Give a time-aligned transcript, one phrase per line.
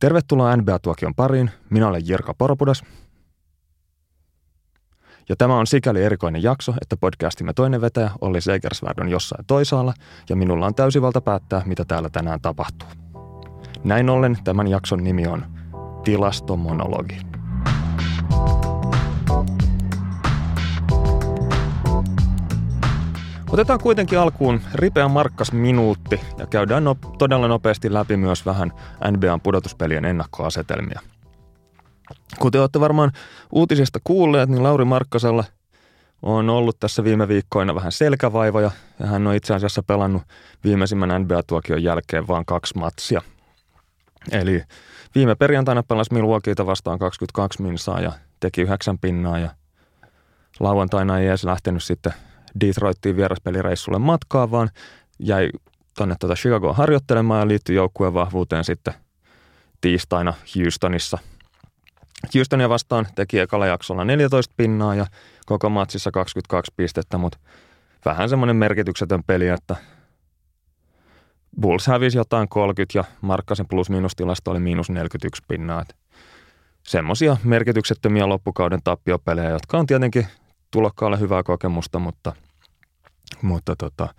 [0.00, 1.50] Tervetuloa NBA-tuokion pariin.
[1.70, 2.82] Minä olen Jirka Poropudas.
[5.28, 9.94] Ja tämä on sikäli erikoinen jakso, että podcastimme toinen vetäjä Olli Segersvärd on jossain toisaalla
[10.28, 12.88] ja minulla on täysivalta päättää, mitä täällä tänään tapahtuu.
[13.84, 15.46] Näin ollen tämän jakson nimi on
[16.04, 17.16] Tilastomonologi.
[23.56, 28.72] Otetaan kuitenkin alkuun ripeä markkas minuutti ja käydään no, todella nopeasti läpi myös vähän
[29.10, 31.00] NBAn pudotuspelien ennakkoasetelmia.
[32.38, 33.12] Kuten olette varmaan
[33.52, 35.44] uutisista kuulleet, niin Lauri Markkasella
[36.22, 40.22] on ollut tässä viime viikkoina vähän selkävaivoja ja hän on itse asiassa pelannut
[40.64, 43.22] viimeisimmän NBA-tuokion jälkeen vain kaksi matsia.
[44.32, 44.62] Eli
[45.14, 49.50] viime perjantaina pelasi Milwaukeeita vastaan 22 minsaa ja teki yhdeksän pinnaa ja
[50.60, 52.12] lauantaina ei edes lähtenyt sitten
[52.60, 54.70] Detroittiin vieraspelireissulle matkaa, vaan
[55.18, 55.50] jäi
[55.96, 58.94] tuonne tuota Chicagoa harjoittelemaan ja liittyi joukkueen vahvuuteen sitten
[59.80, 61.18] tiistaina Houstonissa.
[62.34, 65.06] Houstonia vastaan teki ekalla jaksolla 14 pinnaa ja
[65.46, 67.38] koko matsissa 22 pistettä, mutta
[68.04, 69.76] vähän semmoinen merkityksetön peli, että
[71.60, 75.84] Bulls hävisi jotain 30 ja Markkasen plus-miinus-tilasto oli miinus 41 pinnaa.
[76.82, 80.26] Semmoisia merkityksettömiä loppukauden tappiopelejä, jotka on tietenkin
[80.70, 82.32] tulokkaalle hyvää kokemusta, mutta–
[83.42, 84.14] mutta tota,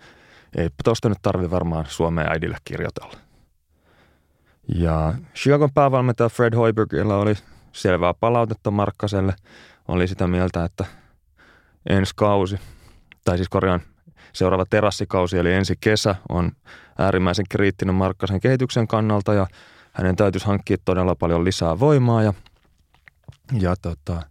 [0.56, 3.14] ei tuosta nyt tarvi varmaan Suomeen äidille kirjoitella.
[4.74, 7.34] Ja Chicagon päävalmentaja Fred Hoibergilla oli
[7.72, 9.34] selvää palautetta Markkaselle.
[9.88, 10.84] Oli sitä mieltä, että
[11.88, 12.60] ensi kausi,
[13.24, 13.80] tai siis korjaan
[14.32, 16.52] seuraava terassikausi eli ensi kesä on
[16.98, 19.46] äärimmäisen kriittinen Markkasen kehityksen kannalta ja
[19.92, 22.34] hänen täytyisi hankkia todella paljon lisää voimaa ja,
[23.60, 24.22] ja tota,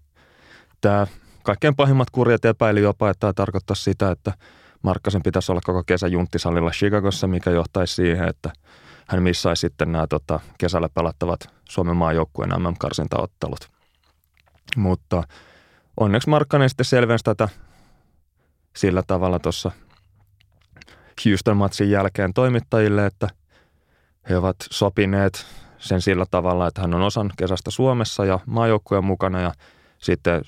[0.81, 1.08] tämä
[1.44, 4.34] kaikkein pahimmat kurjat epäili jopa, että tämä tarkoittaa sitä, että
[4.81, 8.52] Markkasen pitäisi olla koko kesä junttisalilla Chicagossa, mikä johtaisi siihen, että
[9.08, 13.69] hän missaisi sitten nämä tota, kesällä pelattavat Suomen maajoukkueen MM-karsintaottelut.
[14.75, 15.23] Mutta
[16.00, 17.50] onneksi Markkanen sitten selvensi tätä
[18.75, 19.72] sillä tavalla tuossa
[21.25, 23.28] Houston-matsin jälkeen toimittajille, että
[24.29, 25.46] he ovat sopineet
[25.78, 29.53] sen sillä tavalla, että hän on osan kesästä Suomessa ja maajoukkueen mukana ja
[29.97, 30.41] sitten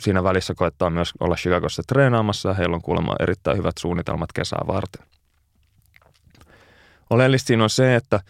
[0.00, 5.06] siinä välissä koettaa myös olla Chicagossa treenaamassa heillä on kuulemma erittäin hyvät suunnitelmat kesää varten.
[7.10, 8.20] Oleellista siinä on se, että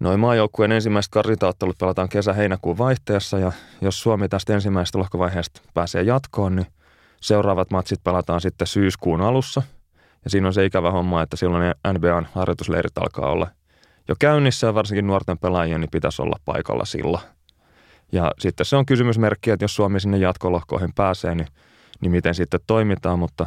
[0.00, 6.56] noin maajoukkueen ensimmäiset karsintaottelut pelataan kesä-heinäkuun vaihteessa ja jos Suomi tästä ensimmäisestä lohkovaiheesta pääsee jatkoon,
[6.56, 6.66] niin
[7.20, 9.62] seuraavat matsit pelataan sitten syyskuun alussa.
[10.24, 13.48] Ja siinä on se ikävä homma, että silloin NBAn harjoitusleirit alkaa olla
[14.08, 17.18] jo käynnissä ja varsinkin nuorten pelaajien niin pitäisi olla paikalla sillä–
[18.12, 21.48] ja sitten se on kysymysmerkki, että jos Suomi sinne jatkolohkoihin pääsee, niin,
[22.00, 23.46] niin miten sitten toimitaan, mutta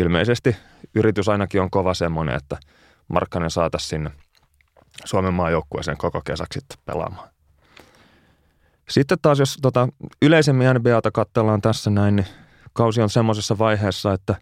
[0.00, 0.56] ilmeisesti
[0.94, 2.56] yritys ainakin on kova semmoinen, että
[3.08, 4.10] Markkanen saataisiin sinne
[5.04, 7.28] Suomen maajoukkueeseen koko kesäksi sitten pelaamaan.
[8.88, 9.88] Sitten taas, jos tota,
[10.22, 12.26] yleisemmin NBAta katsellaan tässä näin, niin
[12.72, 14.34] kausi on semmoisessa vaiheessa, että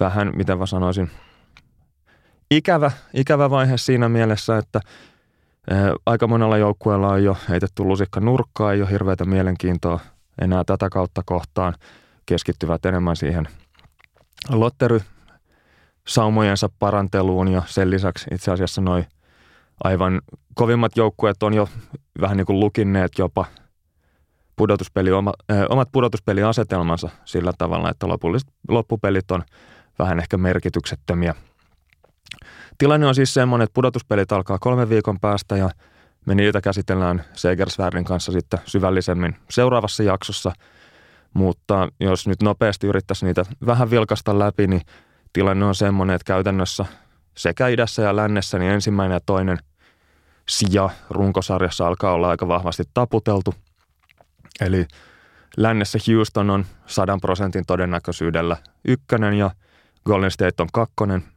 [0.00, 1.10] vähän, miten mä sanoisin,
[2.50, 4.80] ikävä, ikävä vaihe siinä mielessä, että–
[6.06, 10.00] Aika monella joukkueella on jo heitetty lusikka nurkkaa, ei ole hirveätä mielenkiintoa
[10.40, 11.74] enää tätä kautta kohtaan.
[12.26, 13.48] Keskittyvät enemmän siihen
[14.50, 15.00] lottery
[16.08, 19.06] saumojensa paranteluun ja sen lisäksi itse asiassa noin
[19.84, 20.20] aivan
[20.54, 21.68] kovimmat joukkueet on jo
[22.20, 23.44] vähän niin kuin lukinneet jopa
[24.56, 29.42] pudotuspeli, oma, äh, omat pudotuspeliasetelmansa sillä tavalla, että lopulliset loppupelit on
[29.98, 31.34] vähän ehkä merkityksettömiä–
[32.82, 35.70] Tilanne on siis semmoinen, että pudotuspelit alkaa kolmen viikon päästä ja
[36.26, 40.52] me niitä käsitellään Segersvärdin kanssa sitten syvällisemmin seuraavassa jaksossa.
[41.34, 44.80] Mutta jos nyt nopeasti yrittäisi niitä vähän vilkasta läpi, niin
[45.32, 46.84] tilanne on semmoinen, että käytännössä
[47.36, 49.58] sekä idässä ja lännessä niin ensimmäinen ja toinen
[50.48, 53.54] sija runkosarjassa alkaa olla aika vahvasti taputeltu.
[54.60, 54.86] Eli
[55.56, 59.50] lännessä Houston on 100 prosentin todennäköisyydellä ykkönen ja
[60.06, 61.31] Golden State on kakkonen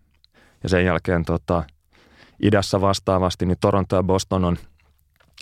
[0.63, 1.63] ja sen jälkeen tota,
[2.41, 4.57] idässä vastaavasti, niin Toronto ja Boston on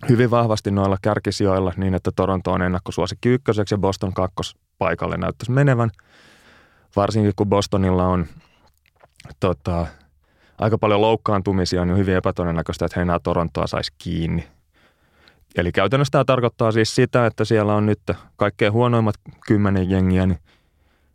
[0.09, 5.91] hyvin vahvasti noilla kärkisijoilla niin, että Toronto on ennakkosuosikki ykköseksi ja Boston kakkospaikalle näyttäisi menevän.
[6.95, 8.25] Varsinkin kun Bostonilla on
[9.39, 9.87] tota,
[10.59, 14.47] aika paljon loukkaantumisia, niin on hyvin epätodennäköistä, että he enää Torontoa saisi kiinni.
[15.55, 17.99] Eli käytännössä tämä tarkoittaa siis sitä, että siellä on nyt
[18.35, 19.15] kaikkein huonoimmat
[19.47, 20.39] kymmenen jengiä, niin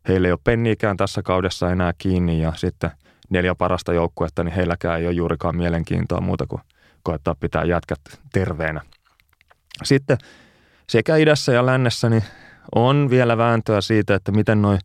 [0.08, 2.90] heillä ei ole penniikään tässä kaudessa enää kiinni ja sitten–
[3.30, 6.62] neljä parasta joukkuetta, niin heilläkään ei ole juurikaan mielenkiintoa muuta kuin
[7.02, 8.00] koettaa pitää jätkät
[8.32, 8.80] terveenä.
[9.84, 10.18] Sitten
[10.86, 12.24] sekä idässä ja lännessä niin
[12.74, 14.78] on vielä vääntöä siitä, että miten noin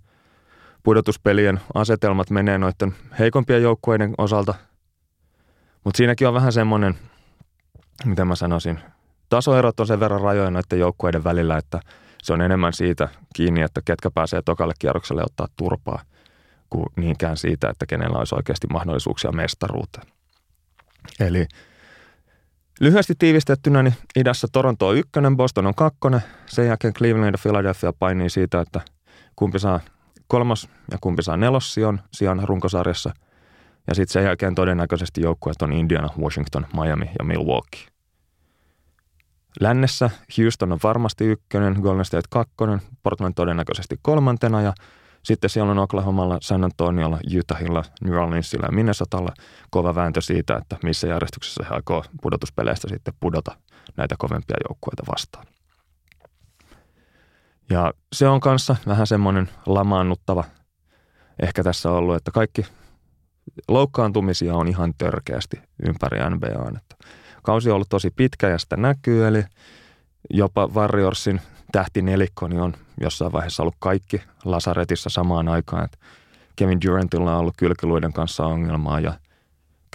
[0.83, 4.53] pudotuspelien asetelmat menee noiden heikompien joukkueiden osalta.
[5.83, 6.95] Mutta siinäkin on vähän semmoinen
[8.05, 8.79] miten mä sanoisin,
[9.29, 11.79] tasoerot on sen verran rajoja noiden joukkueiden välillä, että
[12.23, 16.01] se on enemmän siitä kiinni, että ketkä pääsee tokalle kierrokselle ottaa turpaa,
[16.73, 20.07] kuin niinkään siitä, että kenellä olisi oikeasti mahdollisuuksia mestaruuteen.
[21.19, 21.47] Eli
[22.79, 27.93] lyhyesti tiivistettynä, niin idässä Toronto on ykkönen, Boston on kakkonen, sen jälkeen Cleveland ja Philadelphia
[27.93, 28.81] painii siitä, että
[29.35, 29.79] kumpi saa
[30.27, 33.13] kolmas ja kumpi saa nelossion sijan runkosarjassa.
[33.87, 37.81] Ja sitten sen jälkeen todennäköisesti joukkueet on Indiana, Washington, Miami ja Milwaukee.
[39.59, 44.73] Lännessä Houston on varmasti ykkönen, Golden State kakkonen, Portland todennäköisesti kolmantena ja
[45.23, 49.33] sitten siellä on Oklahomalla, San Antoniolla, Utahilla, New Orleansilla ja Minnesotalla
[49.69, 53.57] kova vääntö siitä, että missä järjestyksessä he aikoo pudotuspeleistä sitten pudota
[53.97, 55.45] näitä kovempia joukkueita vastaan.
[57.69, 60.43] Ja se on kanssa vähän semmoinen lamaannuttava
[61.43, 62.65] ehkä tässä ollut, että kaikki
[63.67, 66.77] loukkaantumisia on ihan törkeästi ympäri NBA.
[66.77, 66.95] Että
[67.43, 69.43] kausi on ollut tosi pitkä ja sitä näkyy, eli
[70.29, 71.41] jopa Warriorsin
[71.71, 75.85] tähtinelikko niin on jossain vaiheessa ollut kaikki lasaretissa samaan aikaan.
[75.85, 75.97] Että
[76.55, 79.13] Kevin Durantilla on ollut kylkiluiden kanssa ongelmaa ja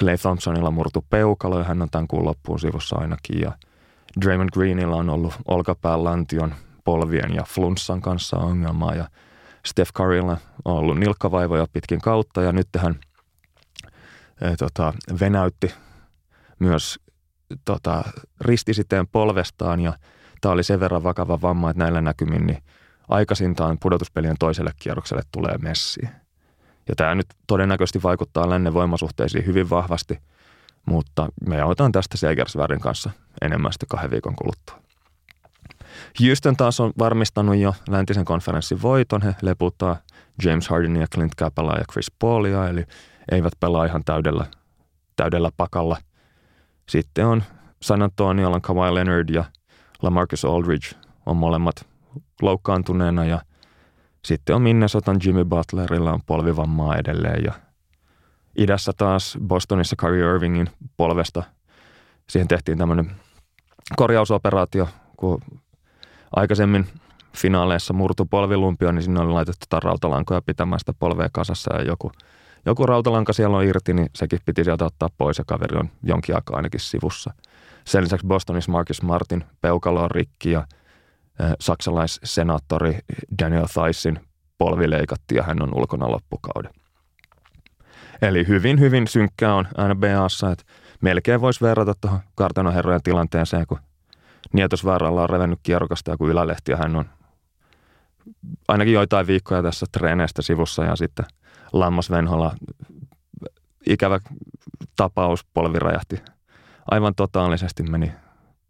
[0.01, 3.41] Clay Thompsonilla murtu peukalo ja hän on tämän kuun loppuun sivussa ainakin.
[3.41, 3.53] Ja
[4.21, 6.55] Draymond Greenilla on ollut olkapään lantion,
[6.85, 9.09] polvien ja flunssan kanssa ongelmaa ja
[9.67, 12.95] Steph Currylla on ollut nilkkavaivoja pitkin kautta ja nyt hän
[14.41, 15.75] e, tota, venäytti
[16.59, 16.99] myös
[17.65, 18.05] tota,
[18.41, 19.93] ristisiteen polvestaan ja
[20.41, 22.63] tämä oli sen verran vakava vamma, että näillä näkymin niin
[23.09, 26.01] aikaisintaan pudotuspelien toiselle kierrokselle tulee messi.
[26.89, 30.19] Ja tämä nyt todennäköisesti vaikuttaa lännen voimasuhteisiin hyvin vahvasti,
[30.87, 33.11] mutta me otan tästä Segersvärin kanssa
[33.43, 34.81] enemmän sitten kahden viikon kuluttua.
[36.21, 39.23] Houston taas on varmistanut jo läntisen konferenssin voiton.
[39.23, 39.97] He leputtaa
[40.45, 42.85] James Hardenin ja Clint Capela ja Chris Paulia, eli
[43.33, 44.45] eivät pelaa ihan täydellä,
[45.17, 45.97] täydellä pakalla.
[46.89, 47.43] Sitten on
[47.83, 49.45] San Antoniolla Kawhi Leonard ja
[50.03, 50.89] LaMarcus Aldridge
[51.27, 51.87] on molemmat
[52.43, 53.41] loukkaantuneena ja
[54.25, 57.53] sitten on Minnesotan Jimmy Butlerilla on polvivammaa edelleen ja
[58.59, 61.43] idässä taas Bostonissa Kyrie Irvingin polvesta.
[62.31, 63.11] Siihen tehtiin tämmöinen
[63.97, 65.41] korjausoperaatio, kun
[66.37, 66.87] aikaisemmin
[67.37, 72.13] finaaleissa murtu polvilumpio, niin sinne oli laitettu rautalankoja pitämään sitä polvea kasassa ja joku,
[72.67, 76.35] joku rautalanka siellä on irti, niin sekin piti sieltä ottaa pois ja kaveri on jonkin
[76.35, 77.35] aikaa ainakin sivussa.
[77.85, 80.67] Sen lisäksi Bostonissa Marcus Martin peukalo on rikki ja
[81.61, 82.99] saksalaissenaattori
[83.43, 84.21] Daniel Theisin
[84.59, 86.71] polvi leikattiin ja hän on ulkona loppukauden.
[88.23, 90.65] Eli hyvin, hyvin synkkää on NBAssa, että
[91.01, 93.79] melkein voisi verrata tuohon kartanoherrojen tilanteeseen, kun
[94.53, 97.05] Nietosvaaralla on revennyt kierrokasta joku ylälehti ja hän on
[98.69, 101.27] ainakin joitain viikkoja tässä treeneistä sivussa ja sitten
[101.73, 102.55] Lammas Venhola,
[103.87, 104.21] ikävä
[104.97, 106.23] tapaus, polvi räjähti.
[106.91, 108.13] Aivan totaalisesti meni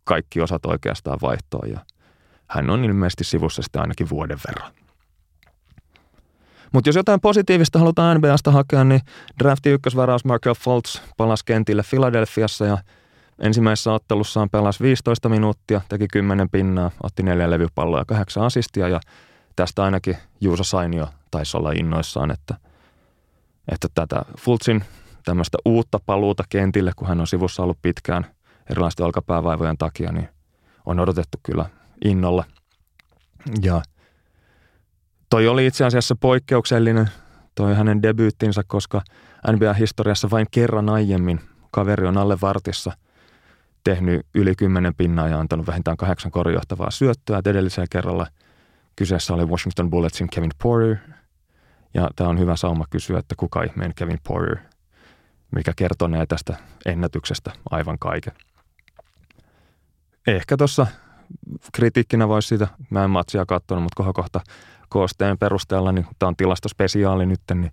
[0.04, 1.80] kaikki osat oikeastaan vaihtoon ja
[2.50, 4.72] hän on ilmeisesti sivussa sitten ainakin vuoden verran.
[6.72, 9.00] Mutta jos jotain positiivista halutaan NBAsta hakea, niin
[9.38, 12.78] drafti ykkösvaraus Markel Fultz palasi kentille Filadelfiassa ja–
[13.38, 19.00] Ensimmäisessä ottelussaan pelasi 15 minuuttia, teki 10 pinnaa, otti neljä levypalloa ja kahdeksan asistia ja
[19.56, 22.54] tästä ainakin Juuso Sainio taisi olla innoissaan, että,
[23.72, 24.84] että tätä Fultsin
[25.24, 28.26] tämmöistä uutta paluuta kentille, kun hän on sivussa ollut pitkään
[28.70, 30.28] erilaisten olkapäävaivojen takia, niin
[30.86, 31.66] on odotettu kyllä
[32.04, 32.44] innolla.
[33.62, 33.82] Ja
[35.30, 37.10] toi oli itse asiassa poikkeuksellinen
[37.54, 39.02] toi hänen debyyttinsä, koska
[39.52, 41.40] NBA-historiassa vain kerran aiemmin
[41.70, 42.92] kaveri on alle vartissa–
[43.84, 47.40] tehnyt yli 10 pinnaa ja antanut vähintään kahdeksan korjohtavaa syöttöä.
[47.46, 48.26] Edellisellä kerralla
[48.96, 50.96] kyseessä oli Washington Bulletsin Kevin Porter.
[51.94, 54.56] Ja tämä on hyvä sauma kysyä, että kuka ihmeen Kevin Porter,
[55.50, 58.32] mikä kertonee tästä ennätyksestä aivan kaiken.
[60.26, 60.86] Ehkä tuossa
[61.72, 64.40] kritiikkinä voisi sitä, mä en matsia katsonut, mutta kohokohta
[64.88, 67.70] koosteen perusteella, niin tämä on tilastospesiaali nyt, niin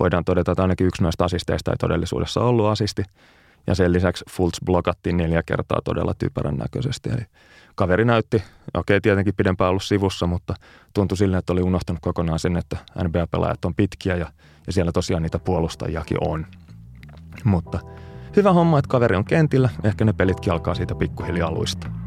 [0.00, 3.02] voidaan todeta, että ainakin yksi noista asisteista ei todellisuudessa ollut asisti.
[3.66, 7.10] Ja sen lisäksi Fultz blokattiin neljä kertaa todella typerän näköisesti.
[7.10, 7.26] Eli
[7.74, 8.42] kaveri näytti,
[8.74, 10.54] okei tietenkin pidempään ollut sivussa, mutta
[10.94, 14.26] tuntui silleen, että oli unohtanut kokonaan sen, että NBA-pelaajat on pitkiä ja,
[14.66, 16.46] ja siellä tosiaan niitä puolustajiakin on.
[17.44, 17.80] Mutta
[18.36, 19.68] hyvä homma, että kaveri on kentillä.
[19.84, 22.03] Ehkä ne pelitkin alkaa siitä pikkuhiljaa luista.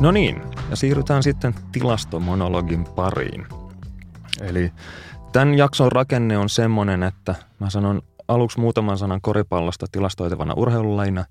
[0.00, 3.46] No niin, ja siirrytään sitten tilastomonologin pariin.
[4.40, 4.72] Eli
[5.32, 11.24] Tämän jakson rakenne on semmoinen, että mä sanon aluksi muutaman sanan koripallosta tilastoitavana urheilulajina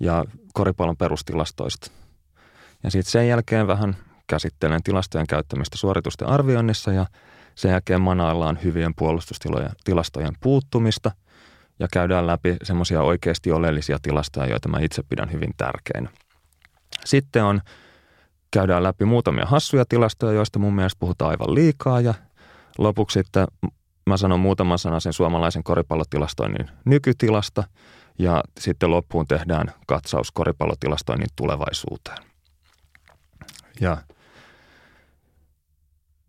[0.00, 1.90] ja koripallon perustilastoista.
[2.82, 3.96] Ja sitten sen jälkeen vähän
[4.26, 7.06] käsittelen tilastojen käyttämistä suoritusten arvioinnissa ja
[7.56, 11.10] Sen jälkeen manaillaan hyvien puolustustilastojen puuttumista
[11.78, 16.10] ja käydään läpi semmoisia oikeasti oleellisia tilastoja, joita mä itse pidän hyvin tärkeinä.
[17.04, 17.60] Sitten on,
[18.50, 22.14] käydään läpi muutamia hassuja tilastoja, joista mun mielestä puhutaan aivan liikaa ja
[22.78, 23.46] lopuksi sitten
[24.06, 27.64] mä sanon muutaman sanan sen suomalaisen koripallotilastoinnin nykytilasta
[28.18, 32.18] ja sitten loppuun tehdään katsaus koripallotilastoinnin tulevaisuuteen.
[33.80, 33.96] Ja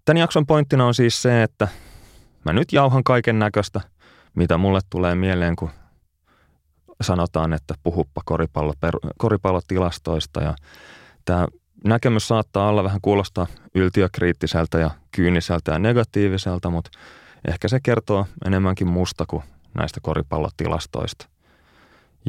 [0.08, 1.68] Tämän jakson pointtina on siis se, että
[2.46, 3.82] mä nyt jauhan kaiken näköistä,
[4.36, 5.70] mitä mulle tulee mieleen, kun
[7.02, 8.74] sanotaan, että puhuppa koripallo,
[9.18, 10.42] koripallotilastoista.
[10.42, 10.56] Ja
[11.26, 11.48] tämä
[11.84, 16.90] näkemys saattaa olla vähän kuulostaa yltiökriittiseltä ja kyyniseltä ja negatiiviselta, mutta
[17.48, 19.44] ehkä se kertoo enemmänkin musta kuin
[19.74, 21.28] näistä koripallotilastoista.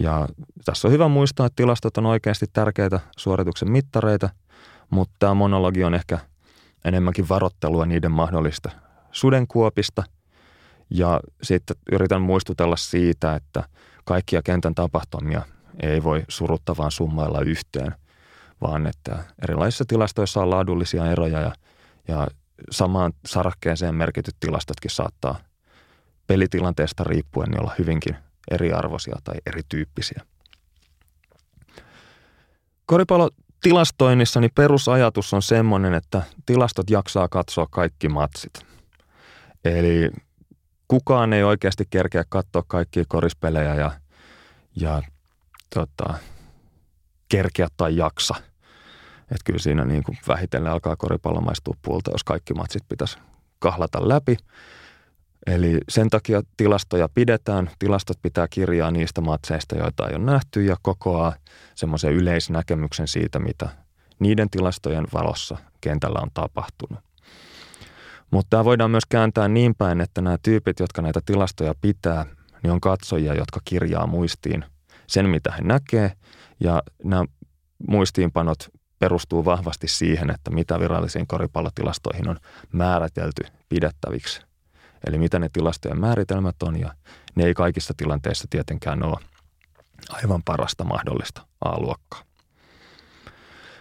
[0.00, 0.28] Ja
[0.64, 4.28] tässä on hyvä muistaa, että tilastot on oikeasti tärkeitä suorituksen mittareita,
[4.90, 6.18] mutta tämä monologi on ehkä–
[6.84, 8.70] enemmänkin varottelua niiden mahdollista
[9.12, 10.04] sudenkuopista.
[10.90, 13.64] Ja sitten yritän muistutella siitä, että
[14.04, 15.42] kaikkia kentän tapahtumia
[15.82, 17.94] ei voi suruttavaan summailla yhteen,
[18.60, 21.52] vaan että erilaisissa tilastoissa on laadullisia eroja ja,
[22.08, 22.26] ja
[22.70, 25.40] samaan sarakkeeseen merkityt tilastotkin saattaa
[26.26, 28.16] pelitilanteesta riippuen niin olla hyvinkin
[28.50, 30.22] eriarvoisia tai erityyppisiä.
[32.86, 33.30] Koripallo
[33.62, 38.66] tilastoinnissa niin perusajatus on semmoinen, että tilastot jaksaa katsoa kaikki matsit.
[39.64, 40.10] Eli
[40.88, 43.90] kukaan ei oikeasti kerkeä katsoa kaikkia korispelejä ja,
[44.76, 45.02] ja
[45.74, 46.14] tota,
[47.28, 48.34] kerkeä tai jaksa.
[49.30, 53.18] Että kyllä siinä niin kuin vähitellen alkaa koripallo maistua puolta, jos kaikki matsit pitäisi
[53.58, 54.36] kahlata läpi.
[55.46, 57.70] Eli sen takia tilastoja pidetään.
[57.78, 61.34] Tilastot pitää kirjaa niistä matseista, joita ei ole nähty ja kokoaa
[61.74, 63.68] semmoisen yleisnäkemyksen siitä, mitä
[64.18, 67.04] niiden tilastojen valossa kentällä on tapahtunut.
[68.30, 72.26] Mutta tämä voidaan myös kääntää niin päin, että nämä tyypit, jotka näitä tilastoja pitää,
[72.62, 74.64] niin on katsojia, jotka kirjaa muistiin
[75.06, 76.12] sen, mitä he näkee.
[76.60, 77.24] Ja nämä
[77.88, 78.68] muistiinpanot
[78.98, 82.36] perustuu vahvasti siihen, että mitä virallisiin koripallotilastoihin on
[82.72, 84.48] määritelty pidettäviksi
[85.06, 86.94] Eli mitä ne tilastojen määritelmät on ja
[87.34, 89.16] ne ei kaikissa tilanteissa tietenkään ole
[90.10, 92.22] aivan parasta mahdollista A-luokkaa.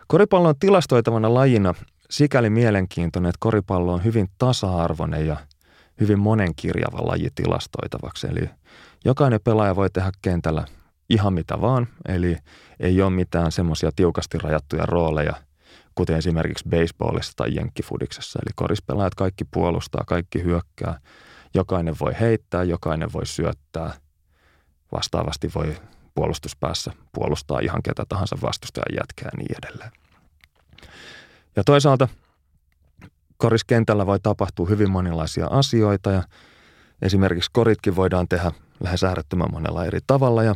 [0.08, 1.74] Koripallo on tilastoitavana lajina
[2.10, 5.38] sikäli mielenkiintoinen, että koripallo on hyvin tasa-arvoinen ja
[6.00, 8.28] hyvin monenkirjava laji tilastoitavaksi.
[8.28, 8.50] Eli
[9.06, 10.66] jokainen pelaaja voi tehdä kentällä
[11.10, 12.38] ihan mitä vaan, eli
[12.80, 15.34] ei ole mitään semmoisia tiukasti rajattuja rooleja–
[15.98, 18.40] kuten esimerkiksi baseballissa tai jenkkifudiksessa.
[18.46, 21.00] Eli korispelaajat kaikki puolustaa, kaikki hyökkää.
[21.54, 23.94] Jokainen voi heittää, jokainen voi syöttää.
[24.92, 25.76] Vastaavasti voi
[26.16, 29.92] puolustuspäässä puolustaa ihan ketä tahansa vastustajan jätkää ja niin edelleen.
[31.56, 32.08] Ja toisaalta
[33.38, 36.24] koriskentällä voi tapahtua hyvin monenlaisia asioita ja
[37.02, 40.56] esimerkiksi koritkin voidaan tehdä lähes äärettömän monella eri tavalla ja,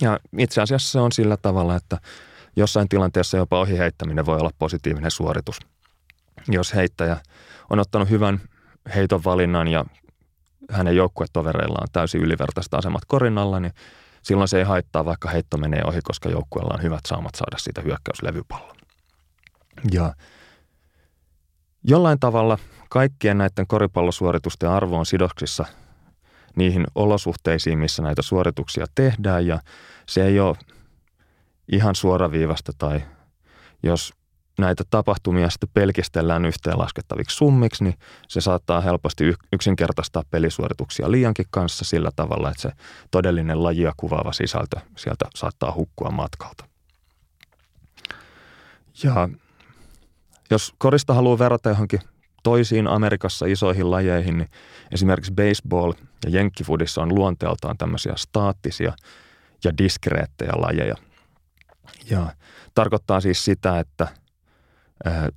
[0.00, 1.98] ja itse asiassa se on sillä tavalla, että–
[2.56, 5.58] Jossain tilanteessa jopa ohiheittäminen voi olla positiivinen suoritus.
[6.48, 7.16] Jos heittäjä
[7.70, 8.40] on ottanut hyvän
[8.94, 9.84] heiton valinnan ja
[10.70, 13.72] hänen joukkuetovereilla on täysin ylivertaiset asemat korinalla, niin
[14.22, 17.80] silloin se ei haittaa, vaikka heitto menee ohi, koska joukkueella on hyvät saamat saada siitä
[17.80, 18.76] hyökkäyslevypallon.
[19.92, 20.14] Ja
[21.84, 22.58] jollain tavalla
[22.90, 25.64] kaikkien näiden koripallosuoritusten arvo on sidoksissa
[26.56, 29.60] niihin olosuhteisiin, missä näitä suorituksia tehdään ja
[30.06, 30.56] se ei ole
[31.72, 33.02] ihan suoraviivasta tai
[33.82, 34.14] jos
[34.58, 37.94] näitä tapahtumia sitten pelkistellään yhteenlaskettaviksi summiksi, niin
[38.28, 42.70] se saattaa helposti yksinkertaistaa pelisuorituksia liiankin kanssa sillä tavalla, että se
[43.10, 46.64] todellinen lajia kuvaava sisältö sieltä saattaa hukkua matkalta.
[49.02, 49.28] Ja
[50.50, 52.00] jos korista haluaa verrata johonkin
[52.44, 54.48] toisiin Amerikassa isoihin lajeihin, niin
[54.92, 55.92] esimerkiksi baseball
[56.24, 58.92] ja jenkkifudissa on luonteeltaan tämmöisiä staattisia
[59.64, 60.94] ja diskreettejä lajeja–
[62.10, 62.32] ja
[62.74, 64.08] tarkoittaa siis sitä, että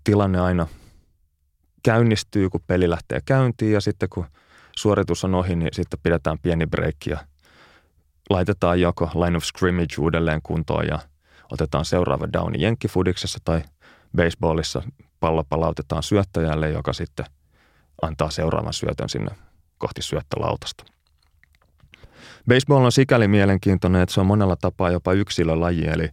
[0.03, 0.67] tilanne aina
[1.83, 4.25] käynnistyy, kun peli lähtee käyntiin ja sitten kun
[4.77, 7.17] suoritus on ohi, niin sitten pidetään pieni break ja
[8.29, 10.99] laitetaan joko line of scrimmage uudelleen kuntoon ja
[11.51, 13.61] otetaan seuraava downi jenkkifudiksessa tai
[14.15, 14.81] baseballissa
[15.49, 17.25] palautetaan syöttäjälle, joka sitten
[18.01, 19.31] antaa seuraavan syötön sinne
[19.77, 20.83] kohti syöttölautasta.
[22.47, 26.09] Baseball on sikäli mielenkiintoinen, että se on monella tapaa jopa yksilölaji, eli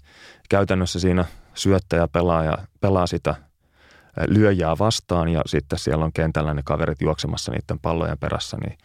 [0.49, 3.35] käytännössä siinä syöttäjä pelaa, ja pelaa sitä
[4.29, 8.79] lyöjää vastaan ja sitten siellä on kentällä ne kaverit juoksemassa niiden pallojen perässä, niin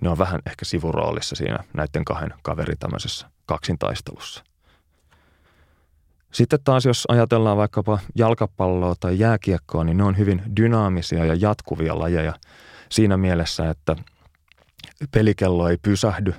[0.00, 4.44] ne on vähän ehkä sivuroolissa siinä näiden kahden kaverin tämmöisessä kaksintaistelussa.
[6.34, 11.98] Sitten taas, jos ajatellaan vaikkapa jalkapalloa tai jääkiekkoa, niin ne on hyvin dynaamisia ja jatkuvia
[11.98, 12.34] lajeja
[12.88, 13.96] siinä mielessä, että
[15.10, 16.34] pelikello ei pysähdy,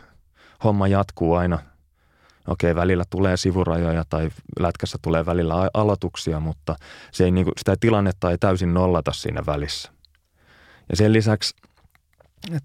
[0.63, 1.59] homma jatkuu aina.
[2.47, 6.75] Okei, välillä tulee sivurajoja tai lätkässä tulee välillä aloituksia, mutta
[7.11, 9.91] se ei, niin kuin, sitä tilannetta ei täysin nollata siinä välissä.
[10.89, 11.55] Ja sen lisäksi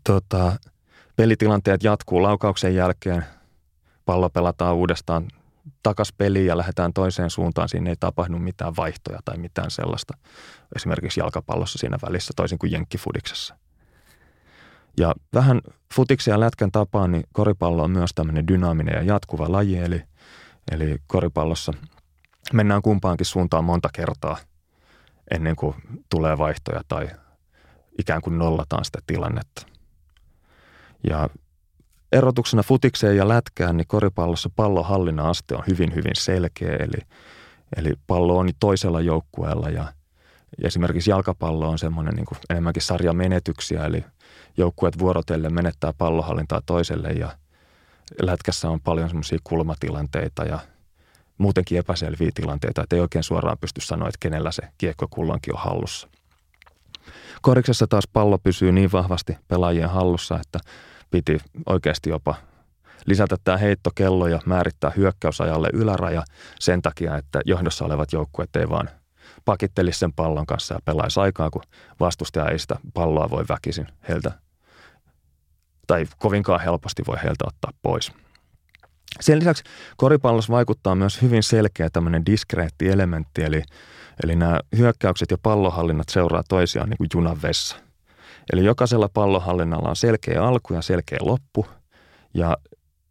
[0.04, 0.52] tota,
[1.16, 3.24] pelitilanteet jatkuu laukauksen jälkeen,
[4.04, 5.28] pallo pelataan uudestaan
[5.82, 7.68] takas peliin ja lähdetään toiseen suuntaan.
[7.68, 10.16] Siinä ei tapahdu mitään vaihtoja tai mitään sellaista.
[10.76, 13.56] Esimerkiksi jalkapallossa siinä välissä, toisin kuin jenkkifudiksessa.
[14.98, 15.60] Ja vähän
[15.94, 19.78] futiksia ja lätkän tapaan, niin koripallo on myös tämmöinen dynaaminen ja jatkuva laji.
[19.78, 20.02] Eli,
[20.70, 21.72] eli koripallossa
[22.52, 24.36] mennään kumpaankin suuntaan monta kertaa
[25.30, 25.74] ennen kuin
[26.10, 27.08] tulee vaihtoja tai
[27.98, 29.66] ikään kuin nollataan sitä tilannetta.
[31.10, 31.28] Ja
[32.12, 36.76] erotuksena futikseen ja lätkään, niin koripallossa pallonhallinnan aste on hyvin, hyvin selkeä.
[36.76, 37.06] Eli,
[37.76, 39.92] eli pallo on toisella joukkueella ja
[40.62, 44.04] esimerkiksi jalkapallo on semmoinen niin enemmänkin sarjamenetyksiä, eli
[44.56, 47.36] joukkueet vuorotellen menettää pallohallintaa toiselle ja
[48.22, 50.58] lätkässä on paljon semmoisia kulmatilanteita ja
[51.38, 55.60] muutenkin epäselviä tilanteita, että ei oikein suoraan pysty sanoa, että kenellä se kiekko kulloinkin on
[55.60, 56.08] hallussa.
[57.42, 60.58] Koriksessa taas pallo pysyy niin vahvasti pelaajien hallussa, että
[61.10, 62.34] piti oikeasti jopa
[63.06, 66.22] lisätä tämä heittokello ja määrittää hyökkäysajalle yläraja
[66.60, 68.90] sen takia, että johdossa olevat joukkueet ei vaan
[69.44, 71.62] pakittelisi sen pallon kanssa ja pelaisi aikaa, kun
[72.00, 74.32] vastustaja ei sitä palloa voi väkisin heiltä
[75.86, 78.12] tai kovinkaan helposti voi heiltä ottaa pois.
[79.20, 79.64] Sen lisäksi
[79.96, 83.62] koripallossa vaikuttaa myös hyvin selkeä tämmöinen diskreetti elementti, eli,
[84.22, 87.76] eli nämä hyökkäykset ja pallohallinnat seuraa toisiaan niin kuin junan vessa–
[88.52, 91.66] Eli jokaisella pallohallinnalla on selkeä alku ja selkeä loppu
[92.34, 92.56] ja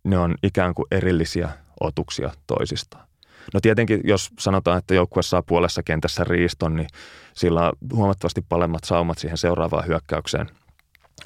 [0.03, 3.07] ne on ikään kuin erillisiä otuksia toisistaan.
[3.53, 6.87] No tietenkin, jos sanotaan, että joukkue saa puolessa kentässä riiston, niin
[7.33, 10.49] sillä on huomattavasti paremmat saumat siihen seuraavaan hyökkäykseen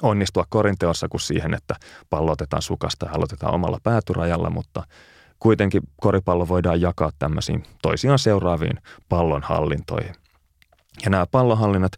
[0.02, 1.76] onnistua korinteossa kuin siihen, että
[2.10, 4.82] pallo otetaan sukasta ja aloitetaan omalla päätyrajalla, mutta
[5.38, 10.14] kuitenkin koripallo voidaan jakaa tämmöisiin toisiaan seuraaviin pallonhallintoihin.
[11.04, 11.92] Ja nämä pallonhallinnat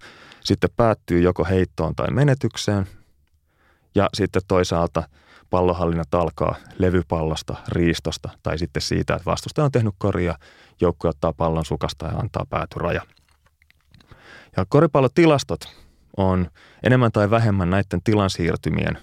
[0.46, 2.86] sitten päättyy joko heittoon tai menetykseen.
[3.94, 5.08] Ja sitten toisaalta
[5.50, 10.34] pallohallinnat alkaa levypallosta, riistosta tai sitten siitä, että vastustaja on tehnyt koria,
[10.80, 13.02] joukkue ottaa pallon sukasta ja antaa päätyraja.
[14.56, 15.60] Ja koripallotilastot
[16.16, 16.50] on
[16.82, 18.98] enemmän tai vähemmän näiden tilansiirtymien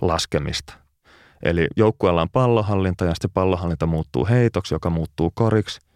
[0.00, 0.74] laskemista.
[1.42, 5.80] Eli joukkueella on pallohallinta ja sitten pallohallinta muuttuu heitoksi, joka muuttuu koriksi–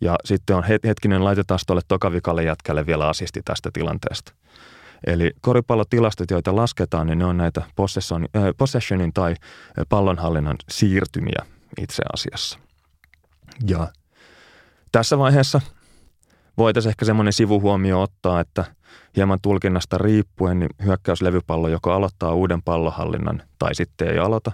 [0.00, 4.32] ja sitten on hetkinen, laitetaan tuolle tokavikalle jätkälle vielä asisti tästä tilanteesta.
[5.06, 9.34] Eli koripallotilastot, joita lasketaan, niin ne on näitä äh, possessionin tai
[9.88, 11.46] pallonhallinnan siirtymiä
[11.80, 12.58] itse asiassa.
[13.68, 13.88] Ja
[14.92, 15.60] tässä vaiheessa
[16.58, 18.64] voitaisiin ehkä semmoinen sivuhuomio ottaa, että
[19.16, 24.52] hieman tulkinnasta riippuen niin hyökkäyslevypallo joko aloittaa uuden pallohallinnan tai sitten ei aloita.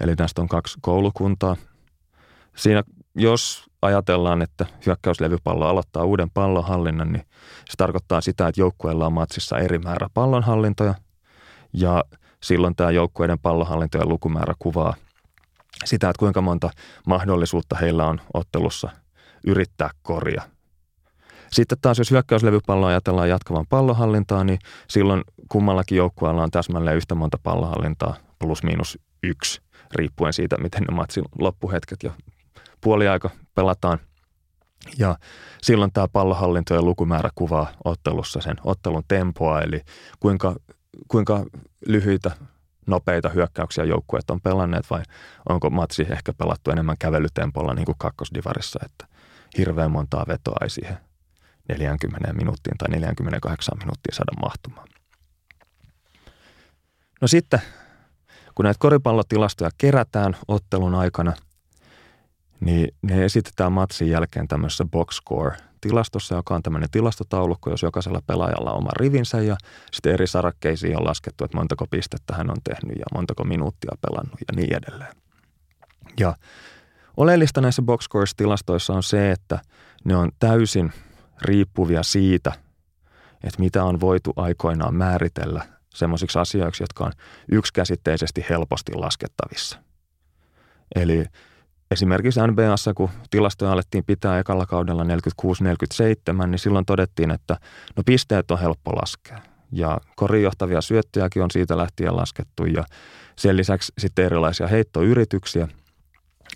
[0.00, 1.56] Eli tästä on kaksi koulukuntaa.
[2.56, 2.82] Siinä
[3.14, 7.26] jos ajatellaan, että hyökkäyslevypallo aloittaa uuden pallonhallinnan, niin
[7.70, 10.94] se tarkoittaa sitä, että joukkueella on matsissa eri määrä pallonhallintoja
[11.72, 12.04] ja
[12.42, 14.94] silloin tämä joukkueiden pallonhallintojen lukumäärä kuvaa
[15.84, 16.70] sitä, että kuinka monta
[17.06, 18.90] mahdollisuutta heillä on ottelussa
[19.46, 20.42] yrittää korja.
[21.52, 27.38] Sitten taas, jos hyökkäyslevypalloa ajatellaan jatkavan pallonhallintaa, niin silloin kummallakin joukkueella on täsmälleen yhtä monta
[27.42, 29.60] pallonhallintaa plus miinus yksi,
[29.94, 32.12] riippuen siitä, miten ne matsin loppuhetket ja
[32.82, 33.98] puoliaika pelataan.
[34.98, 35.16] Ja
[35.62, 39.80] silloin tämä pallohallinto ja lukumäärä kuvaa ottelussa sen ottelun tempoa, eli
[40.20, 40.56] kuinka,
[41.08, 41.44] kuinka
[41.86, 42.30] lyhyitä,
[42.86, 45.02] nopeita hyökkäyksiä joukkueet on pelanneet vai
[45.48, 49.06] onko matsi ehkä pelattu enemmän kävelytempolla niin kuin kakkosdivarissa, että
[49.58, 50.98] hirveän montaa vetoa ei siihen
[51.68, 54.88] 40 minuuttiin tai 48 minuuttiin saada mahtumaan.
[57.20, 57.60] No sitten,
[58.54, 61.32] kun näitä koripallotilastoja kerätään ottelun aikana–
[62.64, 68.22] niin ne esitetään matsin jälkeen tämmöisessä box score tilastossa, joka on tämmöinen tilastotaulukko, jos jokaisella
[68.26, 69.56] pelaajalla on oma rivinsä ja
[69.92, 74.40] sitten eri sarakkeisiin on laskettu, että montako pistettä hän on tehnyt ja montako minuuttia pelannut
[74.40, 75.14] ja niin edelleen.
[76.20, 76.36] Ja
[77.16, 79.58] oleellista näissä box scores-tilastoissa on se, että
[80.04, 80.92] ne on täysin
[81.42, 82.52] riippuvia siitä,
[83.44, 87.12] että mitä on voitu aikoinaan määritellä semmoisiksi asioiksi, jotka on
[87.52, 89.78] yksikäsitteisesti helposti laskettavissa.
[90.94, 91.24] Eli
[91.92, 95.06] Esimerkiksi NBAssa, kun tilastoja alettiin pitää ekalla kaudella 46-47,
[96.46, 97.56] niin silloin todettiin, että
[97.96, 99.38] no pisteet on helppo laskea.
[99.72, 102.84] Ja korijohtavia syöttöjäkin on siitä lähtien laskettu ja
[103.36, 105.68] sen lisäksi sitten erilaisia heittoyrityksiä.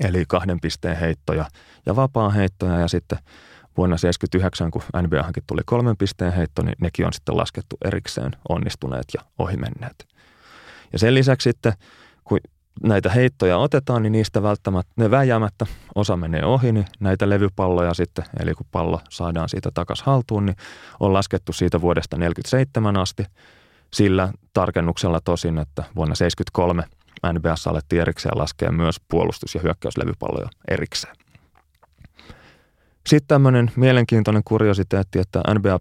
[0.01, 1.45] eli kahden pisteen heittoja
[1.87, 3.19] ja vapaa heittoja ja sitten
[3.77, 9.07] vuonna 1979, kun NBAhankin tuli kolmen pisteen heitto, niin nekin on sitten laskettu erikseen onnistuneet
[9.15, 10.07] ja ohimenneet.
[10.93, 11.73] Ja sen lisäksi sitten,
[12.25, 12.39] kun
[12.83, 18.25] näitä heittoja otetaan, niin niistä välttämättä, ne väjäämättä, osa menee ohi, niin näitä levypalloja sitten,
[18.41, 20.57] eli kun pallo saadaan siitä takaisin haltuun, niin
[21.01, 23.25] on laskettu siitä vuodesta 1947 asti
[23.93, 26.85] sillä tarkennuksella tosin, että vuonna 1973
[27.33, 31.17] NBS alettiin erikseen laskea myös puolustus- ja hyökkäyslevypalloja erikseen.
[33.07, 35.81] Sitten tämmöinen mielenkiintoinen kuriositeetti, että NBA,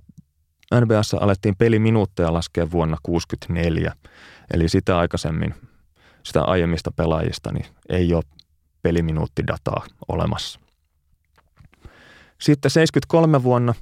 [0.82, 3.94] NBS alettiin peliminuutteja laskea vuonna 1964,
[4.54, 5.56] eli sitä aikaisemmin,
[6.26, 8.24] sitä aiemmista pelaajista, niin ei ole
[8.82, 10.60] peliminuuttidataa olemassa.
[12.42, 13.74] Sitten 73 vuonna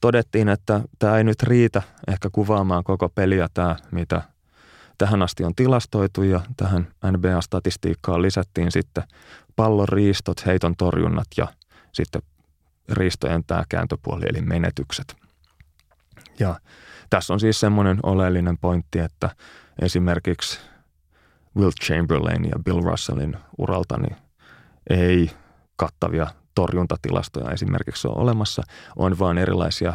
[0.00, 4.22] todettiin, että tämä ei nyt riitä ehkä kuvaamaan koko peliä tämä, mitä
[4.98, 9.04] tähän asti on tilastoitu ja tähän NBA-statistiikkaan lisättiin sitten
[9.56, 11.48] pallon riistot, heiton torjunnat ja
[11.92, 12.22] sitten
[12.92, 15.16] riistojen tämä kääntöpuoli eli menetykset.
[16.38, 16.60] Ja
[17.10, 19.30] tässä on siis semmoinen oleellinen pointti, että
[19.82, 20.60] esimerkiksi
[21.56, 24.16] Will Chamberlain ja Bill Russellin uralta niin
[24.90, 25.30] ei
[25.76, 28.62] kattavia torjuntatilastoja esimerkiksi ole olemassa,
[28.96, 29.94] on vain erilaisia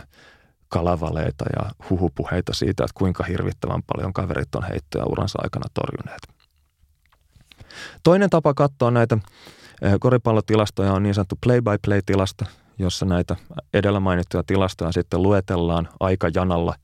[0.69, 6.21] kalavaleita ja huhupuheita siitä, että kuinka hirvittävän paljon kaverit on heittoja uransa aikana torjuneet.
[8.03, 9.17] Toinen tapa katsoa näitä
[9.81, 12.45] eh, koripallotilastoja on niin sanottu play-by-play-tilasto,
[12.79, 13.35] jossa näitä
[13.73, 16.75] edellä mainittuja tilastoja sitten luetellaan aikajanalla.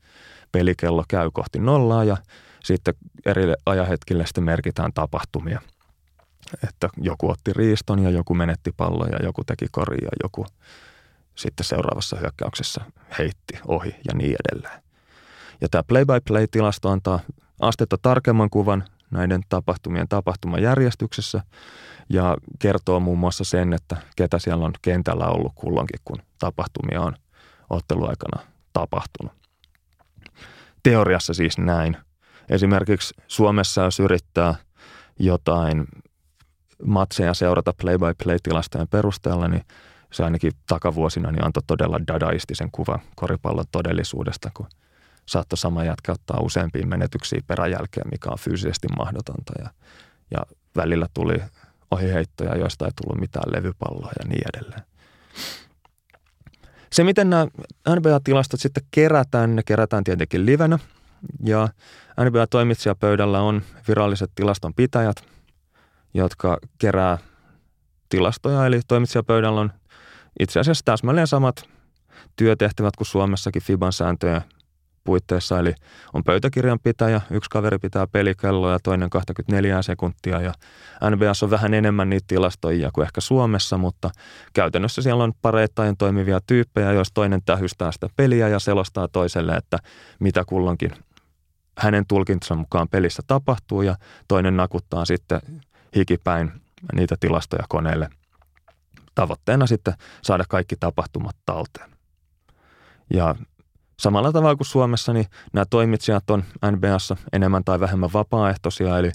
[0.52, 2.16] Pelikello käy kohti nollaa ja
[2.66, 2.94] sitten
[3.26, 5.60] eri ajahetkille sitten merkitään tapahtumia.
[6.68, 10.46] Että joku otti riiston ja joku menetti pallon ja joku teki koria ja joku
[11.34, 12.84] sitten seuraavassa hyökkäyksessä
[13.18, 14.82] heitti ohi ja niin edelleen.
[15.60, 17.20] Ja tämä play-by-play-tilasto antaa
[17.60, 21.42] astetta tarkemman kuvan näiden tapahtumien tapahtumajärjestyksessä
[22.08, 27.16] ja kertoo muun muassa sen, että ketä siellä on kentällä ollut kulloinkin, kun tapahtumia on
[27.70, 29.32] otteluaikana tapahtunut.
[30.82, 31.96] Teoriassa siis näin.
[32.50, 34.54] Esimerkiksi Suomessa, jos yrittää
[35.18, 35.86] jotain
[36.84, 39.62] matseja seurata play-by-play-tilastojen perusteella, niin
[40.12, 44.66] se ainakin takavuosina niin antoi todella dadaistisen kuvan koripallon todellisuudesta, kun
[45.26, 49.52] saattoi sama jätkä ottaa useampia menetyksiä peräjälkeen, mikä on fyysisesti mahdotonta.
[49.58, 49.70] Ja,
[50.30, 50.38] ja
[50.76, 51.42] välillä tuli
[51.90, 54.82] ohiheittoja, joista ei tullut mitään levypalloa ja niin edelleen.
[56.92, 57.46] Se, miten nämä
[57.88, 60.78] NBA-tilastot sitten kerätään, ne kerätään tietenkin livenä.
[61.44, 61.68] Ja
[62.20, 65.16] NBA-toimitsijapöydällä on viralliset tilastonpitäjät,
[66.14, 67.18] jotka kerää
[68.08, 68.66] tilastoja.
[68.66, 69.72] Eli toimitsijapöydällä on
[70.40, 71.68] itse asiassa täsmälleen samat
[72.36, 74.42] työtehtävät kuin Suomessakin FIBAn sääntöjen
[75.06, 75.74] puitteissa, eli
[76.12, 80.52] on pöytäkirjanpitäjä, yksi kaveri pitää pelikelloa ja toinen 24 sekuntia ja
[81.10, 84.10] NBS on vähän enemmän niitä tilastoja kuin ehkä Suomessa, mutta
[84.52, 89.78] käytännössä siellä on pareittain toimivia tyyppejä, jos toinen tähystää sitä peliä ja selostaa toiselle, että
[90.20, 90.92] mitä kulloinkin
[91.78, 93.96] hänen tulkintansa mukaan pelissä tapahtuu ja
[94.28, 95.40] toinen nakuttaa sitten
[95.96, 96.52] hikipäin
[96.94, 98.08] niitä tilastoja koneelle.
[99.14, 101.90] Tavoitteena sitten saada kaikki tapahtumat talteen.
[103.14, 103.34] Ja
[103.98, 109.12] Samalla tavalla kuin Suomessa, niin nämä toimitsijat on NBAssa enemmän tai vähemmän vapaaehtoisia, eli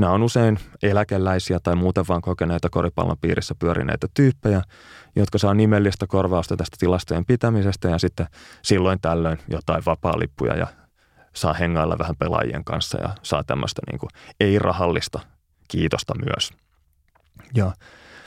[0.00, 4.62] nämä on usein eläkeläisiä tai muuten vaan kokeneita koripallon piirissä pyörineitä tyyppejä,
[5.16, 8.26] jotka saa nimellistä korvausta tästä tilastojen pitämisestä ja sitten
[8.62, 10.66] silloin tällöin jotain vapaa-lippuja ja
[11.36, 15.20] saa hengailla vähän pelaajien kanssa ja saa tämmöistä niin ei-rahallista
[15.68, 16.50] kiitosta myös.
[17.54, 17.72] Ja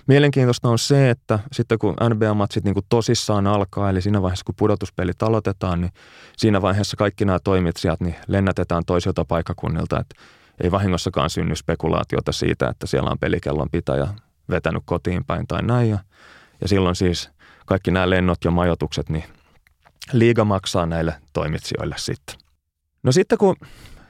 [0.08, 4.56] Mielenkiintoista on se, että sitten kun NBA-matsit niin kuin tosissaan alkaa, eli siinä vaiheessa kun
[4.56, 5.92] pudotuspelit aloitetaan, niin
[6.38, 10.16] siinä vaiheessa kaikki nämä toimitsijat niin lennätetään toisilta paikkakunnilta, että
[10.64, 14.08] ei vahingossakaan synny spekulaatiota siitä, että siellä on pelikellon pitäjä
[14.50, 15.90] vetänyt kotiin päin tai näin.
[15.90, 16.00] Ja,
[16.62, 17.30] ja silloin siis
[17.66, 19.24] kaikki nämä lennot ja majoitukset, niin
[20.14, 22.47] liiga maksaa näille toimitsijoille sitten.
[23.08, 23.56] No sitten kun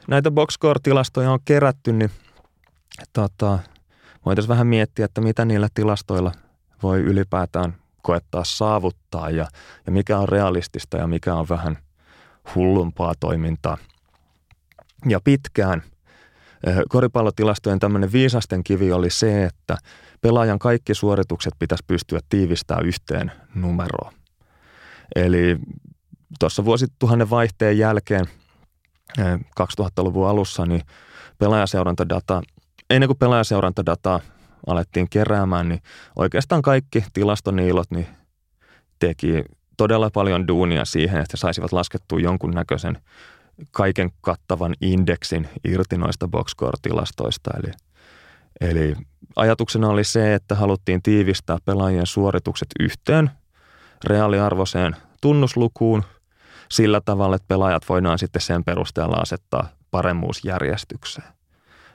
[0.07, 2.11] näitä boxscore-tilastoja on kerätty, niin
[3.13, 3.59] tota,
[4.25, 6.31] voitaisiin vähän miettiä, että mitä niillä tilastoilla
[6.83, 9.47] voi ylipäätään koettaa saavuttaa ja,
[9.85, 11.77] ja mikä on realistista ja mikä on vähän
[12.55, 13.77] hullumpaa toimintaa.
[15.05, 15.83] Ja pitkään
[16.67, 19.77] eh, koripallotilastojen tämmöinen viisasten kivi oli se, että
[20.21, 24.13] pelaajan kaikki suoritukset pitäisi pystyä tiivistämään yhteen numeroon.
[25.15, 25.57] Eli
[26.39, 28.25] tuossa vuosituhannen vaihteen jälkeen
[29.61, 30.81] 2000-luvun eh, alussa, niin
[31.37, 32.41] pelaajaseurantadata
[32.89, 34.19] ennen kuin pelaajaseurantadataa
[34.67, 35.81] alettiin keräämään, niin
[36.15, 38.07] oikeastaan kaikki tilastoniilot niin
[38.99, 39.43] teki
[39.77, 42.97] todella paljon duunia siihen, että saisivat laskettua jonkunnäköisen
[43.71, 47.51] kaiken kattavan indeksin irti noista boxscore-tilastoista.
[47.57, 47.71] Eli,
[48.61, 48.95] Eli
[49.35, 53.29] ajatuksena oli se, että haluttiin tiivistää pelaajien suoritukset yhteen
[54.03, 56.03] reaaliarvoiseen tunnuslukuun
[56.69, 61.27] sillä tavalla, että pelaajat voidaan sitten sen perusteella asettaa paremmuusjärjestykseen.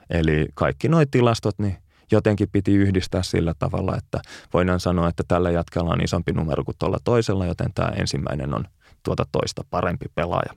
[0.09, 1.77] Eli kaikki nuo tilastot niin
[2.11, 4.21] jotenkin piti yhdistää sillä tavalla, että
[4.53, 8.65] voidaan sanoa, että tällä jatkella on isompi numero kuin tuolla toisella, joten tämä ensimmäinen on
[9.03, 10.53] tuota toista parempi pelaaja.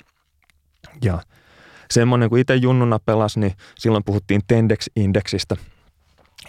[1.03, 1.19] Ja
[1.91, 5.57] semmoinen, kun itse junnuna pelasi, niin silloin puhuttiin Tendex-indeksistä,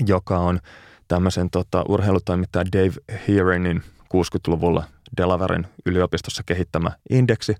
[0.08, 0.60] joka on
[1.08, 4.84] tämmöisen tota, urheilutoimittaja Dave Heerenin 60-luvulla
[5.18, 7.56] Delavaren yliopistossa kehittämä indeksi,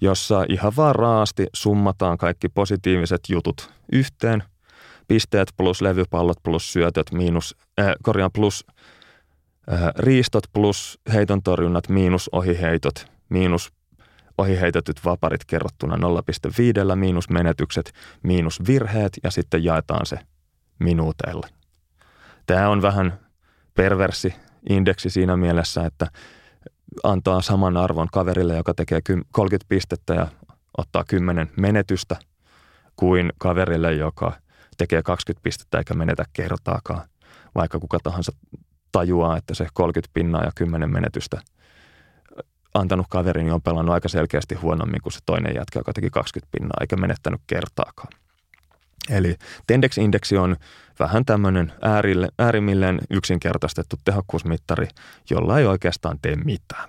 [0.00, 4.42] jossa ihan vaan raasti summataan kaikki positiiviset jutut yhteen.
[5.08, 8.66] Pisteet plus levypallot plus syötöt miinus, äh, korjaan plus
[9.72, 13.72] äh, riistot plus heiton torjunnat miinus ohiheitot miinus
[14.38, 15.96] ohiheitetyt vaparit kerrottuna
[16.90, 20.18] 0,5 miinus menetykset miinus virheet ja sitten jaetaan se
[20.78, 21.48] minuuteilla.
[22.46, 23.18] Tämä on vähän
[23.74, 24.34] perversi
[24.68, 26.06] indeksi siinä mielessä, että
[27.02, 29.00] antaa saman arvon kaverille, joka tekee
[29.32, 30.28] 30 pistettä ja
[30.78, 32.16] ottaa 10 menetystä,
[32.96, 34.32] kuin kaverille, joka
[34.78, 37.08] tekee 20 pistettä eikä menetä kertaakaan.
[37.54, 38.32] Vaikka kuka tahansa
[38.92, 41.40] tajuaa, että se 30 pinnaa ja 10 menetystä
[42.74, 46.48] antanut kaverini niin on pelannut aika selkeästi huonommin kuin se toinen jätkä, joka teki 20
[46.58, 48.12] pinnaa eikä menettänyt kertaakaan.
[49.10, 50.56] Eli Tendex-indeksi on
[50.98, 54.88] vähän tämmöinen äärille, äärimmilleen yksinkertaistettu tehokkuusmittari,
[55.30, 56.88] jolla ei oikeastaan tee mitään.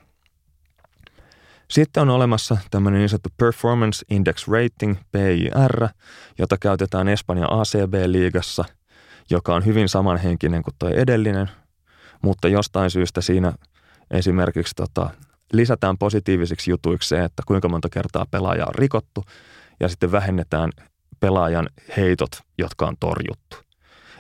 [1.70, 5.88] Sitten on olemassa tämmöinen niin sanottu Performance Index Rating, PIR,
[6.38, 8.66] jota käytetään Espanjan ACB-liigassa,
[9.30, 11.50] joka on hyvin samanhenkinen kuin tuo edellinen,
[12.22, 13.54] mutta jostain syystä siinä
[14.12, 15.10] esimerkiksi tota,
[15.54, 19.24] lisätään positiivisiksi jutuiksi se, että kuinka monta kertaa pelaaja on rikottu,
[19.80, 20.72] ja sitten vähennetään
[21.20, 23.58] pelaajan heitot, jotka on torjuttu.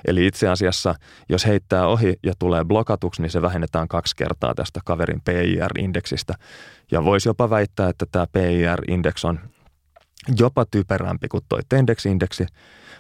[0.07, 0.95] Eli itse asiassa,
[1.29, 6.33] jos heittää ohi ja tulee blokatuksi, niin se vähennetään kaksi kertaa tästä kaverin PIR-indeksistä.
[6.91, 9.39] Ja voisi jopa väittää, että tämä PIR-indeks on
[10.39, 12.45] jopa typerämpi kuin tuo Tendex-indeksi,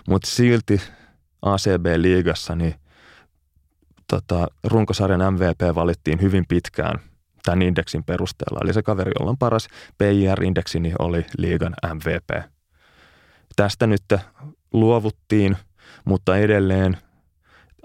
[0.07, 0.81] mutta silti
[1.41, 2.75] ACB-liigassa niin
[4.07, 6.99] tota, runkosarjan MVP valittiin hyvin pitkään
[7.45, 8.59] tämän indeksin perusteella.
[8.63, 12.58] Eli se kaveri, jolla on paras PIR-indeksi, niin oli liigan MVP.
[13.55, 14.03] Tästä nyt
[14.73, 15.57] luovuttiin,
[16.05, 16.97] mutta edelleen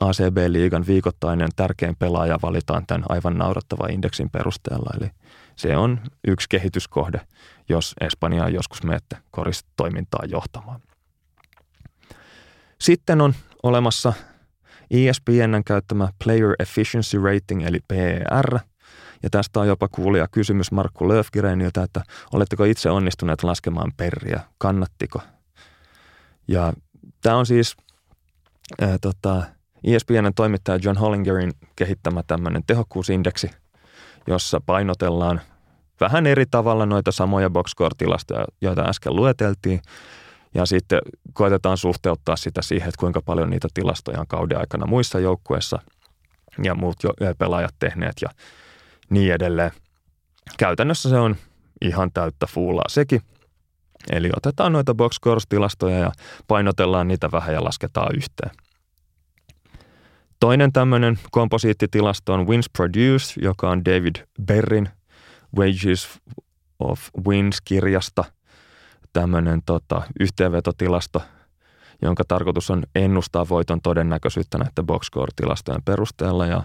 [0.01, 4.91] ACB-liigan viikoittainen tärkein pelaaja valitaan tämän aivan naurattava indeksin perusteella.
[5.01, 5.11] Eli
[5.57, 7.21] se on yksi kehityskohde,
[7.69, 10.81] jos Espanjaa joskus menette koristoimintaa johtamaan.
[12.81, 14.13] Sitten on olemassa
[14.91, 18.59] ESPNn käyttämä Player Efficiency Rating eli PER–
[19.25, 25.21] ja tästä on jopa kuulija kysymys Markku Löfgreniltä, että oletteko itse onnistuneet laskemaan perriä, kannattiko?
[26.49, 26.73] Ja
[27.23, 27.77] tämä on siis
[28.81, 29.43] ää, tota,
[29.85, 33.51] ESPNn toimittaja John Hollingerin kehittämä tämmöinen tehokkuusindeksi,
[34.27, 35.41] jossa painotellaan
[36.01, 39.81] vähän eri tavalla noita samoja boxscore-tilastoja, joita äsken lueteltiin,
[40.55, 40.99] ja sitten
[41.33, 45.79] koetetaan suhteuttaa sitä siihen, että kuinka paljon niitä tilastoja on kauden aikana muissa joukkueissa
[46.63, 48.15] ja muut jo, pelaajat tehneet.
[48.23, 48.29] Ja
[49.11, 49.71] niin edelleen.
[50.59, 51.37] Käytännössä se on
[51.81, 53.21] ihan täyttä fuulaa sekin.
[54.13, 55.17] Eli otetaan noita box
[55.49, 56.13] tilastoja ja
[56.49, 58.51] painotellaan niitä vähän ja lasketaan yhteen.
[60.41, 64.89] Toinen tämmöinen komposiittitilasto on Wins Produced, joka on David Berrin
[65.59, 66.21] Wages
[66.79, 68.25] of Wins-kirjasta
[69.13, 71.23] tämmöinen tota, yhteenvetotilasto,
[72.03, 76.63] jonka tarkoitus on ennustaa voiton todennäköisyyttä näiden box tilastojen perusteella ja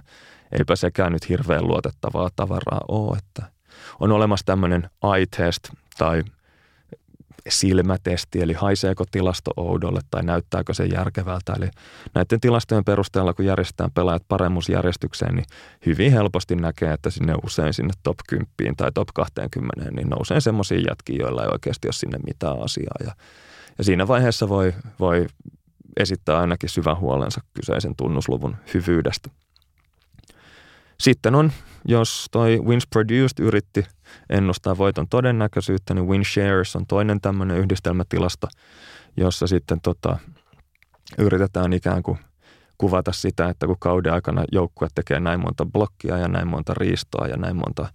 [0.60, 3.18] eipä sekään nyt hirveän luotettavaa tavaraa ole.
[3.18, 3.52] Että
[4.00, 6.24] on olemassa tämmöinen eye-test tai
[7.50, 11.54] silmätesti, eli haiseeko tilasto oudolle tai näyttääkö se järkevältä.
[11.58, 11.70] Eli
[12.14, 15.46] näiden tilastojen perusteella, kun järjestetään pelaajat paremmuusjärjestykseen, niin
[15.86, 18.46] hyvin helposti näkee, että sinne usein sinne top 10
[18.78, 22.96] tai top 20, niin nousee semmoisia jätkiä, joilla ei oikeasti ole sinne mitään asiaa.
[23.06, 23.12] Ja,
[23.78, 25.26] ja siinä vaiheessa voi, voi
[26.00, 29.30] esittää ainakin syvän huolensa kyseisen tunnusluvun hyvyydestä.
[31.00, 31.52] Sitten on,
[31.86, 33.86] jos toi Wins Produced yritti
[34.30, 38.48] ennustaa voiton todennäköisyyttä, niin Win Shares on toinen tämmöinen yhdistelmätilasto,
[39.18, 40.18] jossa sitten tota,
[41.18, 42.20] yritetään ikään kuin
[42.78, 47.28] kuvata sitä, että kun kauden aikana joukkue tekee näin monta blokkia ja näin monta riistoa
[47.28, 47.88] ja näin monta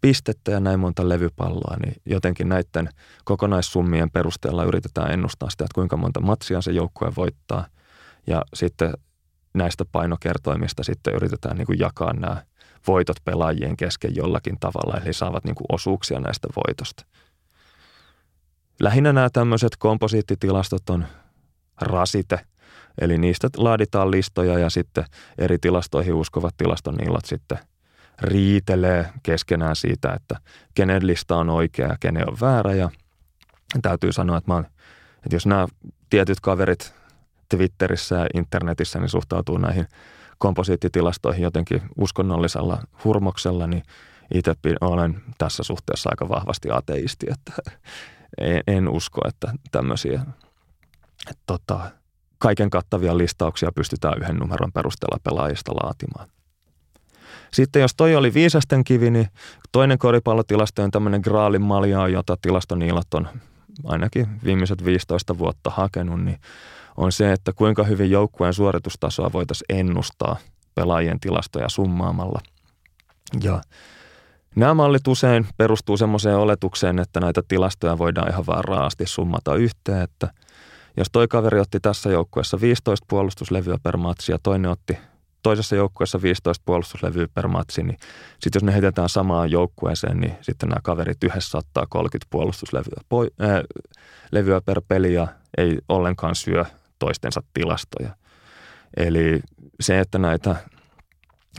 [0.00, 2.88] pistettä ja näin monta levypalloa, niin jotenkin näiden
[3.24, 7.66] kokonaissummien perusteella yritetään ennustaa sitä, että kuinka monta matsia se joukkue voittaa.
[8.26, 8.92] Ja sitten
[9.56, 12.42] näistä painokertoimista sitten yritetään niin kuin jakaa nämä
[12.86, 17.06] voitot pelaajien kesken jollakin tavalla, eli saavat niin kuin osuuksia näistä voitosta.
[18.80, 21.06] Lähinnä nämä tämmöiset komposiittitilastot on
[21.80, 22.40] rasite
[23.00, 25.04] Eli niistä laaditaan listoja ja sitten
[25.38, 27.58] eri tilastoihin uskovat tilastoniillat sitten
[28.20, 30.40] riitelee keskenään siitä, että
[30.74, 32.74] kenen lista on oikea ja kenen on väärä.
[32.74, 32.90] Ja
[33.82, 34.66] täytyy sanoa, että, mä oon,
[35.16, 35.66] että jos nämä
[36.10, 36.94] tietyt kaverit
[37.48, 39.86] Twitterissä ja internetissä niin suhtautuu näihin
[40.38, 43.82] komposiittitilastoihin jotenkin uskonnollisella hurmoksella, niin
[44.34, 47.52] itse olen tässä suhteessa aika vahvasti ateisti, että
[48.66, 50.20] en, usko, että tämmöisiä
[51.30, 51.80] että tota,
[52.38, 56.28] kaiken kattavia listauksia pystytään yhden numeron perusteella pelaajista laatimaan.
[57.52, 59.28] Sitten jos toi oli viisasten kivi, niin
[59.72, 63.28] toinen koripallotilasto on tämmöinen graalin malja, jota tilastoniilat on
[63.84, 66.38] ainakin viimeiset 15 vuotta hakenut, niin
[66.96, 70.36] on se, että kuinka hyvin joukkueen suoritustasoa voitaisiin ennustaa
[70.74, 72.40] pelaajien tilastoja summaamalla.
[73.42, 73.60] Ja
[74.56, 80.02] nämä mallit usein perustuu semmoiseen oletukseen, että näitä tilastoja voidaan ihan vaan raasti summata yhteen,
[80.02, 80.30] että
[80.96, 84.98] jos toi kaveri otti tässä joukkueessa 15 puolustuslevyä per matsi ja toinen otti
[85.42, 87.98] toisessa joukkueessa 15 puolustuslevyä per matsi, niin
[88.40, 93.30] sitten jos ne heitetään samaan joukkueeseen, niin sitten nämä kaverit yhdessä ottaa 30 puolustuslevyä poi,
[93.42, 93.50] äh,
[94.32, 95.28] levyä per peli ja
[95.58, 96.64] ei ollenkaan syö
[96.98, 98.16] toistensa tilastoja.
[98.96, 99.40] Eli
[99.80, 100.56] se, että näitä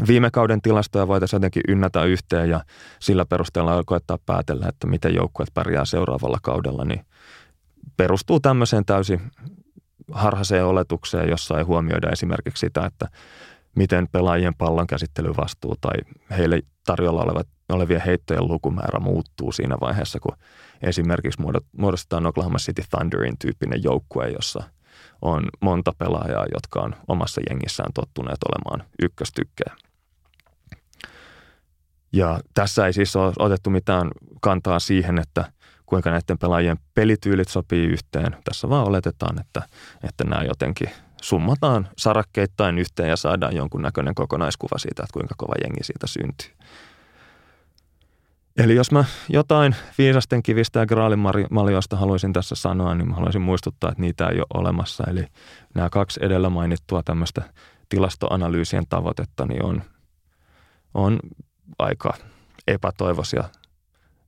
[0.07, 2.63] viime kauden tilastoja voitaisiin jotenkin ynnätä yhteen ja
[2.99, 7.05] sillä perusteella koettaa päätellä, että miten joukkueet pärjää seuraavalla kaudella, niin
[7.97, 9.21] perustuu tämmöiseen täysin
[10.11, 13.07] harhaiseen oletukseen, jossa ei huomioida esimerkiksi sitä, että
[13.75, 15.95] miten pelaajien pallon käsittelyvastuu tai
[16.37, 20.37] heille tarjolla olevat, olevien heittojen lukumäärä muuttuu siinä vaiheessa, kun
[20.81, 21.41] esimerkiksi
[21.77, 24.63] muodostetaan Oklahoma City Thunderin tyyppinen joukkue, jossa
[25.21, 29.75] on monta pelaajaa, jotka on omassa jengissään tottuneet olemaan ykköstykkejä.
[32.13, 35.51] Ja tässä ei siis ole otettu mitään kantaa siihen, että
[35.85, 38.37] kuinka näiden pelaajien pelityylit sopii yhteen.
[38.43, 39.61] Tässä vaan oletetaan, että,
[40.03, 40.89] että nämä jotenkin–
[41.21, 46.51] summataan sarakkeittain yhteen ja saadaan jonkunnäköinen kokonaiskuva siitä, että kuinka kova jengi siitä syntyy.
[48.57, 51.19] Eli jos mä jotain viisasten kivistä ja graalin
[51.51, 55.03] maljoista haluaisin tässä sanoa, niin mä haluaisin muistuttaa, että niitä ei ole olemassa.
[55.07, 55.25] Eli
[55.75, 57.41] nämä kaksi edellä mainittua tämmöistä
[57.89, 59.83] tilastoanalyysien tavoitetta niin on,
[60.93, 61.19] on
[61.79, 62.13] aika
[62.67, 63.43] epätoivoisia,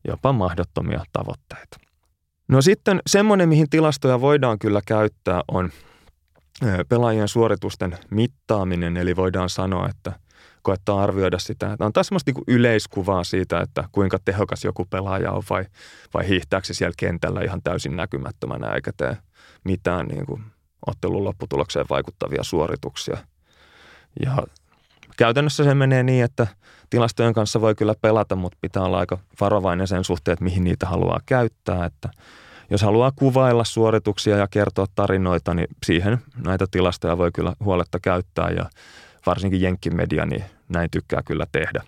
[0.08, 1.78] jopa mahdottomia tavoitteita.
[2.48, 5.70] No sitten semmoinen, mihin tilastoja voidaan kyllä käyttää, on–
[6.89, 10.20] pelaajien suoritusten mittaaminen, eli voidaan sanoa, että
[10.62, 15.43] koettaa arvioida sitä, että antaa semmoista niin yleiskuvaa siitä, että kuinka tehokas joku pelaaja on
[15.50, 15.65] vai,
[16.13, 19.17] vai hiihtääkö se siellä kentällä ihan täysin näkymättömänä eikä tee
[19.63, 20.43] mitään niin kuin
[20.88, 23.17] ottelun lopputulokseen vaikuttavia suorituksia.
[24.24, 24.38] Ja
[25.17, 26.48] käytännössä se menee niin, että
[26.89, 30.86] tilastojen kanssa voi kyllä pelata, mutta pitää olla aika varovainen sen suhteen, että mihin niitä
[30.86, 32.10] haluaa käyttää, että–
[32.69, 38.50] jos haluaa kuvailla suorituksia ja kertoa tarinoita, niin siihen näitä tilastoja voi kyllä huoletta käyttää
[38.50, 38.69] ja
[39.30, 41.84] varsinkin jenkkimedia niin näin tykkää kyllä tehdä.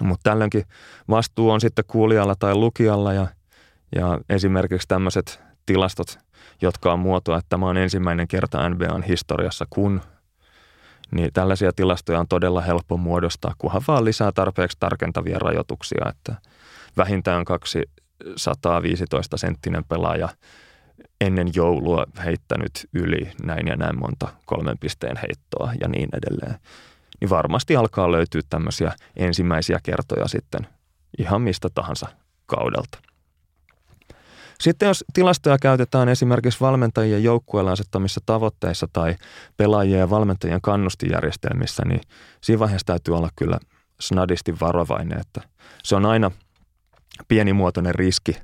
[0.00, 0.64] Mutta tällöinkin
[1.10, 3.26] vastuu on sitten kuulijalla tai lukijalla ja,
[3.96, 6.18] ja esimerkiksi tämmöiset tilastot,
[6.62, 10.00] jotka on muotoa, että tämä on ensimmäinen kerta NBAn historiassa, kun
[11.10, 16.34] niin tällaisia tilastoja on todella helppo muodostaa, kunhan vaan lisää tarpeeksi tarkentavia rajoituksia, että
[16.96, 17.82] vähintään kaksi
[18.36, 20.28] 115 senttinen pelaaja
[21.20, 26.60] ennen joulua heittänyt yli näin ja näin monta kolmen pisteen heittoa ja niin edelleen.
[27.20, 30.66] Niin varmasti alkaa löytyä tämmöisiä ensimmäisiä kertoja sitten
[31.18, 32.06] ihan mistä tahansa
[32.46, 32.98] kaudelta.
[34.60, 39.16] Sitten jos tilastoja käytetään esimerkiksi valmentajien joukkueella asettamissa tavoitteissa tai
[39.56, 42.00] pelaajien ja valmentajien kannustijärjestelmissä, niin
[42.40, 43.58] siinä vaiheessa täytyy olla kyllä
[44.00, 45.40] snadisti varovainen, että
[45.84, 46.30] se on aina–
[47.28, 48.36] pienimuotoinen riski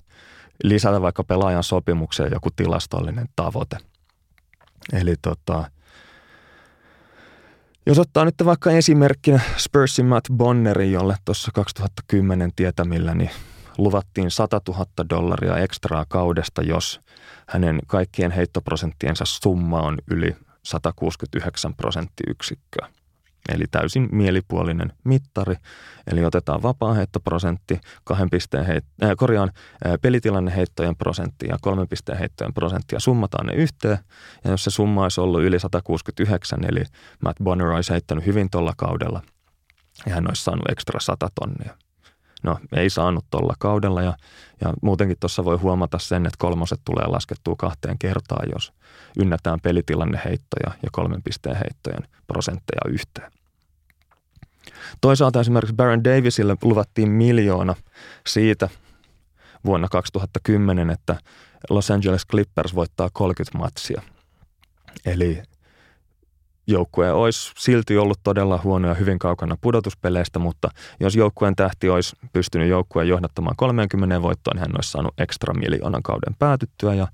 [0.64, 3.78] lisätä vaikka pelaajan sopimukseen joku tilastollinen tavoite.
[4.92, 5.70] Eli tota,
[7.86, 13.30] jos ottaa nyt vaikka esimerkkinä Spursin Matt Bonnerin, jolle tuossa 2010 tietämillä, niin
[13.78, 17.00] luvattiin 100 000 dollaria ekstraa kaudesta, jos
[17.46, 22.88] hänen kaikkien heittoprosenttiensa summa on yli 169 prosenttiyksikköä.
[23.48, 25.55] Eli täysin mielipuolinen mittari.
[26.07, 29.50] Eli otetaan vapaa-heittoprosentti, kahden pisteen heit, äh, korjaan
[29.87, 33.98] äh, pelitilanneheittojen prosentti ja kolmen pisteen heittojen prosentti ja summataan ne yhteen.
[34.44, 36.85] Ja jos se summa olisi ollut yli 169, eli
[37.21, 39.23] Matt Bonner olisi heittänyt hyvin tuolla kaudella
[40.06, 41.77] ja hän olisi saanut ekstra 100 tonnia.
[42.42, 44.16] No ei saanut tuolla kaudella ja,
[44.60, 48.73] ja muutenkin tuossa voi huomata sen, että kolmoset tulee laskettua kahteen kertaan, jos
[49.19, 53.33] ynnätään pelitilanneheittoja ja kolmen pisteen heittojen prosentteja yhteen.
[55.00, 57.75] Toisaalta esimerkiksi Baron Davisille luvattiin miljoona
[58.27, 58.69] siitä
[59.65, 61.17] vuonna 2010, että
[61.71, 64.02] Los Angeles Clippers voittaa 30 matsia.
[65.06, 65.42] Eli
[66.67, 70.69] joukkue olisi silti ollut todella huono ja hyvin kaukana pudotuspeleistä, mutta
[71.00, 76.02] jos joukkueen tähti olisi pystynyt joukkueen johdattamaan 30 voittoon, niin hän olisi saanut ekstra miljoonan
[76.02, 77.08] kauden päätyttyä ja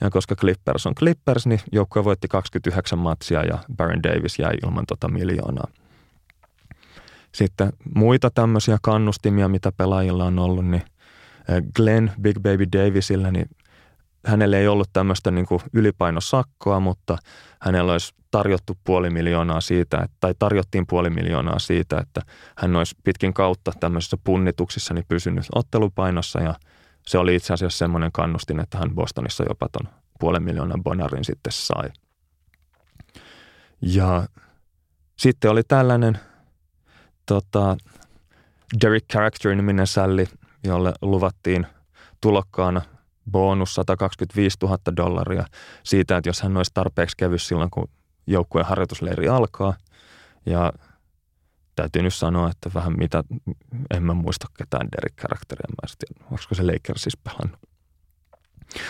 [0.00, 4.86] ja koska Clippers on Clippers, niin joukkue voitti 29 matsia ja Baron Davis jäi ilman
[4.86, 5.68] tota miljoonaa.
[7.34, 10.82] Sitten muita tämmöisiä kannustimia, mitä pelaajilla on ollut, niin
[11.48, 13.48] eh, Glenn Big Baby Davisille, niin
[14.26, 17.18] hänelle ei ollut tämmöistä niin kuin ylipainosakkoa, mutta
[17.60, 22.20] hänellä olisi tarjottu puoli miljoonaa siitä, tai tarjottiin puoli miljoonaa siitä, että
[22.58, 26.54] hän olisi pitkin kautta tämmöisissä punnituksissa niin pysynyt ottelupainossa ja
[27.06, 31.52] se oli itse asiassa semmoinen kannustin, että hän Bostonissa jopa ton puolen miljoonan bonarin sitten
[31.52, 31.88] sai.
[33.80, 34.26] Ja
[35.16, 36.18] sitten oli tällainen
[37.26, 37.76] tota,
[38.80, 40.28] Derek Character-niminen sälli,
[40.64, 41.66] jolle luvattiin
[42.20, 42.82] tulokkaana
[43.30, 45.44] bonus 125 000 dollaria
[45.82, 47.88] siitä, että jos hän olisi tarpeeksi kevyt silloin, kun
[48.26, 49.74] joukkueen harjoitusleiri alkaa.
[50.46, 50.72] Ja
[51.76, 53.24] täytyy nyt sanoa, että vähän mitä,
[53.94, 56.62] en mä muista ketään Derek Characteria, mä en tiedä, olisiko se
[56.96, 57.60] siis pelannut.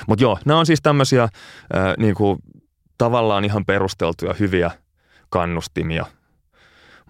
[0.08, 1.30] Mutta joo, nämä on siis tämmöisiä äh,
[1.98, 2.38] niin kuin,
[2.98, 4.70] tavallaan ihan perusteltuja hyviä
[5.28, 6.06] kannustimia.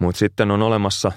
[0.01, 1.13] Mutta sitten on olemassa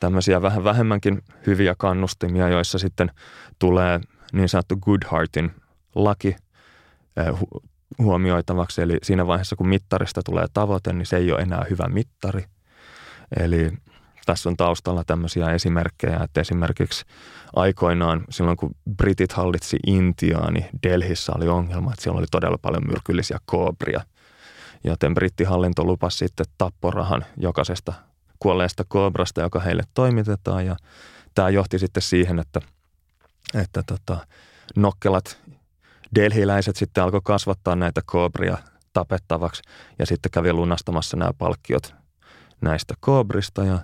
[0.00, 3.10] tämmöisiä vähän vähemmänkin hyviä kannustimia, joissa sitten
[3.58, 4.00] tulee
[4.32, 5.50] niin sanottu Goodhartin
[5.94, 6.36] laki
[7.18, 7.40] äh,
[7.98, 8.82] huomioitavaksi.
[8.82, 12.44] Eli siinä vaiheessa, kun mittarista tulee tavoite, niin se ei ole enää hyvä mittari.
[13.40, 13.72] Eli
[14.26, 17.04] tässä on taustalla tämmöisiä esimerkkejä, että esimerkiksi
[17.56, 22.86] aikoinaan silloin kun britit hallitsi Intiaa, niin Delhissä oli ongelma, että siellä oli todella paljon
[22.86, 24.00] myrkyllisiä koobria.
[24.84, 27.92] Joten brittihallinto lupasi sitten tapporahan jokaisesta
[28.38, 30.66] kuolleesta koobrasta, joka heille toimitetaan.
[30.66, 30.76] Ja
[31.34, 32.60] tämä johti sitten siihen, että,
[33.54, 34.26] että tota,
[34.76, 35.38] nokkelat
[36.14, 38.58] delhiläiset sitten alkoi kasvattaa näitä koobria
[38.92, 39.62] tapettavaksi.
[39.98, 41.94] Ja sitten kävi lunastamassa nämä palkkiot
[42.60, 43.78] näistä koobrista ja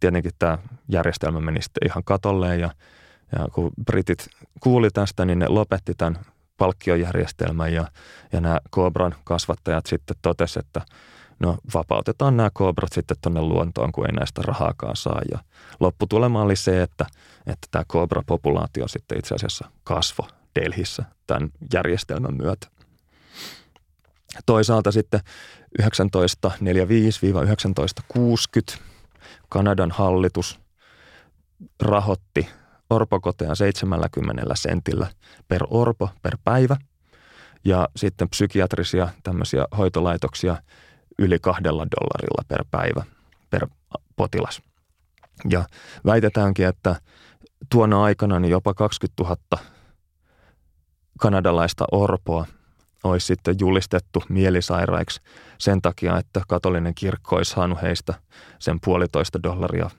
[0.00, 0.58] tietenkin tämä
[0.88, 2.60] järjestelmä meni sitten ihan katolleen.
[2.60, 2.70] Ja,
[3.32, 4.28] ja kun britit
[4.60, 6.18] kuuli tästä, niin ne lopetti tämän
[6.56, 7.88] palkkiojärjestelmän ja,
[8.32, 10.82] ja nämä Cobran kasvattajat sitten totesivat, että
[11.38, 15.20] no vapautetaan nämä Cobrat sitten tuonne luontoon, kun ei näistä rahaakaan saa.
[15.30, 15.38] Ja
[15.80, 17.06] lopputulema oli se, että,
[17.46, 20.28] että tämä Cobra-populaatio sitten itse asiassa kasvoi
[20.60, 22.68] Delhissä tämän järjestelmän myötä.
[24.46, 25.20] Toisaalta sitten
[25.82, 28.78] 1945-1960
[29.48, 30.60] Kanadan hallitus
[31.82, 32.48] rahoitti
[32.90, 35.06] orpokoteja 70 sentillä
[35.48, 36.76] per orpo per päivä
[37.64, 40.56] ja sitten psykiatrisia tämmöisiä hoitolaitoksia
[41.18, 43.04] yli kahdella dollarilla per päivä
[43.50, 43.66] per
[44.16, 44.62] potilas.
[45.48, 45.64] Ja
[46.06, 46.96] väitetäänkin, että
[47.70, 49.36] tuona aikana niin jopa 20 000
[51.20, 52.46] kanadalaista orpoa
[53.04, 55.20] olisi sitten julistettu mielisairaiksi
[55.58, 58.14] sen takia, että katolinen kirkko olisi saanut heistä
[58.58, 59.90] sen puolitoista dollaria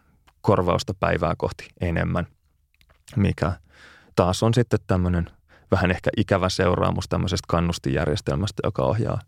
[0.41, 2.27] korvausta päivää kohti enemmän,
[3.15, 3.51] mikä
[4.15, 5.29] taas on sitten tämmöinen
[5.71, 9.19] vähän ehkä ikävä seuraamus tämmöisestä kannustijärjestelmästä, joka ohjaa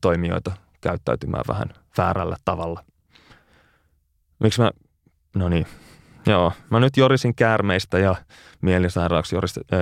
[0.00, 2.84] toimijoita käyttäytymään vähän väärällä tavalla.
[4.38, 4.70] Miksi mä,
[5.34, 5.66] no niin,
[6.26, 8.14] Joo, mä nyt jorisin käärmeistä ja
[8.60, 9.36] mielisairaaksi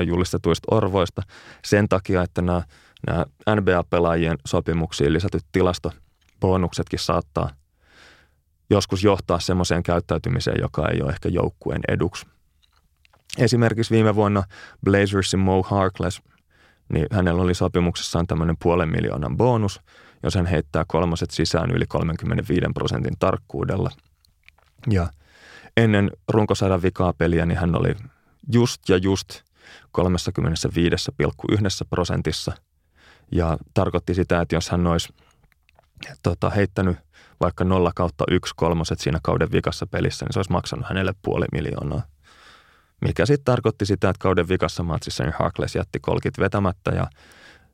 [0.06, 1.22] julistetuista orvoista
[1.64, 2.62] sen takia, että nämä,
[3.06, 3.24] nämä
[3.60, 7.50] NBA-pelaajien sopimuksiin lisätyt tilastobonuksetkin saattaa
[8.70, 12.26] joskus johtaa semmoiseen käyttäytymiseen, joka ei ole ehkä joukkueen eduksi.
[13.38, 14.42] Esimerkiksi viime vuonna
[14.84, 16.22] Blazersin Mo Harkless,
[16.88, 19.80] niin hänellä oli sopimuksessaan tämmöinen puolen miljoonan bonus,
[20.22, 23.90] jos hän heittää kolmaset sisään yli 35 prosentin tarkkuudella.
[24.90, 25.08] Ja–
[25.76, 27.94] ennen runkosadan vikaa peliä, niin hän oli
[28.52, 29.28] just ja just
[29.98, 30.02] 35,1
[31.90, 32.52] prosentissa.
[33.32, 35.14] Ja tarkoitti sitä, että jos hän olisi
[36.22, 36.96] tota, heittänyt
[37.40, 41.46] vaikka 0 kautta 1 kolmoset siinä kauden vikassa pelissä, niin se olisi maksanut hänelle puoli
[41.52, 42.02] miljoonaa.
[43.00, 47.06] Mikä sitten tarkoitti sitä, että kauden vikassa matsissa niin Harkless jätti kolkit vetämättä ja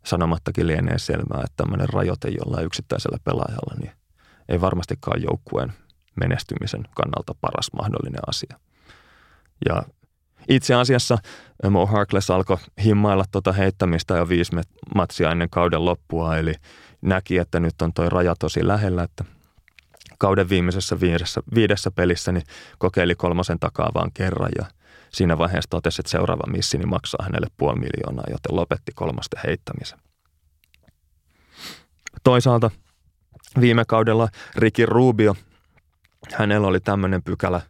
[0.05, 3.93] sanomattakin lienee selvää, että tämmöinen rajoite jollain yksittäisellä pelaajalla niin
[4.49, 5.73] ei varmastikaan joukkueen
[6.21, 8.57] menestymisen kannalta paras mahdollinen asia.
[9.69, 9.83] Ja
[10.49, 11.19] itse asiassa
[11.71, 14.53] Mo Harkless alkoi himmailla tuota heittämistä jo viisi
[14.95, 16.55] matsia ennen kauden loppua, eli
[17.01, 19.25] näki, että nyt on toi raja tosi lähellä, että
[20.19, 22.45] kauden viimeisessä viidessä, viidessä pelissä niin
[22.79, 24.67] kokeili kolmosen takaa vaan kerran ja
[25.15, 29.99] siinä vaiheessa totesi, että seuraava missi niin maksaa hänelle puoli miljoonaa, joten lopetti kolmosten heittämisen.
[32.25, 32.71] Toisaalta
[33.61, 35.37] viime kaudella Ricky Rubio–
[36.33, 37.61] hänellä oli tämmöinen pykälä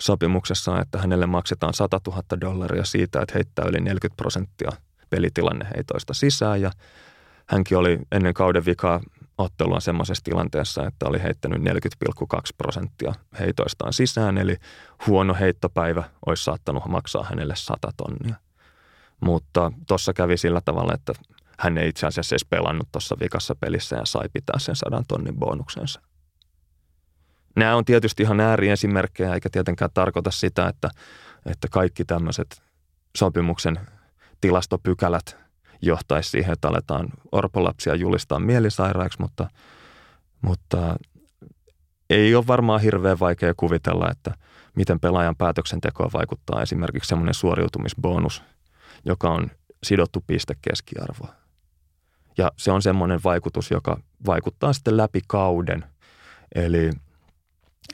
[0.00, 4.70] sopimuksessa, että hänelle maksetaan 100 000 dollaria siitä, että heittää yli 40 prosenttia
[5.10, 6.70] pelitilanneheitoista sisään ja
[7.46, 9.00] hänkin oli ennen kauden vikaa
[9.38, 11.64] ottelua semmoisessa tilanteessa, että oli heittänyt 40,2
[12.58, 14.56] prosenttia heitoistaan sisään, eli
[15.06, 18.34] huono heittopäivä olisi saattanut maksaa hänelle 100 tonnia.
[19.20, 21.12] Mutta tuossa kävi sillä tavalla, että
[21.58, 25.36] hän ei itse asiassa edes pelannut tuossa vikassa pelissä ja sai pitää sen sadan tonnin
[25.36, 26.00] bonuksensa.
[27.56, 30.90] Nämä on tietysti ihan ääriesimerkkejä, eikä tietenkään tarkoita sitä, että,
[31.46, 32.62] että kaikki tämmöiset
[33.16, 33.80] sopimuksen
[34.40, 35.43] tilastopykälät
[35.86, 39.48] johtaisi siihen, että aletaan orpolapsia julistaa mielisairaiksi, mutta,
[40.42, 40.96] mutta
[42.10, 44.34] ei ole varmaan hirveän vaikea kuvitella, että
[44.76, 48.42] miten pelaajan päätöksentekoa vaikuttaa esimerkiksi semmoinen suoriutumisbonus,
[49.04, 49.50] joka on
[49.82, 51.34] sidottu piste keskiarvoa.
[52.38, 55.84] Ja se on semmoinen vaikutus, joka vaikuttaa sitten läpi kauden.
[56.54, 56.90] Eli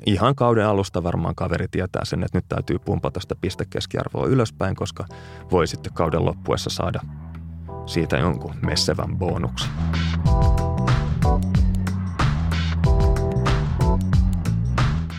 [0.07, 5.07] ihan kauden alusta varmaan kaveri tietää sen, että nyt täytyy pumpata sitä pistekeskiarvoa ylöspäin, koska
[5.51, 7.01] voi sitten kauden loppuessa saada
[7.87, 9.71] siitä jonkun messevän bonuksen.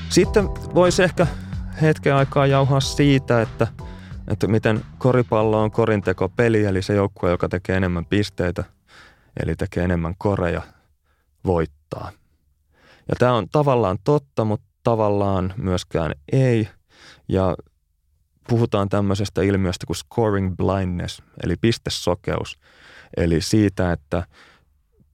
[0.09, 1.27] Sitten voisi ehkä
[1.81, 3.67] hetken aikaa jauhaa siitä, että,
[4.27, 8.63] että miten koripallo on korinteko peli, eli se joukkue, joka tekee enemmän pisteitä,
[9.43, 10.61] eli tekee enemmän koreja,
[11.45, 12.11] voittaa.
[13.09, 16.69] Ja tämä on tavallaan totta, mutta tavallaan myöskään ei.
[17.27, 17.55] Ja
[18.47, 22.57] puhutaan tämmöisestä ilmiöstä kuin scoring blindness, eli pistesokeus.
[23.17, 24.23] Eli siitä, että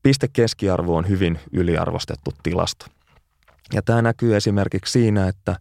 [0.04, 2.86] pistekeskiarvo on hyvin yliarvostettu tilasto.
[3.74, 5.56] Ja tämä näkyy esimerkiksi siinä, että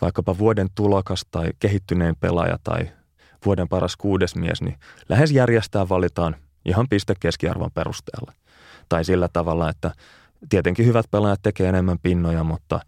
[0.00, 2.90] vaikkapa vuoden tulokas tai kehittyneen pelaaja tai
[3.44, 8.32] vuoden paras kuudes mies, niin lähes järjestää valitaan ihan pistekeskiarvon perusteella.
[8.88, 9.90] Tai sillä tavalla, että
[10.48, 12.80] tietenkin hyvät pelaajat tekee enemmän pinnoja, mutta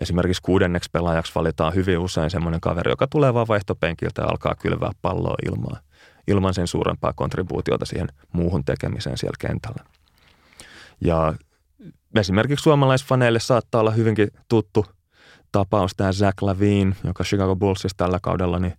[0.00, 4.90] esimerkiksi kuudenneksi pelaajaksi valitaan hyvin usein semmoinen kaveri, joka tulee vaan vaihtopenkiltä ja alkaa kylvää
[5.02, 5.80] palloa ilmaa,
[6.28, 9.84] ilman sen suurempaa kontribuutiota siihen muuhun tekemiseen siellä kentällä.
[11.00, 11.34] Ja
[12.16, 14.86] esimerkiksi suomalaisfaneille saattaa olla hyvinkin tuttu
[15.52, 18.74] tapaus tämä Zach Lavine, joka Chicago Bullsissa tällä kaudella niin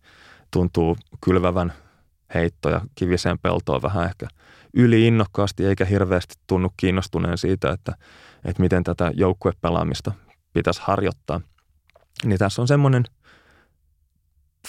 [0.51, 1.73] tuntuu kylvävän
[2.33, 4.27] heittoja kiviseen peltoon vähän ehkä
[4.73, 7.93] yli innokkaasti eikä hirveästi tunnu kiinnostuneen siitä, että,
[8.45, 10.11] että miten tätä joukkuepelaamista
[10.57, 11.41] pitäisi harjoittaa.
[12.25, 13.03] Niin tässä on semmoinen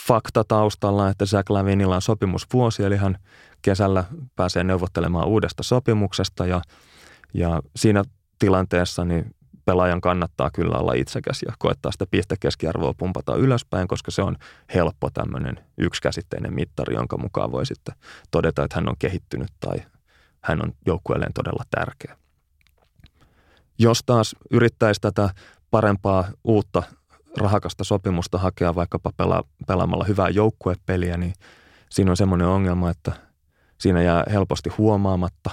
[0.07, 3.19] fakta taustalla, että Zach Lavinilla on sopimusvuosi, eli hän
[3.63, 4.05] kesällä
[4.37, 6.63] pääsee neuvottelemaan uudesta sopimuksesta ja,
[7.35, 8.05] ja siinä
[8.39, 9.35] tilanteessa niin
[9.65, 14.37] pelaajan kannattaa kyllä olla itsekäs ja koettaa sitä pistekeskiarvoa pumpata ylöspäin, koska se on
[14.75, 17.95] helppo tämmöinen yksikäsitteinen mittari, jonka mukaan voi sitten
[18.31, 19.77] todeta, että hän on kehittynyt tai
[20.41, 22.17] hän on joukkueelleen todella tärkeä.
[23.79, 25.31] Jos taas yrittäisi tätä
[25.71, 26.83] parempaa uutta
[27.41, 31.35] rahakasta sopimusta hakea vaikkapa pela, pelaamalla hyvää joukkuepeliä, niin
[31.91, 33.13] siinä on semmoinen ongelma, että
[33.79, 35.51] siinä jää helposti huomaamatta,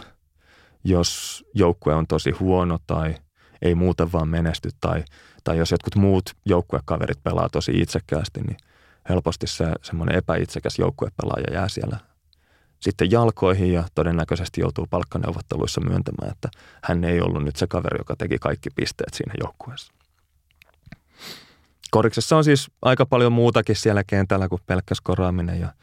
[0.84, 3.16] jos joukkue on tosi huono tai
[3.62, 5.04] ei muuten vaan menesty tai,
[5.44, 8.58] tai jos jotkut muut joukkuekaverit pelaa tosi itsekkäästi, niin
[9.10, 11.98] helposti se semmoinen epäitsekäs joukkuepelaaja jää siellä
[12.86, 16.50] sitten jalkoihin ja todennäköisesti joutuu palkkaneuvotteluissa myöntämään, että
[16.84, 19.94] hän ei ollut nyt se kaveri, joka teki kaikki pisteet siinä joukkueessa.
[21.96, 25.74] Koriksessa on siis aika paljon muutakin siellä kentällä kuin pelkkä skoraaminen ja,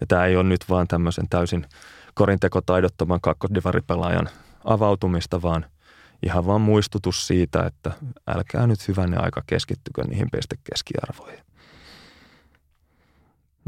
[0.00, 1.66] ja tämä ei ole nyt vaan tämmöisen täysin
[2.14, 4.28] korintekotaidottoman kakkosdivaripelaajan
[4.64, 5.66] avautumista, vaan
[6.22, 7.90] ihan vaan muistutus siitä, että
[8.26, 11.44] älkää nyt hyvänne aika keskittykö niihin pistekeskiarvoihin.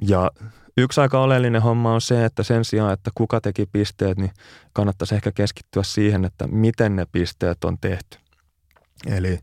[0.08, 0.30] Ja
[0.76, 4.32] yksi aika oleellinen homma on se, että sen sijaan, että kuka teki pisteet, niin
[4.72, 8.18] kannattaisi ehkä keskittyä siihen, että miten ne pisteet on tehty.
[9.06, 9.38] Eli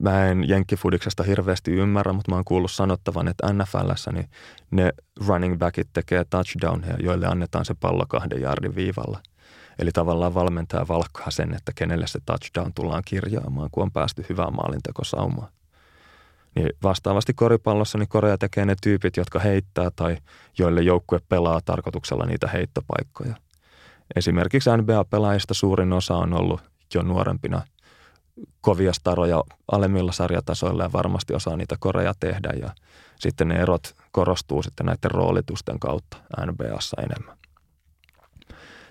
[0.00, 4.28] Mä en jenkkifudiksesta hirveästi ymmärrä, mutta mä oon kuullut sanottavan, että NFLssä niin
[4.70, 4.92] ne
[5.26, 9.20] running backit tekee touchdownia, joille annetaan se pallo kahden jardin viivalla.
[9.78, 14.54] Eli tavallaan valmentaja valkkaa sen, että kenelle se touchdown tullaan kirjaamaan, kun on päästy hyvään
[14.54, 15.48] maalintekosaumaan.
[16.54, 20.16] Niin vastaavasti koripallossa niin Korea tekee ne tyypit, jotka heittää tai
[20.58, 23.34] joille joukkue pelaa tarkoituksella niitä heittopaikkoja.
[24.16, 26.60] Esimerkiksi NBA-pelaajista suurin osa on ollut
[26.94, 27.62] jo nuorempina–
[28.60, 32.70] kovia staroja alemmilla sarjatasoilla ja varmasti osaa niitä koreja tehdä ja
[33.16, 36.16] sitten ne erot korostuu sitten näiden roolitusten kautta
[36.46, 37.36] NBAssa enemmän.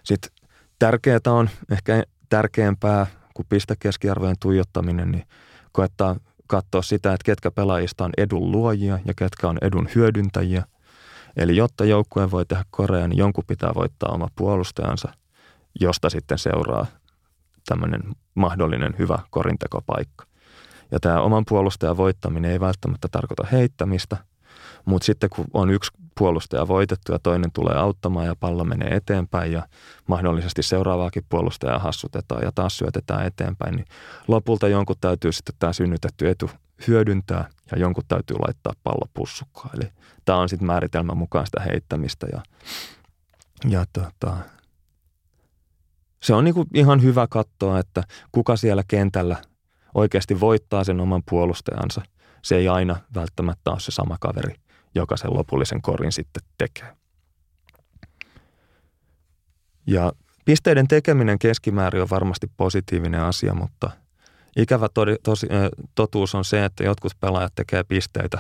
[0.03, 0.31] Sitten
[0.79, 5.25] tärkeää on ehkä tärkeämpää kuin pistekeskiarvojen tuijottaminen, niin
[5.71, 6.15] koettaa
[6.47, 10.63] katsoa sitä, että ketkä pelaajista on edun luojia ja ketkä on edun hyödyntäjiä.
[11.37, 15.13] Eli jotta joukkue voi tehdä korea, niin jonkun pitää voittaa oma puolustajansa,
[15.79, 16.85] josta sitten seuraa
[17.68, 18.01] tämmöinen
[18.36, 20.26] mahdollinen hyvä korintekopaikka.
[20.91, 24.18] Ja tämä oman puolustajan voittaminen ei välttämättä tarkoita heittämistä,
[24.86, 29.51] Mutta sitten kun on yksi puolustaja voitettu ja toinen tulee auttamaan ja pallo menee eteenpäin
[29.51, 29.68] ja
[30.07, 33.86] mahdollisesti seuraavaakin puolustajaa hassutetaan ja taas syötetään eteenpäin, niin
[34.28, 36.49] lopulta jonkun täytyy sitten tämä synnytetty etu
[36.88, 39.70] hyödyntää ja jonkun täytyy laittaa pallo pussukkaan.
[39.76, 39.91] Eli
[40.26, 42.41] tämä on sitten määritelmän mukaan sitä heittämistä ja,
[43.70, 44.38] ja tota,
[46.28, 49.38] se on niinku ihan hyvä katsoa, että kuka siellä kentällä
[49.93, 52.01] oikeasti voittaa sen oman puolustajansa.
[52.41, 54.55] Se ei aina välttämättä ole se sama kaveri,
[54.95, 56.95] joka sen lopullisen korin sitten tekee.
[59.88, 60.11] Ja
[60.45, 63.91] pisteiden tekeminen keskimäärin on varmasti positiivinen asia, mutta
[64.57, 65.47] ikävä todi, tosi,
[65.95, 68.39] totuus on se, että jotkut pelaajat tekee pisteitä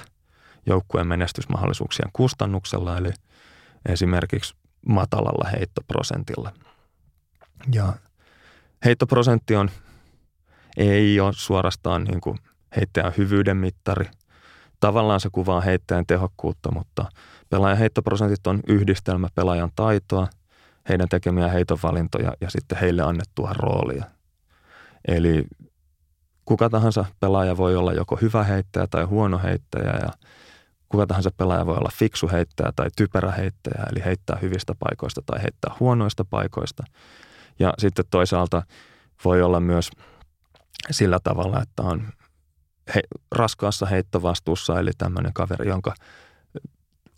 [0.65, 3.09] joukkueen menestysmahdollisuuksien kustannuksella, eli
[3.85, 4.55] esimerkiksi
[4.87, 6.51] matalalla heittoprosentilla–
[7.73, 7.93] ja
[8.85, 9.69] heittoprosentti on,
[10.77, 12.37] ei ole suorastaan niin kuin
[12.75, 14.05] heittäjän hyvyyden mittari.
[14.79, 17.05] Tavallaan se kuvaa heittäjän tehokkuutta, mutta
[17.49, 20.27] pelaajan heittoprosentit on yhdistelmä pelaajan taitoa,
[20.89, 24.05] heidän tekemiä heitonvalintoja ja sitten heille annettua roolia.
[25.07, 25.45] Eli
[26.45, 30.09] kuka tahansa pelaaja voi olla joko hyvä heittäjä tai huono heittäjä ja
[30.89, 35.41] kuka tahansa pelaaja voi olla fiksu heittäjä tai typerä heittäjä, eli heittää hyvistä paikoista tai
[35.41, 36.83] heittää huonoista paikoista.
[37.59, 38.63] Ja sitten toisaalta
[39.25, 39.89] voi olla myös
[40.91, 42.07] sillä tavalla, että on
[42.95, 43.01] he,
[43.31, 45.93] raskaassa heittovastuussa, eli tämmöinen kaveri, jonka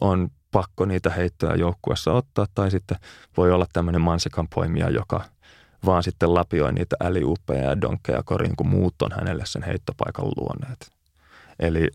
[0.02, 2.98] on pakko niitä heittoja joukkuessa ottaa, tai sitten
[3.38, 5.26] voi olla tämmöinen mansikan poimija, joka
[5.86, 10.92] vaan sitten lapioi niitä äliuppeja ja donkkeja koriin, kun muut on hänelle sen heittopaikan luoneet.
[11.60, 11.88] Eli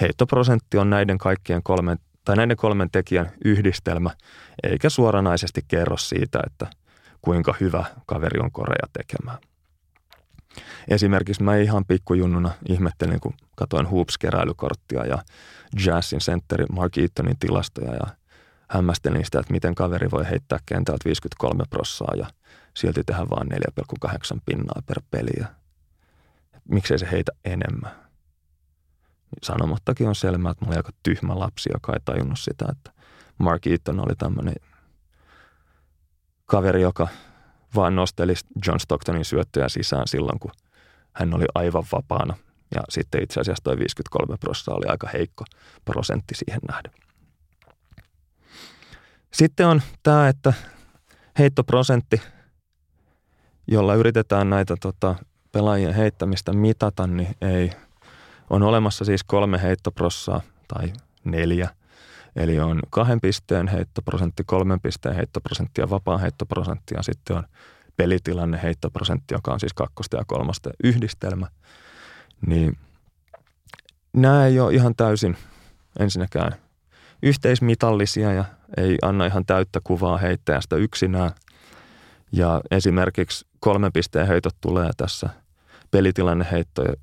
[0.00, 4.10] heittoprosentti on näiden kaikkien kolmen, tai näiden kolmen tekijän yhdistelmä,
[4.62, 6.66] eikä suoranaisesti kerro siitä, että–
[7.26, 9.38] kuinka hyvä kaveri on korea tekemään.
[10.88, 15.18] Esimerkiksi mä ihan pikkujunnuna ihmettelin, kun katoin Hoops-keräilykorttia ja
[15.84, 18.06] Jazzin sentteri Mark Eatonin tilastoja ja
[18.68, 22.26] hämmästelin sitä, että miten kaveri voi heittää kentältä 53 prossaa ja
[22.74, 25.46] silti tehdä vain 4,8 pinnaa per peliä.
[26.68, 27.90] Miksei se heitä enemmän?
[29.42, 32.90] Sanomattakin on selvää, että mulla oli aika tyhmä lapsi, joka ei tajunnut sitä, että
[33.38, 34.54] Mark Eaton oli tämmöinen
[36.46, 37.08] kaveri, joka
[37.74, 38.34] vaan nosteli
[38.66, 40.50] John Stocktonin syöttöjä sisään silloin, kun
[41.12, 42.36] hän oli aivan vapaana.
[42.74, 45.44] Ja sitten itse asiassa toi 53 prosenttia oli aika heikko
[45.84, 46.92] prosentti siihen nähden.
[49.32, 50.52] Sitten on tämä, että
[51.38, 52.22] heittoprosentti,
[53.66, 55.14] jolla yritetään näitä tota,
[55.52, 57.70] pelaajien heittämistä mitata, niin ei.
[58.50, 60.92] On olemassa siis kolme heittoprossaa tai
[61.24, 61.68] neljä–
[62.36, 67.44] Eli on kahden pisteen heittoprosentti, kolmen pisteen heittoprosentti ja vapaa heittoprosentti ja sitten on
[67.96, 71.46] pelitilanne heittoprosentti, joka on siis kakkosta ja kolmosta yhdistelmä.
[72.46, 72.78] Niin
[74.12, 75.36] nämä ei ole ihan täysin
[75.98, 76.52] ensinnäkään
[77.22, 78.44] yhteismitallisia ja
[78.76, 81.30] ei anna ihan täyttä kuvaa heittäjästä yksinään.
[82.32, 85.30] Ja esimerkiksi kolmen pisteen heitot tulee tässä
[85.90, 86.94] pelitilanneheittoja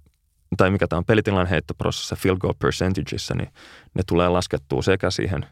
[0.57, 3.49] tai mikä tämä on pelitilan heittoprosessissa field goal percentageissa, niin
[3.93, 5.45] ne tulee laskettua sekä siihen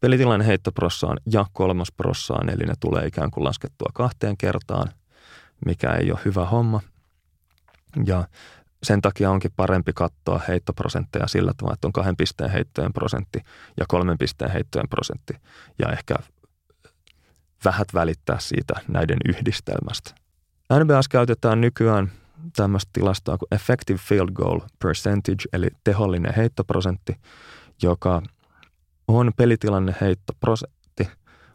[0.00, 4.88] pelitilan heittoprossaan ja kolmosprossaan, eli ne tulee ikään kuin laskettua kahteen kertaan,
[5.66, 6.80] mikä ei ole hyvä homma.
[8.06, 8.28] Ja
[8.82, 13.38] sen takia onkin parempi katsoa heittoprosentteja sillä tavalla, että on kahden pisteen heittojen prosentti
[13.80, 15.34] ja kolmen pisteen heittojen prosentti
[15.78, 16.14] ja ehkä
[17.64, 20.14] vähät välittää siitä näiden yhdistelmästä.
[20.72, 22.12] NBS käytetään nykyään
[22.56, 27.16] tämmöistä tilastoa kuin effective field goal percentage, eli tehollinen heittoprosentti,
[27.82, 28.22] joka
[29.08, 31.08] on pelitilanne heittoprosentti,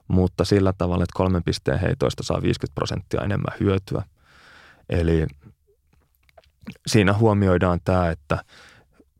[0.07, 4.03] mutta sillä tavalla, että kolmen pisteen heitoista saa 50 prosenttia enemmän hyötyä.
[4.89, 5.27] Eli
[6.87, 8.43] siinä huomioidaan tämä, että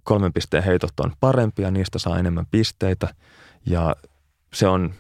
[0.04, 3.08] kolmen pisteen heitot on parempia, niistä saa enemmän pisteitä
[3.66, 3.96] ja
[4.54, 4.94] se on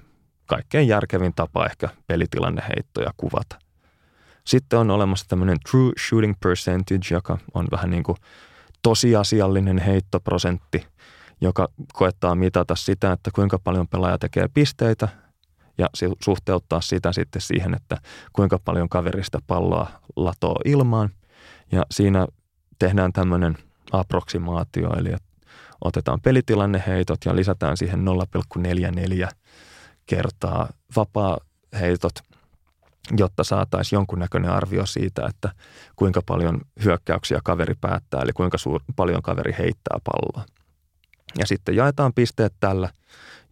[0.46, 3.65] kaikkein järkevin tapa ehkä pelitilanneheittoja kuvata.
[4.46, 8.18] Sitten on olemassa tämmöinen true shooting percentage, joka on vähän niin kuin
[8.82, 10.88] tosiasiallinen heittoprosentti,
[11.42, 15.08] joka koettaa mitata sitä, että kuinka paljon pelaaja tekee pisteitä
[15.78, 15.88] ja
[16.24, 17.98] suhteuttaa sitä sitten siihen, että
[18.34, 21.10] kuinka paljon kaverista palloa latoo ilmaan.
[21.72, 22.28] Ja siinä
[22.80, 23.58] tehdään tämmöinen
[23.92, 25.16] approksimaatio, eli
[25.82, 28.06] otetaan pelitillanneheitot ja lisätään siihen
[29.28, 29.30] 0,44
[30.06, 31.38] kertaa vapaa
[31.80, 32.14] heitot
[33.18, 35.52] jotta saataisiin jonkunnäköinen arvio siitä, että
[35.96, 40.46] kuinka paljon hyökkäyksiä kaveri päättää, eli kuinka suur, paljon kaveri heittää palloa.
[41.38, 42.90] Ja sitten jaetaan pisteet tällä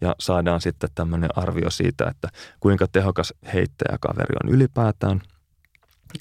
[0.02, 2.30] ja saadaan sitten tämmöinen arvio siitä, että
[2.60, 5.22] kuinka tehokas heittäjä kaveri on ylipäätään.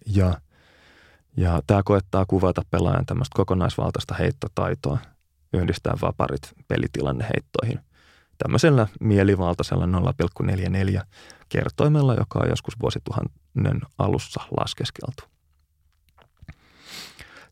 [0.06, 0.40] Ja,
[1.36, 4.98] ja tämä koettaa kuvata pelaajan tämmöistä kokonaisvaltaista heittotaitoa.
[5.52, 7.80] yhdistää vaparit pelitilanneheittoihin
[8.38, 11.02] tämmöisellä mielivaltaisella 0,44
[11.52, 15.22] kertoimella, joka on joskus vuosituhannen alussa laskeskeltu.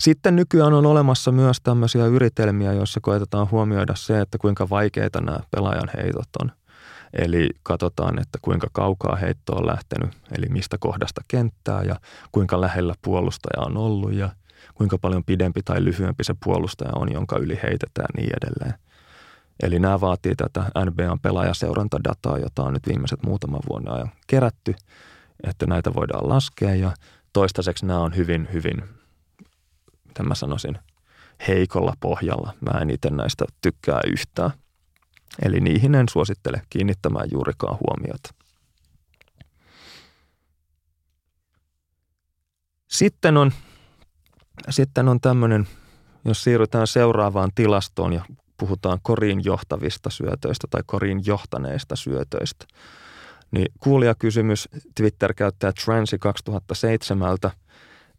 [0.01, 5.39] Sitten nykyään on olemassa myös tämmöisiä yritelmiä, joissa koetetaan huomioida se, että kuinka vaikeita nämä
[5.51, 6.53] pelaajan heitot on.
[7.13, 11.97] Eli katsotaan, että kuinka kaukaa heitto on lähtenyt, eli mistä kohdasta kenttää ja
[12.33, 14.29] kuinka lähellä puolustaja on ollut ja
[14.75, 18.81] kuinka paljon pidempi tai lyhyempi se puolustaja on, jonka yli heitetään niin edelleen.
[19.63, 24.75] Eli nämä vaatii tätä NBAn pelaajaseurantadataa, jota on nyt viimeiset muutaman vuonna ajan kerätty,
[25.45, 26.93] että näitä voidaan laskea ja
[27.33, 28.85] toistaiseksi nämä on hyvin, hyvin,
[30.09, 30.79] miten mä sanoisin,
[31.49, 32.53] heikolla pohjalla.
[32.61, 34.51] Mä en itse näistä tykkää yhtään.
[35.45, 38.35] Eli niihin en suosittele kiinnittämään juurikaan huomiota.
[42.89, 43.53] Sitten on,
[44.71, 45.69] sitten on tämmöinen,
[46.25, 48.25] jos siirrytään seuraavaan tilastoon ja
[48.61, 52.67] puhutaan koriin johtavista syötöistä tai koriin johtaneista syötöistä.
[53.51, 57.39] Niin kuulijakysymys Twitter-käyttäjä Transi 2007,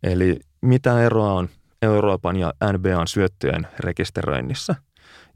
[0.04, 1.50] eli mitä eroa on
[1.82, 4.76] Euroopan ja NBAn syöttöjen rekisteröinnissä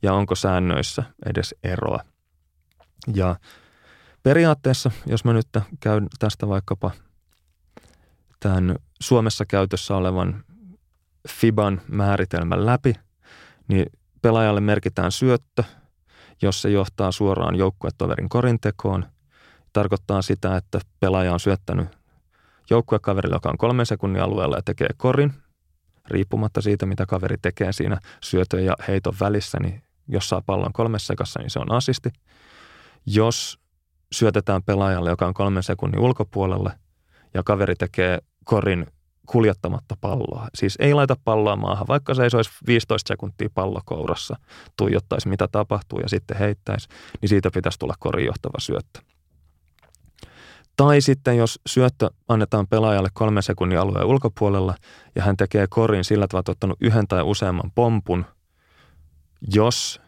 [0.01, 1.99] ja onko säännöissä edes eroa.
[3.13, 3.35] Ja
[4.23, 5.47] periaatteessa, jos mä nyt
[5.79, 6.91] käyn tästä vaikkapa
[8.39, 10.43] tämän Suomessa käytössä olevan
[11.29, 12.93] FIBAN määritelmän läpi,
[13.67, 13.85] niin
[14.25, 15.63] pelaajalle merkitään syöttö,
[16.41, 19.05] jos se johtaa suoraan joukkuetoverin korintekoon.
[19.73, 21.87] Tarkoittaa sitä, että pelaaja on syöttänyt
[22.69, 25.33] joukkuekaverille, joka on kolmen sekunnin alueella ja tekee korin,
[26.07, 31.07] riippumatta siitä, mitä kaveri tekee siinä syötön ja heiton välissä, niin jos saa pallon kolmessa
[31.07, 32.09] sekassa, niin se on assisti.
[33.05, 33.59] Jos
[34.11, 36.71] syötetään pelaajalle, joka on kolmen sekunnin ulkopuolelle
[37.33, 38.87] ja kaveri tekee korin
[39.25, 40.47] kuljettamatta palloa.
[40.55, 44.35] Siis ei laita palloa maahan, vaikka se ei olisi 15 sekuntia pallokourassa,
[44.77, 46.87] tuijottaisi mitä tapahtuu ja sitten heittäisi,
[47.21, 48.99] niin siitä pitäisi tulla korinjohtava syöttö.
[50.77, 54.75] Tai sitten jos syöttö annetaan pelaajalle kolmen sekunnin alueen ulkopuolella
[55.15, 58.25] ja hän tekee korin sillä tavalla, että ottanut yhden tai useamman pompun,
[59.53, 60.01] jos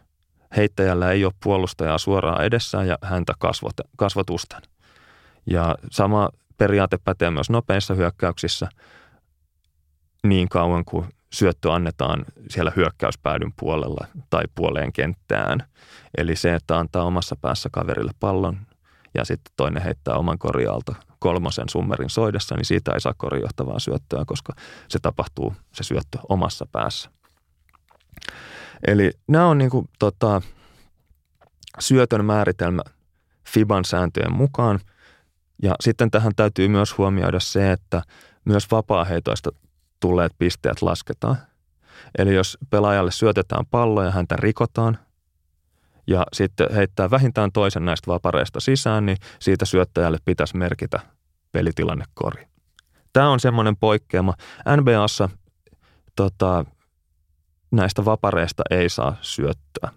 [0.56, 4.62] heittäjällä ei ole puolustajaa suoraan edessään ja häntä kasvot, kasvotusten.
[5.46, 8.68] Ja sama periaate pätee myös nopeissa hyökkäyksissä–
[10.24, 15.62] niin kauan kuin syöttö annetaan siellä hyökkäyspäädyn puolella tai puoleen kenttään.
[16.18, 18.58] Eli se, että antaa omassa päässä kaverille pallon
[19.14, 24.24] ja sitten toinen heittää oman korialta kolmosen summerin soidessa, niin siitä ei saa korijohtavaa syöttöä,
[24.26, 24.52] koska
[24.88, 27.10] se tapahtuu se syöttö omassa päässä.
[28.86, 30.42] Eli nämä on niin kuin, tota,
[31.78, 32.82] syötön määritelmä
[33.48, 34.80] FIBAN sääntöjen mukaan.
[35.62, 38.02] Ja sitten tähän täytyy myös huomioida se, että
[38.44, 39.50] myös vapaaheitoista
[40.00, 41.36] tulleet pisteet lasketaan.
[42.18, 44.98] Eli jos pelaajalle syötetään pallo ja häntä rikotaan
[46.06, 51.00] ja sitten heittää vähintään toisen näistä vapareista sisään, niin siitä syöttäjälle pitäisi merkitä
[51.52, 52.46] pelitilannekori.
[53.12, 54.34] Tämä on semmoinen poikkeama.
[54.76, 55.28] NBAssa
[56.16, 56.64] tota,
[57.70, 59.90] näistä vapareista ei saa syöttää.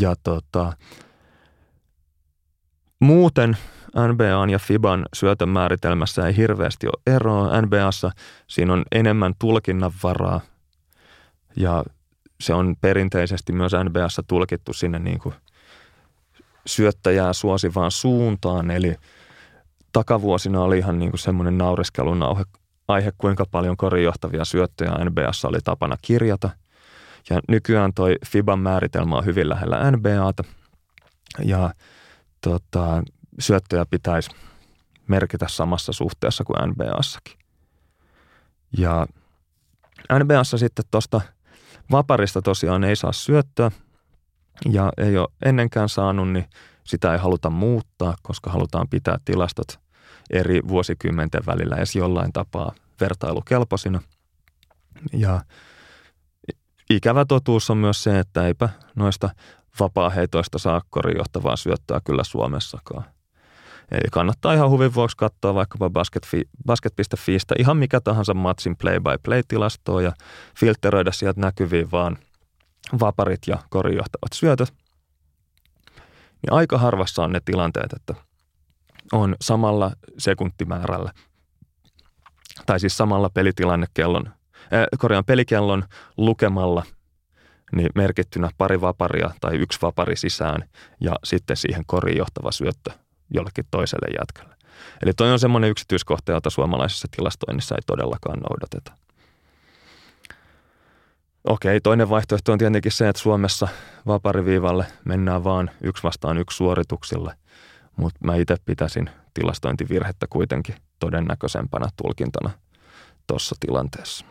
[0.00, 0.72] Ja tota,
[3.00, 3.56] muuten
[3.94, 7.62] NBAn ja FIBAn syötön määritelmässä ei hirveästi ole eroa.
[7.62, 8.10] NBAssa
[8.46, 10.40] siinä on enemmän tulkinnan varaa
[11.56, 11.84] ja
[12.40, 15.34] se on perinteisesti myös NBAssa tulkittu sinne niin kuin
[16.66, 18.70] syöttäjää suosivaan suuntaan.
[18.70, 18.94] Eli
[19.92, 22.22] takavuosina oli ihan niin kuin semmoinen naureskelun
[22.88, 26.50] aihe, kuinka paljon korijohtavia syöttöjä NBAssa oli tapana kirjata.
[27.30, 30.44] Ja nykyään toi FIBAn määritelmä on hyvin lähellä NBAta.
[31.44, 31.74] Ja
[32.40, 33.02] tota,
[33.40, 34.30] syöttöjä pitäisi
[35.08, 37.38] merkitä samassa suhteessa kuin NBAssakin.
[38.78, 39.06] Ja
[40.18, 41.20] NBAssa sitten tuosta
[41.90, 43.70] vaparista tosiaan ei saa syöttöä
[44.72, 46.46] ja ei ole ennenkään saanut, niin
[46.84, 49.80] sitä ei haluta muuttaa, koska halutaan pitää tilastot
[50.30, 54.02] eri vuosikymmenten välillä edes jollain tapaa vertailukelpoisina.
[55.12, 55.40] Ja
[56.90, 59.30] ikävä totuus on myös se, että eipä noista
[59.80, 63.04] vapaaheitoista saa korjohtavaa syöttöä kyllä Suomessakaan.
[63.90, 70.12] Eli kannattaa ihan huvin vuoksi katsoa vaikkapa basket.fi, basket.fiistä ihan mikä tahansa matsin play-by-play-tilastoa ja
[70.58, 72.18] filteröidä sieltä näkyviin vaan
[73.00, 74.72] vaparit ja korijohtavat syötöt.
[76.42, 78.14] Niin aika harvassa on ne tilanteet, että
[79.12, 81.12] on samalla sekuntimäärällä
[82.66, 85.84] tai siis samalla pelitilannekellon, äh, korjaan pelikellon
[86.16, 86.82] lukemalla
[87.72, 90.68] niin merkittynä pari vaparia tai yksi vapari sisään
[91.00, 92.90] ja sitten siihen koriin johtava syöttö
[93.30, 94.56] jollekin toiselle jätkälle.
[95.02, 98.92] Eli toi on semmoinen yksityiskohta, jota suomalaisessa tilastoinnissa ei todellakaan noudateta.
[101.44, 103.68] Okei, toinen vaihtoehto on tietenkin se, että Suomessa
[104.06, 107.34] vapariviivalle mennään vaan yksi vastaan yksi suorituksille,
[107.96, 112.50] mutta mä itse pitäisin tilastointivirhettä kuitenkin todennäköisempänä tulkintana
[113.26, 114.24] tuossa tilanteessa.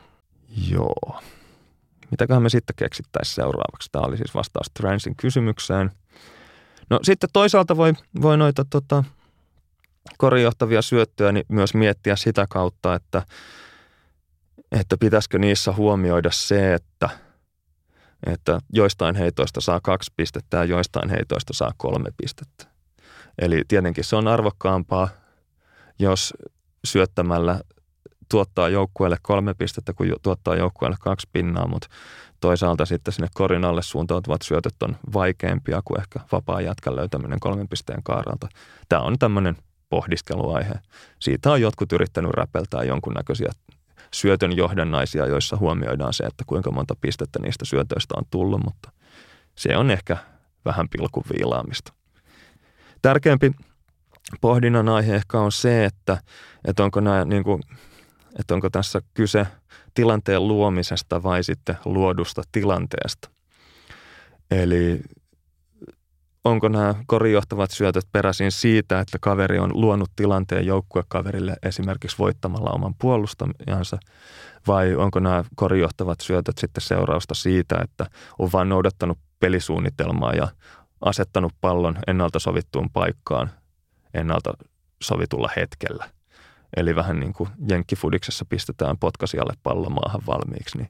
[0.71, 1.21] Joo.
[2.11, 3.89] Mitäköhän me sitten keksittäisiin seuraavaksi?
[3.91, 5.91] Tämä oli siis vastaus Transin kysymykseen.
[6.89, 9.03] No sitten toisaalta voi, voi noita tota,
[10.17, 13.21] korijohtavia syöttöjä niin myös miettiä sitä kautta, että,
[14.71, 17.09] että pitäisikö niissä huomioida se, että,
[18.25, 22.65] että joistain heitoista saa kaksi pistettä ja joistain heitoista saa kolme pistettä.
[23.41, 25.09] Eli tietenkin se on arvokkaampaa,
[25.99, 26.33] jos
[26.83, 27.61] syöttämällä
[28.29, 31.87] tuottaa joukkueelle kolme pistettä, kun tuottaa joukkueelle kaksi pinnaa, mutta
[32.39, 37.67] toisaalta sitten sinne korin alle suuntautuvat syötöt on vaikeampia kuin ehkä vapaa jatkan löytäminen kolmen
[37.67, 38.47] pisteen kaaralta.
[38.89, 39.55] Tämä on tämmöinen
[39.89, 40.73] pohdiskeluaihe.
[41.19, 43.51] Siitä on jotkut yrittänyt räpeltää jonkunnäköisiä
[44.13, 48.91] syötön johdannaisia, joissa huomioidaan se, että kuinka monta pistettä niistä syötöistä on tullut, mutta
[49.55, 50.17] se on ehkä
[50.65, 51.93] vähän pilkun viilaamista.
[53.01, 53.51] Tärkeämpi
[54.41, 56.17] pohdinnan aihe ehkä on se, että,
[56.65, 57.61] että onko nämä niin kuin
[58.39, 59.47] että onko tässä kyse
[59.93, 63.29] tilanteen luomisesta vai sitten luodusta tilanteesta.
[64.51, 65.01] Eli
[66.43, 72.95] onko nämä korijohtavat syötöt peräisin siitä, että kaveri on luonut tilanteen joukkuekaverille esimerkiksi voittamalla oman
[73.01, 73.97] puolustajansa,
[74.67, 78.05] vai onko nämä korijohtavat syötöt sitten seurausta siitä, että
[78.39, 80.47] on vain noudattanut pelisuunnitelmaa ja
[81.01, 83.49] asettanut pallon ennalta sovittuun paikkaan
[84.13, 84.53] ennalta
[85.01, 86.09] sovitulla hetkellä–
[86.77, 90.89] eli vähän niin kuin jenkkifudiksessa pistetään potkasijalle pallo maahan valmiiksi, niin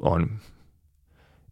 [0.00, 0.38] on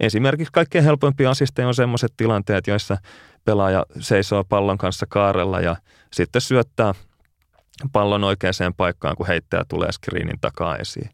[0.00, 2.96] esimerkiksi kaikkein helpoimpia asisteja on sellaiset tilanteet, joissa
[3.44, 5.76] pelaaja seisoo pallon kanssa kaarella ja
[6.12, 6.94] sitten syöttää
[7.92, 11.10] pallon oikeaan paikkaan, kun heittäjä tulee screenin takaa esiin.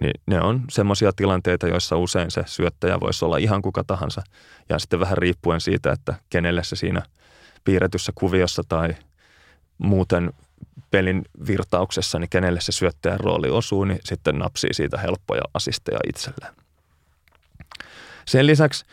[0.00, 4.22] Niin ne on semmoisia tilanteita, joissa usein se syöttäjä voisi olla ihan kuka tahansa.
[4.68, 7.02] Ja sitten vähän riippuen siitä, että kenelle se siinä
[7.64, 8.94] piirretyssä kuviossa tai
[9.78, 10.32] muuten
[10.90, 16.54] pelin virtauksessa, niin kenelle se syöttäjän rooli osuu, niin sitten napsii siitä helppoja asisteja itselleen.
[18.26, 18.84] Sen lisäksi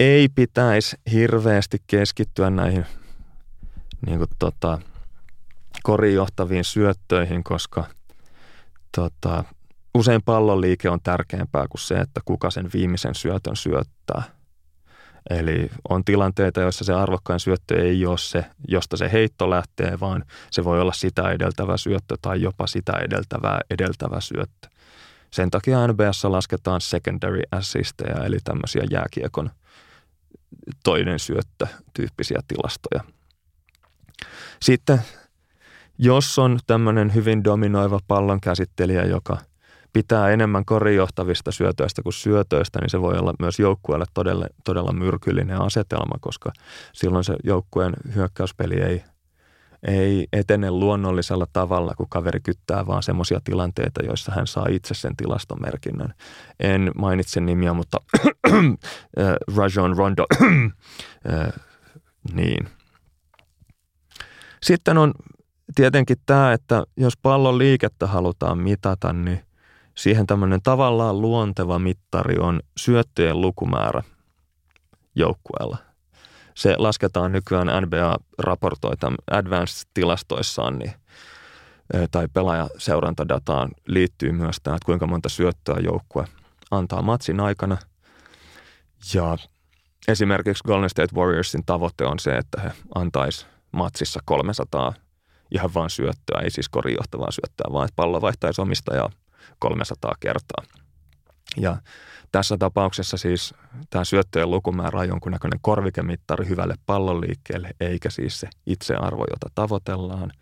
[0.00, 2.86] ei pitäisi hirveästi keskittyä näihin
[4.06, 4.78] niin kuin tota,
[5.82, 7.84] korijohtaviin syöttöihin, koska
[8.96, 9.44] tota,
[9.94, 14.22] usein pallonliike on tärkeämpää kuin se, että kuka sen viimeisen syötön syöttää–
[15.30, 20.24] Eli on tilanteita, joissa se arvokkain syöttö ei ole se, josta se heitto lähtee, vaan
[20.50, 24.68] se voi olla sitä edeltävä syöttö tai jopa sitä edeltävää edeltävä syöttö.
[25.30, 29.50] Sen takia NBS lasketaan secondary assisteja, eli tämmöisiä jääkiekon
[30.84, 33.04] toinen syöttö tyyppisiä tilastoja.
[34.62, 35.02] Sitten
[35.98, 39.38] jos on tämmöinen hyvin dominoiva pallon käsittelijä, joka–
[39.92, 45.60] pitää enemmän korijohtavista syötöistä kuin syötöistä, niin se voi olla myös joukkueelle todella, todella myrkyllinen
[45.60, 46.52] asetelma, koska
[46.92, 49.04] silloin se joukkueen hyökkäyspeli ei,
[49.82, 55.16] ei etene luonnollisella tavalla, kun kaveri kyttää vaan semmoisia tilanteita, joissa hän saa itse sen
[55.16, 56.14] tilastomerkinnän.
[56.60, 57.98] En mainitse nimiä, mutta
[59.56, 60.26] Rajon Rondo,
[62.34, 62.68] niin.
[64.62, 65.14] Sitten on
[65.74, 69.40] tietenkin tämä, että jos pallon liikettä halutaan mitata, niin–
[69.94, 74.02] Siihen tämmöinen tavallaan luonteva mittari on syöttöjen lukumäärä
[75.14, 75.76] joukkueella.
[76.54, 78.92] Se lasketaan nykyään NBA raportoi
[79.30, 80.92] Advanced-tilastoissaan, niin,
[82.10, 86.24] tai pelaajaseurantadataan liittyy myös tämä, että kuinka monta syöttöä joukkue
[86.70, 87.76] antaa matsin aikana.
[89.14, 89.38] Ja
[90.08, 94.92] esimerkiksi Golden State Warriorsin tavoite on se, että he antaisi matsissa 300
[95.50, 99.10] ihan vain syöttöä, ei siis korijohtavaa syöttöä, vaan että pallo vaihtaisi omistajaa
[99.58, 100.64] 300 kertaa.
[101.56, 101.76] Ja
[102.32, 103.54] tässä tapauksessa siis
[103.90, 110.32] tämä syöttöjen lukumäärä on jonkunnäköinen korvikemittari hyvälle pallonliikkeelle, eikä siis se itsearvo, jota tavoitellaan.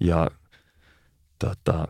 [0.00, 0.30] Ja
[1.38, 1.88] tota,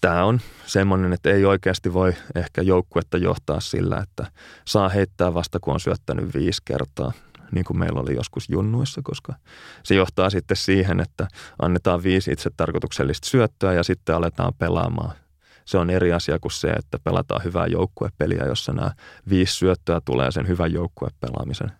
[0.00, 4.32] tämä on semmoinen, että ei oikeasti voi ehkä joukkuetta johtaa sillä, että
[4.64, 7.12] saa heittää vasta kun on syöttänyt viisi kertaa,
[7.52, 9.34] niin kuin meillä oli joskus junnuissa, koska
[9.82, 11.28] se johtaa sitten siihen, että
[11.62, 15.16] annetaan viisi itse tarkoituksellista syöttöä ja sitten aletaan pelaamaan.
[15.64, 18.92] Se on eri asia kuin se, että pelataan hyvää joukkuepeliä, jossa nämä
[19.28, 21.72] viisi syöttöä tulee sen hyvän joukkuepelaamisen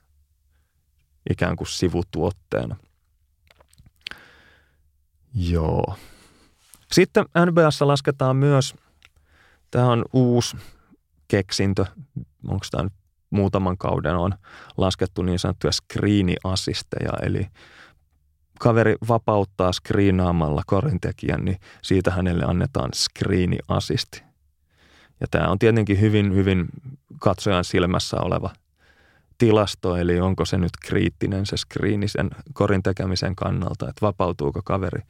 [1.31, 2.77] ikään kuin sivutuotteena.
[5.35, 5.97] Joo.
[6.93, 8.75] Sitten NBS lasketaan myös,
[9.71, 10.57] tämä on uusi
[11.29, 11.85] keksintö,
[12.49, 12.93] onko tämä nyt
[13.31, 14.35] muutaman kauden on
[14.77, 17.47] laskettu niin sanottuja screeniassisteja, eli
[18.59, 24.23] kaveri vapauttaa screenaamalla korintekijän, niin siitä hänelle annetaan screeniassisti.
[25.21, 26.67] Ja tämä on tietenkin hyvin, hyvin
[27.19, 28.51] katsojan silmässä oleva
[29.39, 35.03] tilasto, eli onko se nyt kriittinen se screeni sen korin tekemisen kannalta, että vapautuuko kaveri,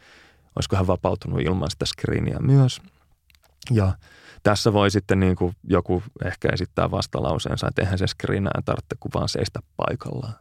[0.56, 2.80] olisiko hän vapautunut ilman sitä screeniä myös.
[3.70, 3.92] Ja
[4.42, 9.12] tässä voi sitten niin kuin joku ehkä esittää vastalauseensa, että eihän se screenää tarvitse kuin
[9.14, 10.34] vaan seistä paikallaan.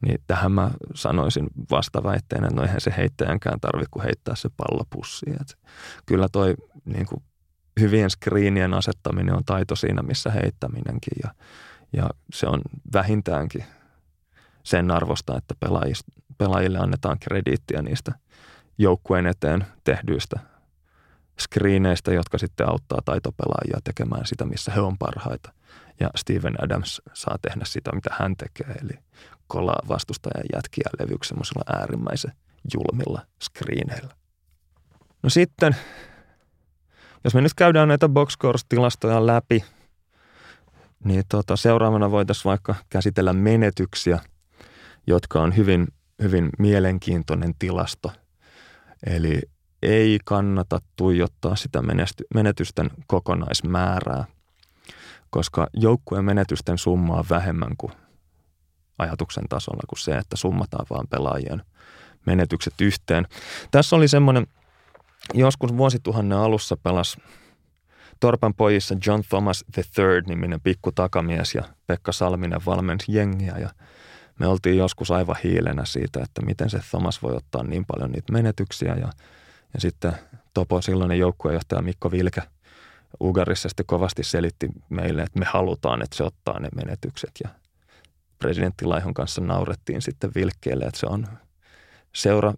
[0.00, 4.84] Niin tähän mä sanoisin vastaväitteen, että no eihän se heittäjänkään tarvitse kuin heittää se pallo
[4.90, 5.36] pussiin.
[5.40, 5.58] Et
[6.06, 6.54] kyllä toi
[6.84, 7.22] niin kuin
[7.80, 11.12] hyvien screenien asettaminen on taito siinä, missä heittäminenkin.
[11.22, 11.34] Ja,
[11.92, 12.60] ja se on
[12.92, 13.64] vähintäänkin
[14.62, 15.54] sen arvosta, että
[16.38, 18.12] pelaajille annetaan krediittiä niistä
[18.78, 20.40] joukkueen eteen tehdyistä
[21.40, 25.52] screeneistä, jotka sitten auttaa taitopelaajia tekemään sitä, missä he on parhaita.
[26.00, 28.98] Ja Steven Adams saa tehdä sitä, mitä hän tekee, eli
[29.46, 32.32] kolaa vastustajan jätkiä levyksi semmoisilla äärimmäisen
[32.74, 34.14] julmilla screeneillä.
[35.22, 35.76] No sitten,
[37.24, 39.64] jos me nyt käydään näitä boxscores-tilastoja läpi,
[41.04, 44.18] niin tota, seuraavana voitaisiin vaikka käsitellä menetyksiä,
[45.06, 45.88] jotka on hyvin,
[46.22, 48.12] hyvin mielenkiintoinen tilasto.
[49.06, 49.40] Eli
[49.82, 51.82] ei kannata tuijottaa sitä
[52.34, 54.24] menetysten kokonaismäärää,
[55.30, 57.92] koska joukkueen menetysten summa on vähemmän kuin
[58.98, 61.62] ajatuksen tasolla kuin se, että summataan vaan pelaajien
[62.26, 63.26] menetykset yhteen.
[63.70, 64.46] Tässä oli semmoinen,
[65.34, 67.16] joskus vuosituhannen alussa pelas
[68.20, 73.70] Torpan pojissa John Thomas III-niminen pikku takamies ja Pekka Salminen valmensi jengiä ja
[74.38, 78.32] me oltiin joskus aivan hiilenä siitä, että miten se Thomas voi ottaa niin paljon niitä
[78.32, 79.08] menetyksiä ja,
[79.76, 80.12] ja sitten
[80.54, 82.42] Topo, silloinen joukkuejohtaja Mikko Vilke
[83.20, 87.30] Ugarissa sitten kovasti selitti meille, että me halutaan, että se ottaa ne menetykset.
[87.44, 87.48] Ja
[88.38, 91.26] presidentti Laihon kanssa naurettiin sitten Vilkkeelle, että se on
[92.14, 92.54] seura,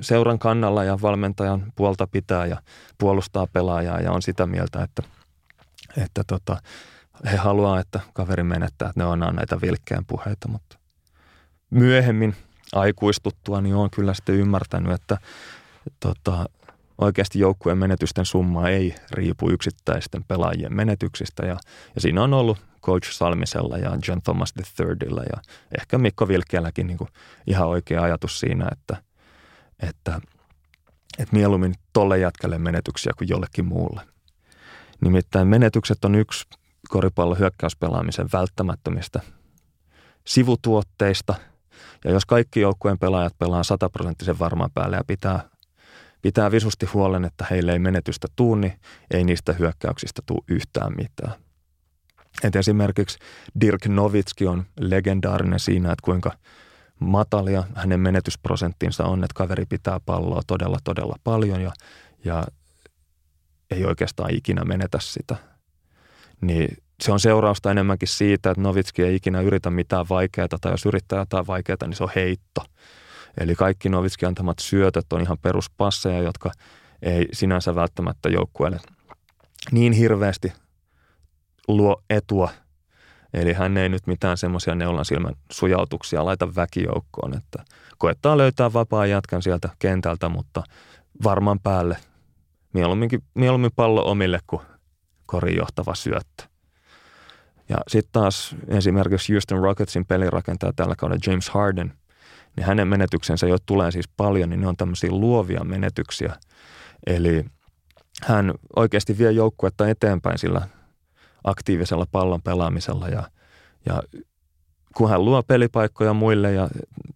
[0.00, 2.62] seuran kannalla ja valmentajan puolta pitää ja
[2.98, 5.02] puolustaa pelaajaa ja on sitä mieltä, että,
[5.96, 6.56] että tota,
[7.30, 10.78] he haluaa, että kaveri menettää, että ne on näitä vilkkeen puheita, mutta
[11.70, 12.36] myöhemmin
[12.72, 15.18] aikuistuttua niin on kyllä sitten ymmärtänyt, että
[16.00, 16.46] tota,
[17.00, 21.56] oikeasti joukkueen menetysten summa ei riipu yksittäisten pelaajien menetyksistä ja,
[21.94, 25.42] ja siinä on ollut Coach Salmisella ja John Thomas IIIllä ja
[25.80, 26.98] ehkä Mikko Vilkeälläkin niin
[27.46, 28.96] ihan oikea ajatus siinä, että,
[29.82, 30.20] että,
[31.18, 34.02] että mieluummin tolle jätkälle menetyksiä kuin jollekin muulle.
[35.00, 36.46] Nimittäin menetykset on yksi
[36.88, 39.20] koripallon hyökkäyspelaamisen välttämättömistä
[40.26, 41.34] sivutuotteista.
[42.04, 45.49] Ja jos kaikki joukkueen pelaajat pelaa sataprosenttisen varmaan päälle ja pitää,
[46.22, 48.72] pitää visusti huolen, että heille ei menetystä tuu, niin
[49.10, 51.34] ei niistä hyökkäyksistä tule yhtään mitään.
[52.44, 53.18] Et esimerkiksi
[53.60, 56.32] Dirk Novitski on legendaarinen siinä, että kuinka
[57.00, 61.72] matalia hänen menetysprosenttinsa on, että kaveri pitää palloa todella, todella paljon ja,
[62.24, 62.44] ja
[63.70, 65.36] ei oikeastaan ikinä menetä sitä.
[66.40, 70.86] Niin se on seurausta enemmänkin siitä, että Novitski ei ikinä yritä mitään vaikeaa, tai jos
[70.86, 72.64] yrittää jotain vaikeaa, niin se on heitto.
[73.40, 76.50] Eli kaikki Novitski antamat syötöt on ihan peruspasseja, jotka
[77.02, 78.80] ei sinänsä välttämättä joukkueelle
[79.72, 80.52] niin hirveästi
[81.68, 82.50] luo etua.
[83.34, 87.64] Eli hän ei nyt mitään semmoisia neulan silmän sujautuksia laita väkijoukkoon, että
[87.98, 90.62] koettaa löytää vapaa jatkan sieltä kentältä, mutta
[91.24, 91.96] varmaan päälle
[92.72, 94.62] mieluummin, mieluummin pallo omille kuin
[95.26, 96.44] korin johtava syöttö.
[97.68, 101.92] Ja sitten taas esimerkiksi Houston Rocketsin pelirakentaja tällä kaudella James Harden,
[102.56, 106.36] niin hänen menetyksensä, joita tulee siis paljon, niin ne on tämmöisiä luovia menetyksiä.
[107.06, 107.44] Eli
[108.22, 110.68] hän oikeasti vie joukkuetta eteenpäin sillä
[111.44, 113.30] aktiivisella pallon pelaamisella ja,
[113.86, 114.02] ja
[114.96, 116.68] kun hän luo pelipaikkoja muille ja,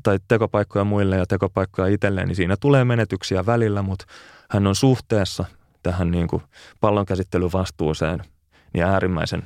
[0.03, 4.05] tai tekopaikkoja muille ja tekopaikkoja itselleen, niin siinä tulee menetyksiä välillä, mutta
[4.51, 5.45] hän on suhteessa
[5.83, 6.43] tähän niin kuin
[6.81, 8.25] pallonkäsittelyvastuuseen
[8.75, 9.43] niin äärimmäisen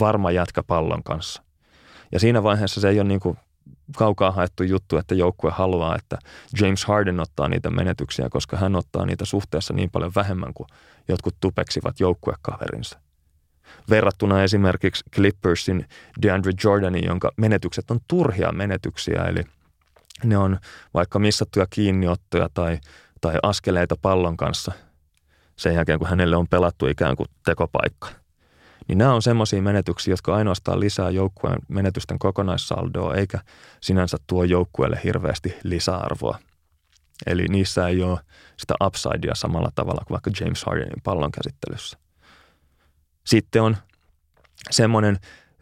[0.00, 1.42] varma jätkä pallon kanssa.
[2.12, 3.36] Ja siinä vaiheessa se ei ole niin kuin
[3.96, 6.18] kaukaa haettu juttu, että joukkue haluaa, että
[6.60, 10.66] James Harden ottaa niitä menetyksiä, koska hän ottaa niitä suhteessa niin paljon vähemmän kuin
[11.08, 13.00] jotkut tupeksivat joukkuekaverinsa
[13.90, 15.88] verrattuna esimerkiksi Clippersin
[16.22, 19.42] DeAndre Jordanin, jonka menetykset on turhia menetyksiä, eli
[20.24, 20.58] ne on
[20.94, 22.78] vaikka missattuja kiinniottoja tai,
[23.20, 24.72] tai askeleita pallon kanssa
[25.56, 28.08] sen jälkeen, kun hänelle on pelattu ikään kuin tekopaikka.
[28.88, 33.38] Niin nämä on semmoisia menetyksiä, jotka ainoastaan lisää joukkueen menetysten kokonaissaldoa, eikä
[33.80, 36.38] sinänsä tuo joukkueelle hirveästi lisäarvoa.
[37.26, 38.20] Eli niissä ei ole
[38.56, 41.98] sitä upsidea samalla tavalla kuin vaikka James Hardenin pallon käsittelyssä.
[43.26, 43.76] Sitten on
[44.70, 45.18] semmoinen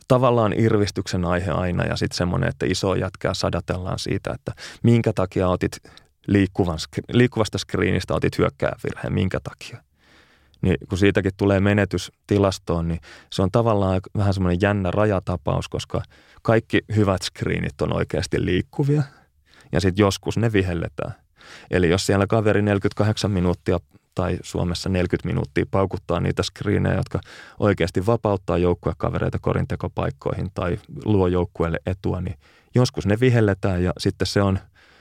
[0.08, 4.52] tavallaan irvistyksen aihe aina ja sitten semmoinen, että iso jätkää sadatellaan siitä, että
[4.82, 5.78] minkä takia otit
[6.26, 6.78] liikkuvan,
[7.12, 9.87] liikkuvasta screenistä otit hyökkäävirheen, minkä takia.
[10.60, 13.00] Niin kun siitäkin tulee menetys tilastoon, niin
[13.32, 16.02] se on tavallaan vähän semmoinen jännä rajatapaus, koska
[16.42, 19.02] kaikki hyvät screenit on oikeasti liikkuvia
[19.72, 21.14] ja sitten joskus ne vihelletään.
[21.70, 23.78] Eli jos siellä kaveri 48 minuuttia
[24.14, 27.20] tai Suomessa 40 minuuttia paukuttaa niitä screenejä, jotka
[27.58, 32.38] oikeasti vapauttaa joukkuekavereita korintekopaikkoihin tai luo joukkueelle etua, niin
[32.74, 34.58] joskus ne vihelletään ja sitten se on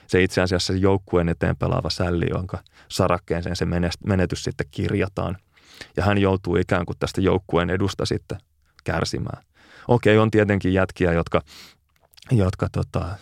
[0.07, 2.57] se itse asiassa joukkueen eteen pelaava sälli, jonka
[2.89, 3.65] sarakkeeseen se
[4.05, 5.37] menetys sitten kirjataan.
[5.97, 8.37] Ja hän joutuu ikään kuin tästä joukkueen edusta sitten
[8.83, 9.43] kärsimään.
[9.87, 11.41] Okei, on tietenkin jätkiä, jotka,
[12.31, 13.17] jotka tota,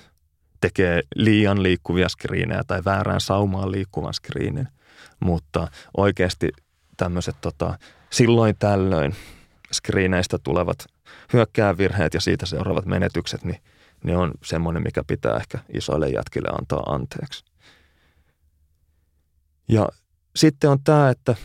[0.62, 4.68] tekee liian liikkuvia skriinejä tai väärään saumaan liikkuvan skriinin.
[5.20, 6.50] Mutta oikeasti
[6.98, 7.80] tämmöiset tota,
[8.10, 9.16] silloin tällöin
[9.72, 10.86] skriineistä tulevat
[11.34, 13.62] hyökkäävirheet ja siitä seuraavat menetykset, niin
[14.04, 17.46] ne on semmoinen, mikä pitää ehkä isoille jätkille antaa anteeksi.
[19.68, 19.90] Ja
[20.36, 21.36] sitten on tämä, että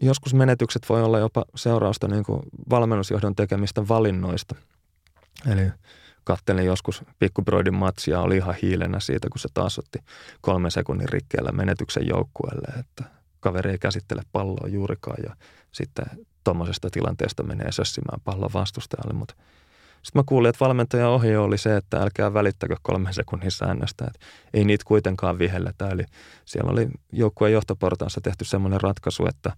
[0.00, 4.54] joskus menetykset voi olla jopa seurausta niin kuin valmennusjohdon tekemistä valinnoista.
[5.52, 5.72] Eli
[6.24, 9.98] kattelin joskus pikkubroidin matsia, oli ihan hiilenä siitä, kun se taas otti
[10.40, 13.04] kolmen sekunnin rikkeellä menetyksen joukkueelle, että
[13.40, 15.36] kaveri ei käsittele palloa juurikaan ja
[15.72, 16.04] sitten
[16.44, 19.34] tuommoisesta tilanteesta menee sössimään pallon vastustajalle, mutta
[20.06, 24.26] sitten mä kuulin, että valmentajan ohje oli se, että älkää välittäkö kolmen sekunnin säännöstä, että
[24.54, 25.88] ei niitä kuitenkaan vihelletä.
[25.88, 26.04] Eli
[26.44, 29.52] siellä oli joukkueen johtoportaassa tehty semmoinen ratkaisu, että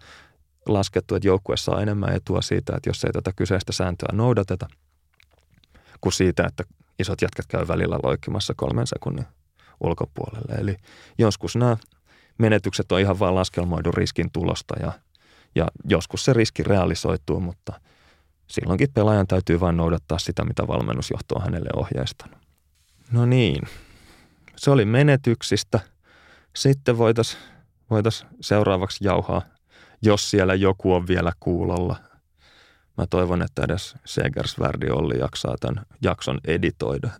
[0.69, 4.67] laskettu, että joukkue saa enemmän etua siitä, että jos ei tätä kyseistä sääntöä noudateta,
[6.01, 6.65] kuin siitä, että
[6.99, 9.27] isot jätkät käy välillä loikkimassa kolmen sekunnin
[9.81, 10.55] ulkopuolelle.
[10.55, 10.77] Eli
[11.19, 11.77] joskus nämä
[12.39, 14.93] menetykset on ihan vain laskelmoidun riskin tulosta ja,
[15.55, 17.81] ja joskus se riski realisoituu, mutta
[18.47, 22.39] silloinkin pelaajan täytyy vain noudattaa sitä, mitä valmennusjohto on hänelle ohjeistanut.
[23.13, 23.63] No niin,
[24.57, 25.81] se oli menetyksistä.
[26.57, 27.43] Sitten voitaisiin
[27.91, 29.43] voitais seuraavaksi jauhaa
[30.03, 31.97] jos siellä joku on vielä kuulolla.
[32.97, 37.11] Mä toivon, että edes Segersvärdi Olli jaksaa tämän jakson editoida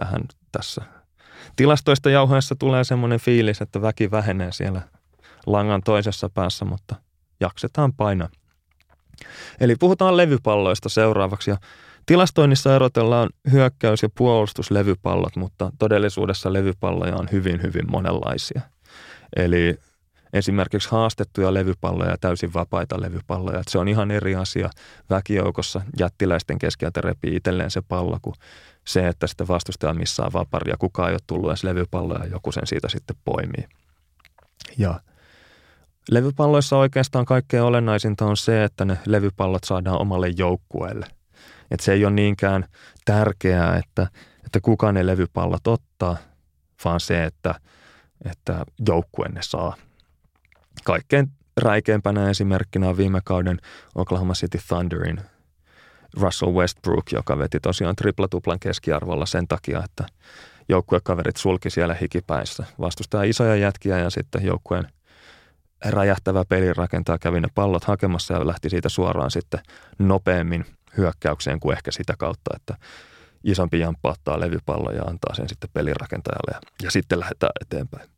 [0.00, 0.82] vähän tässä.
[1.56, 4.82] Tilastoista jauhoessa tulee semmoinen fiilis, että väki vähenee siellä
[5.46, 6.96] langan toisessa päässä, mutta
[7.40, 8.28] jaksetaan painaa.
[9.60, 11.56] Eli puhutaan levypalloista seuraavaksi ja
[12.06, 18.60] tilastoinnissa erotellaan hyökkäys- ja puolustuslevypallot, mutta todellisuudessa levypalloja on hyvin, hyvin monenlaisia.
[19.36, 19.78] Eli
[20.32, 23.60] esimerkiksi haastettuja levypalloja ja täysin vapaita levypalloja.
[23.60, 24.70] Että se on ihan eri asia
[25.10, 28.34] väkijoukossa jättiläisten keskeltä repii itselleen se pallo kuin
[28.86, 30.76] se, että sitten vastustaja missään vaparia.
[30.78, 33.68] Kukaan ei ole tullut edes levypalloja ja joku sen siitä sitten poimii.
[34.78, 35.00] Ja
[36.10, 41.06] levypalloissa oikeastaan kaikkein olennaisinta on se, että ne levypallot saadaan omalle joukkueelle.
[41.70, 42.64] Että se ei ole niinkään
[43.04, 44.06] tärkeää, että,
[44.46, 46.16] että kuka ne levypallot ottaa,
[46.84, 47.54] vaan se, että,
[48.30, 49.76] että joukkue ne saa–
[50.84, 53.58] Kaikkein räikeimpänä esimerkkinä on viime kauden
[53.94, 55.20] Oklahoma City Thunderin
[56.20, 60.06] Russell Westbrook, joka veti tosiaan triplatuplan keskiarvolla sen takia, että
[60.68, 62.64] joukkuekaverit sulki siellä hikipäissä.
[62.80, 64.88] Vastustaa isoja jätkiä ja sitten joukkueen
[65.84, 69.60] räjähtävä pelirakentaja kävi ne pallot hakemassa ja lähti siitä suoraan sitten
[69.98, 70.64] nopeammin
[70.96, 72.76] hyökkäykseen kuin ehkä sitä kautta, että
[73.44, 78.08] isompi jamppa ottaa levypallon ja antaa sen sitten pelirakentajalle ja, ja sitten lähdetään eteenpäin.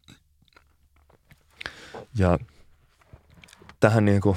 [2.19, 2.39] Ja
[3.81, 4.37] tähän niin kuin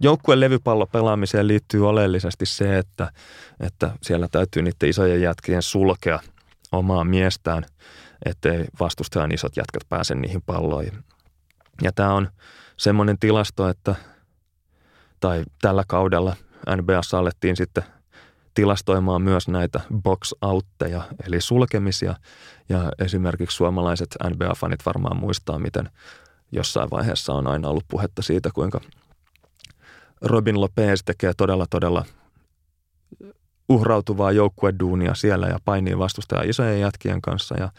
[0.00, 3.12] joukkueen levypallopelaamiseen liittyy oleellisesti se, että,
[3.60, 6.20] että siellä täytyy niiden isojen jätkien sulkea
[6.72, 7.64] omaa miestään,
[8.24, 11.04] ettei vastustajan isot jätkät pääse niihin palloihin.
[11.82, 12.28] Ja tämä on
[12.76, 13.94] semmoinen tilasto, että
[15.20, 16.36] tai tällä kaudella
[16.76, 17.84] NBAssa alettiin sitten
[18.54, 22.14] tilastoimaan myös näitä box-outteja, eli sulkemisia.
[22.68, 25.90] Ja esimerkiksi suomalaiset NBA-fanit varmaan muistaa, miten
[26.54, 28.80] jossain vaiheessa on aina ollut puhetta siitä, kuinka
[30.22, 32.04] Robin Lopez tekee todella, todella
[33.68, 37.72] uhrautuvaa joukkueduunia siellä ja painii vastustaja isojen jätkien kanssa ja,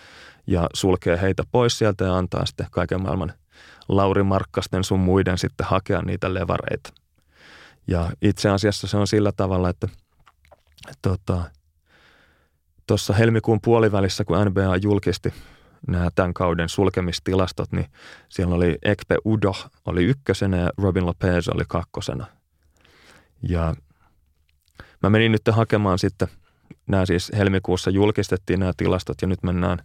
[0.47, 3.33] ja sulkee heitä pois sieltä ja antaa sitten kaiken maailman
[3.89, 6.93] Lauri Markkasten sun muiden sitten hakea niitä levareita.
[7.87, 9.87] Ja itse asiassa se on sillä tavalla, että
[11.01, 11.41] tota,
[12.87, 15.33] tuossa helmikuun puolivälissä, kun NBA julkisti
[15.87, 17.85] nämä tämän kauden sulkemistilastot, niin
[18.29, 19.53] siellä oli Ekpe Udo
[19.85, 22.25] oli ykkösenä ja Robin Lopez oli kakkosena.
[23.49, 23.75] Ja
[25.03, 26.27] mä menin nyt hakemaan sitten,
[26.87, 29.79] nämä siis helmikuussa julkistettiin nämä tilastot ja nyt mennään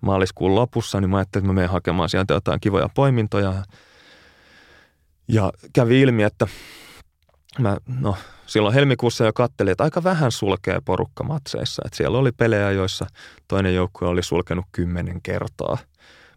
[0.00, 3.54] maaliskuun lopussa, niin mä ajattelin, että mä menen hakemaan sieltä jotain kivoja poimintoja.
[5.28, 6.46] Ja kävi ilmi, että
[7.60, 8.16] mä, no,
[8.46, 11.82] silloin helmikuussa jo kattelin, että aika vähän sulkee porukka matseissa.
[11.86, 13.06] Että siellä oli pelejä, joissa
[13.48, 15.78] toinen joukkue oli sulkenut kymmenen kertaa,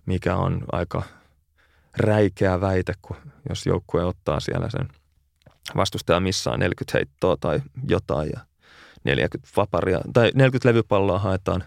[0.05, 1.03] mikä on aika
[1.97, 3.17] räikeä väite, kun
[3.49, 4.87] jos joukkue ottaa siellä sen
[5.75, 8.39] vastustaja missaa 40 heittoa tai jotain ja
[9.03, 11.63] 40 vaparia, tai 40 levypalloa haetaan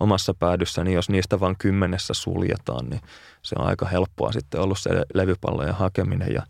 [0.00, 3.00] omassa päädyssä, niin jos niistä vain kymmenessä suljetaan, niin
[3.42, 6.28] se on aika helppoa sitten ollut se levypallojen hakeminen.
[6.28, 6.42] Ja,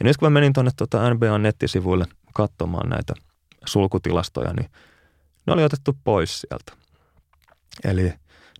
[0.00, 3.14] ja nyt kun mä menin tuonne tuota NBA-nettisivuille katsomaan näitä
[3.66, 4.70] sulkutilastoja, niin
[5.46, 6.72] ne oli otettu pois sieltä.
[7.84, 8.12] Eli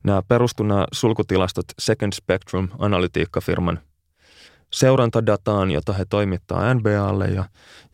[0.02, 3.80] nämä perustu nämä sulkutilastot Second Spectrum analytiikkafirman
[4.72, 7.44] seurantadataan, jota he toimittaa NBAlle ja,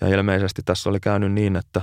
[0.01, 1.83] ja ilmeisesti tässä oli käynyt niin, että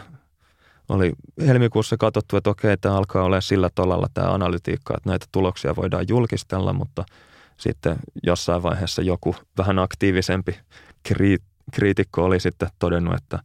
[0.90, 1.12] oli
[1.48, 6.06] helmikuussa katsottu, että okei, tämä alkaa olla sillä tolalla tämä analytiikka, että näitä tuloksia voidaan
[6.08, 7.06] julkistella, mutta
[7.58, 10.60] sitten jossain vaiheessa joku vähän aktiivisempi
[11.72, 13.40] kriitikko oli sitten todennut, että,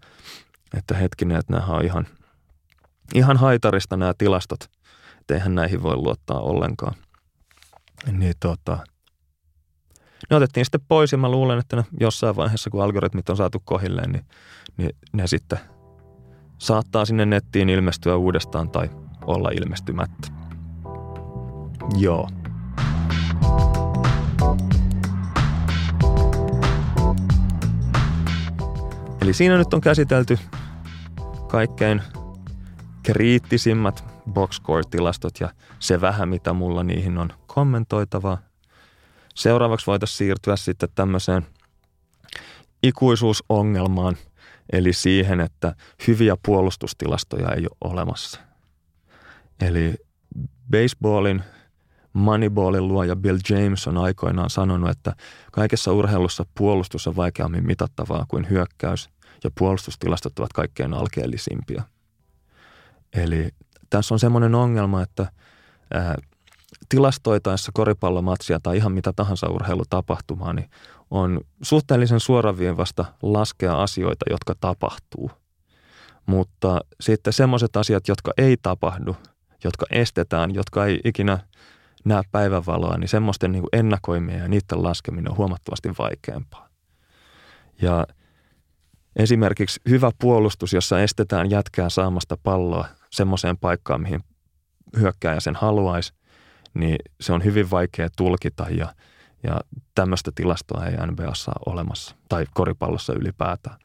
[0.77, 2.07] että hetkinen, että nämä on ihan,
[3.15, 4.65] ihan haitarista nämä tilastot,
[5.21, 6.95] että eihän näihin voi luottaa ollenkaan.
[8.13, 8.79] Niin tota,
[10.31, 13.63] ne otettiin sitten pois ja mä luulen, että ne jossain vaiheessa, kun algoritmit on saatu
[13.65, 14.25] kohilleen, niin,
[14.77, 15.59] niin ne sitten
[16.59, 18.91] saattaa sinne nettiin ilmestyä uudestaan tai
[19.27, 20.29] olla ilmestymättä.
[21.99, 22.29] Joo.
[29.23, 30.39] Eli siinä nyt on käsitelty
[31.49, 32.03] kaikkein
[33.03, 35.49] kriittisimmät boxscore-tilastot ja
[35.79, 38.39] se vähän, mitä mulla niihin on kommentoitavaa.
[39.35, 41.47] Seuraavaksi voitaisiin siirtyä sitten tämmöiseen
[42.83, 44.17] ikuisuusongelmaan,
[44.73, 45.75] eli siihen, että
[46.07, 48.41] hyviä puolustustilastoja ei ole olemassa.
[49.61, 49.95] Eli
[50.71, 51.43] baseballin
[52.13, 55.17] Moneyballin luoja Bill James on aikoinaan sanonut, että
[55.53, 59.11] kaikessa urheilussa puolustus on vaikeammin mitattavaa kuin hyökkäys
[59.45, 61.83] ja puolustustilastot ovat kaikkein alkeellisimpia.
[63.13, 63.49] Eli
[63.91, 65.33] tässä on semmoinen ongelma, että
[65.95, 66.15] ää,
[66.89, 70.71] tilastoitaessa koripallomatsia tai ihan mitä tahansa urheilutapahtumaa, niin
[71.11, 75.31] on suhteellisen suoraviivasta laskea asioita, jotka tapahtuu.
[76.27, 79.17] Mutta sitten semmoiset asiat, jotka ei tapahdu,
[79.65, 81.39] jotka estetään, jotka ei ikinä
[82.05, 86.69] näe päivänvaloa, niin semmoisten niin ennakoimien ja niiden laskeminen on huomattavasti vaikeampaa.
[87.83, 88.07] Ja
[89.17, 94.21] esimerkiksi hyvä puolustus, jossa estetään jätkää saamasta palloa semmoiseen paikkaan, mihin
[94.99, 96.13] hyökkääjä sen haluaisi,
[96.79, 98.95] niin se on hyvin vaikea tulkita ja,
[99.43, 99.61] ja
[99.95, 103.77] tämmöistä tilastoa ei NBAssa ole olemassa tai koripallossa ylipäätään.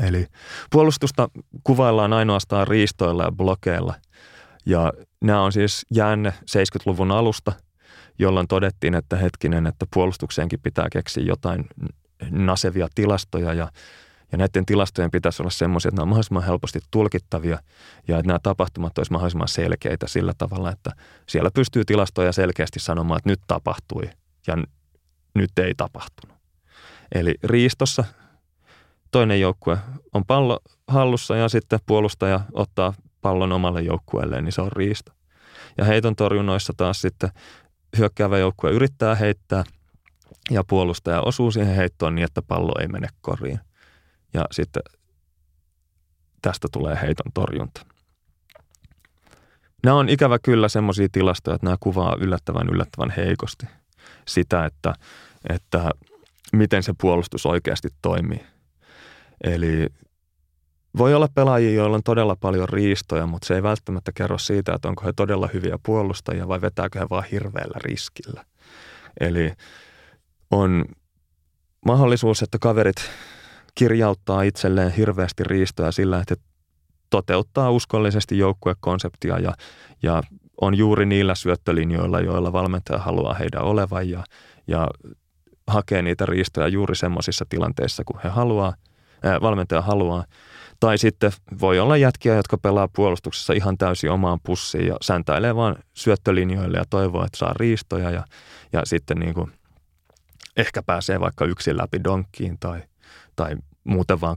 [0.00, 0.26] Eli
[0.70, 1.28] puolustusta
[1.64, 3.94] kuvaillaan ainoastaan riistoilla ja blokeilla
[4.66, 7.52] ja nämä on siis jäänne 70-luvun alusta,
[8.18, 11.64] jolloin todettiin, että hetkinen, että puolustukseenkin pitää keksiä jotain
[12.30, 13.68] nasevia tilastoja ja
[14.32, 17.58] ja näiden tilastojen pitäisi olla semmoisia, että ne on mahdollisimman helposti tulkittavia
[18.08, 20.90] ja että nämä tapahtumat olisivat mahdollisimman selkeitä sillä tavalla, että
[21.28, 24.10] siellä pystyy tilastoja selkeästi sanomaan, että nyt tapahtui
[24.46, 24.56] ja
[25.34, 26.36] nyt ei tapahtunut.
[27.14, 28.04] Eli riistossa
[29.10, 29.78] toinen joukkue
[30.14, 35.12] on pallo hallussa ja sitten puolustaja ottaa pallon omalle joukkueelleen, niin se on riisto.
[35.78, 37.30] Ja heiton torjunnoissa taas sitten
[37.98, 39.64] hyökkäävä joukkue yrittää heittää
[40.50, 43.60] ja puolustaja osuu siihen heittoon niin, että pallo ei mene koriin
[44.34, 44.82] ja sitten
[46.42, 47.86] tästä tulee heiton torjunta.
[49.84, 53.66] Nämä on ikävä kyllä semmoisia tilastoja, että nämä kuvaa yllättävän yllättävän heikosti
[54.28, 54.94] sitä, että,
[55.48, 55.90] että
[56.52, 58.46] miten se puolustus oikeasti toimii.
[59.44, 59.86] Eli
[60.98, 64.88] voi olla pelaajia, joilla on todella paljon riistoja, mutta se ei välttämättä kerro siitä, että
[64.88, 68.44] onko he todella hyviä puolustajia vai vetääkö he vaan hirveällä riskillä.
[69.20, 69.52] Eli
[70.50, 70.84] on
[71.86, 73.10] mahdollisuus, että kaverit
[73.74, 76.34] kirjauttaa itselleen hirveästi riistoja sillä, että
[77.10, 79.52] toteuttaa uskollisesti joukkuekonseptia ja,
[80.02, 80.22] ja
[80.60, 84.24] on juuri niillä syöttölinjoilla, joilla valmentaja haluaa heidän olevan ja,
[84.66, 84.88] ja
[85.66, 88.74] hakee niitä riistoja juuri semmoisissa tilanteissa, kun he haluaa,
[89.22, 90.24] ää, valmentaja haluaa.
[90.80, 95.76] Tai sitten voi olla jätkiä, jotka pelaa puolustuksessa ihan täysin omaan pussiin ja säntäilee vaan
[95.94, 98.24] syöttölinjoille ja toivoo, että saa riistoja ja,
[98.72, 99.52] ja sitten niin kuin
[100.56, 102.82] ehkä pääsee vaikka yksin läpi donkkiin tai,
[103.36, 104.36] tai muuten vaan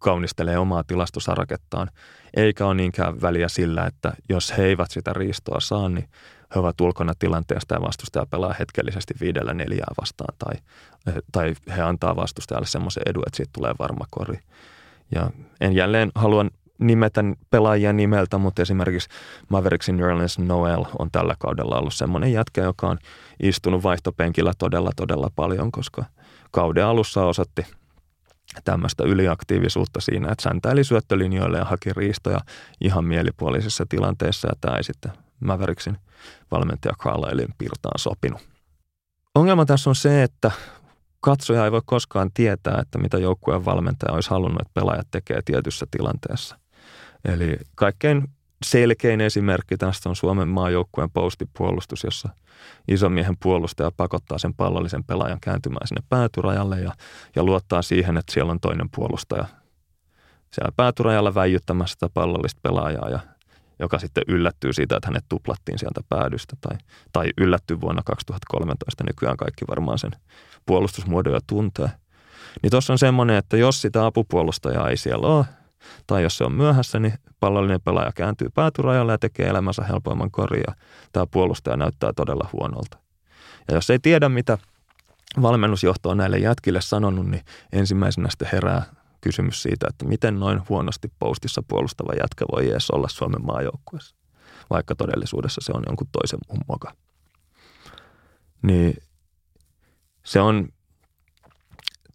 [0.00, 1.90] kaunistelee omaa tilastosarakettaan,
[2.36, 6.08] eikä ole niinkään väliä sillä, että jos he eivät sitä riistoa saa, niin
[6.54, 10.54] he ovat ulkona tilanteesta ja vastustaja pelaa hetkellisesti viidellä neljää vastaan tai,
[11.32, 14.38] tai he antaa vastustajalle semmoisen edun, että siitä tulee varma kori.
[15.14, 15.30] Ja
[15.60, 16.46] en jälleen halua
[16.78, 19.08] nimetä pelaajia nimeltä, mutta esimerkiksi
[19.48, 22.98] Mavericksin Nerlens Noel on tällä kaudella ollut semmoinen jätkä, joka on
[23.42, 26.04] istunut vaihtopenkillä todella, todella paljon, koska
[26.50, 27.66] kauden alussa osoitti–
[28.64, 32.40] tämmöistä yliaktiivisuutta siinä, että säntäili syöttölinjoille ja haki riistoja
[32.80, 35.96] ihan mielipuolisissa tilanteissa ja tämä ei sitten Mavericksin
[36.50, 38.40] valmentaja Carlislein pirtaan sopinut.
[39.34, 40.50] Ongelma tässä on se, että
[41.20, 45.86] katsoja ei voi koskaan tietää, että mitä joukkueen valmentaja olisi halunnut, että pelaajat tekee tietyssä
[45.90, 46.58] tilanteessa.
[47.24, 48.28] Eli kaikkein
[48.64, 52.28] selkein esimerkki tästä on Suomen maajoukkueen postipuolustus, jossa
[52.88, 56.92] isomiehen puolustaja pakottaa sen pallollisen pelaajan kääntymään sinne päätyrajalle ja,
[57.36, 59.44] ja luottaa siihen, että siellä on toinen puolustaja
[60.50, 63.20] siellä päätyrajalla väijyttämässä sitä pallollista pelaajaa ja
[63.78, 66.78] joka sitten yllättyy siitä, että hänet tuplattiin sieltä päädystä tai,
[67.12, 69.04] tai yllättyy vuonna 2013.
[69.04, 70.10] Nykyään kaikki varmaan sen
[70.66, 71.90] puolustusmuodon jo tuntee.
[72.62, 75.44] Niin tuossa on semmoinen, että jos sitä apupuolustajaa ei siellä ole,
[76.06, 80.74] tai jos se on myöhässä, niin pallollinen pelaaja kääntyy päätyrajalle ja tekee elämänsä helpoimman koria.
[81.12, 82.98] Tämä puolustaja näyttää todella huonolta.
[83.68, 84.58] Ja jos ei tiedä, mitä
[85.42, 88.82] valmennusjohto on näille jätkille sanonut, niin ensimmäisenä sitten herää
[89.20, 94.14] kysymys siitä, että miten noin huonosti postissa puolustava jätkä voi edes olla Suomen maajoukkueessa,
[94.70, 96.92] vaikka todellisuudessa se on jonkun toisen muun moka.
[98.62, 98.96] Niin
[100.24, 100.68] se on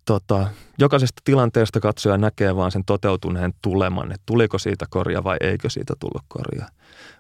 [0.06, 5.70] tota, jokaisesta tilanteesta katsoja näkee vaan sen toteutuneen tuleman, että tuliko siitä korja vai eikö
[5.70, 6.66] siitä tullut korja.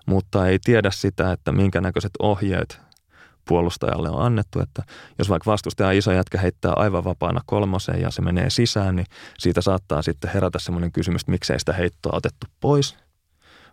[0.05, 2.79] Mutta ei tiedä sitä, että minkä näköiset ohjeet
[3.47, 4.83] puolustajalle on annettu, että
[5.19, 9.05] jos vaikka vastustaja iso jätkä heittää aivan vapaana kolmoseen ja se menee sisään, niin
[9.37, 13.04] siitä saattaa sitten herätä semmoinen kysymys, että miksei sitä heittoa otettu pois.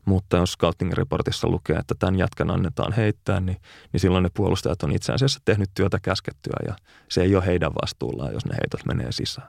[0.05, 3.57] Mutta jos scouting-reportissa lukee, että tämän jätkän annetaan heittää, niin,
[3.93, 6.77] niin silloin ne puolustajat on itse asiassa tehnyt työtä käskettyä ja
[7.09, 9.49] se ei ole heidän vastuullaan, jos ne heitot menee sisään.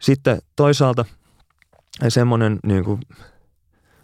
[0.00, 1.04] Sitten toisaalta
[2.08, 3.00] semmoinen, niin kuin,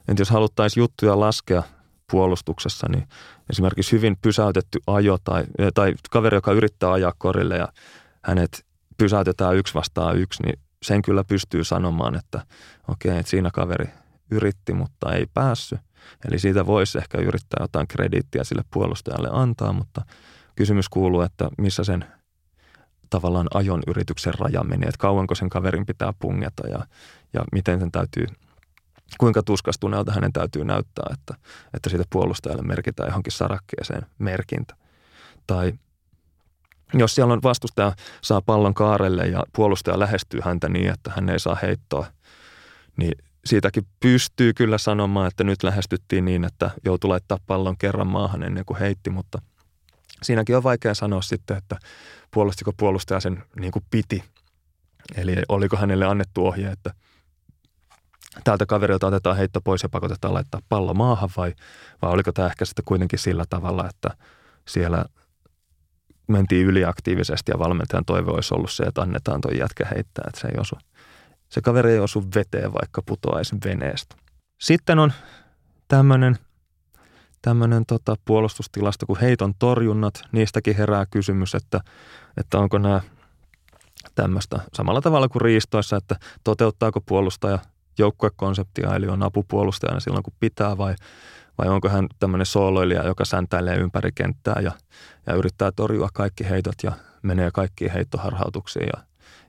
[0.09, 1.63] että jos haluttaisiin juttuja laskea
[2.11, 3.09] puolustuksessa, niin
[3.51, 7.69] esimerkiksi hyvin pysäytetty ajo tai, tai kaveri, joka yrittää ajaa korille ja
[8.25, 8.67] hänet
[8.99, 12.39] pysäytetään yksi vastaan yksi, niin sen kyllä pystyy sanomaan, että
[12.89, 13.89] okei, okay, että siinä kaveri
[14.31, 15.81] yritti, mutta ei päässyt.
[16.29, 20.03] Eli siitä voisi ehkä yrittää jotain krediittiä sille puolustajalle antaa, mutta
[20.57, 22.05] kysymys kuuluu, että missä sen
[23.11, 26.87] tavallaan ajon yrityksen raja menee, että kauanko sen kaverin pitää pungeta ja,
[27.33, 28.27] ja miten sen täytyy–
[29.19, 31.35] kuinka tuskastuneelta hänen täytyy näyttää, että,
[31.75, 34.75] että siitä puolustajalle merkitään johonkin sarakkeeseen merkintä.
[35.47, 35.73] Tai
[36.95, 37.93] jos siellä on vastustaja
[38.23, 42.07] saa pallon kaarelle ja puolustaja lähestyy häntä niin, että hän ei saa heittoa,
[42.97, 43.13] niin
[43.45, 48.65] siitäkin pystyy kyllä sanomaan, että nyt lähestyttiin niin, että joutui laittaa pallon kerran maahan ennen
[48.65, 49.43] kuin heitti, mutta
[50.23, 51.77] siinäkin on vaikea sanoa sitten, että
[52.31, 54.25] puolustiko puolustaja sen niin kuin piti.
[55.17, 56.95] Eli oliko hänelle annettu ohje, että–
[58.45, 61.55] tältä kaverilta otetaan heitto pois ja pakotetaan laittaa pallo maahan vai,
[62.03, 64.11] vai oliko tämä ehkä sitten kuitenkin sillä tavalla, että
[64.69, 65.05] siellä
[66.29, 70.49] mentiin yliaktiivisesti ja valmentajan toive olisi ollut se, että annetaan tuo jätkä heittää, että se
[70.49, 70.77] ei osu.
[71.49, 74.17] Se kaveri ei osu veteen, vaikka putoaisi veneestä.
[74.61, 75.13] Sitten on
[75.89, 76.39] tämmöinen
[77.43, 80.23] tämmöinen tota, puolustustilasto kuin heiton torjunnat.
[80.33, 81.81] Niistäkin herää kysymys, että,
[82.37, 83.01] että onko nämä
[84.15, 87.59] tämmöistä samalla tavalla kuin riistoissa, että toteuttaako puolustaja–
[87.99, 90.95] joukkuekonseptia, eli on apupuolustajana silloin kun pitää vai,
[91.59, 94.73] vai onko hän tämmöinen sooloilija, joka säntäilee ympäri kenttää ja,
[95.27, 96.93] ja yrittää torjua kaikki heitot ja
[97.23, 99.03] menee kaikkiin heittoharhautuksiin ja,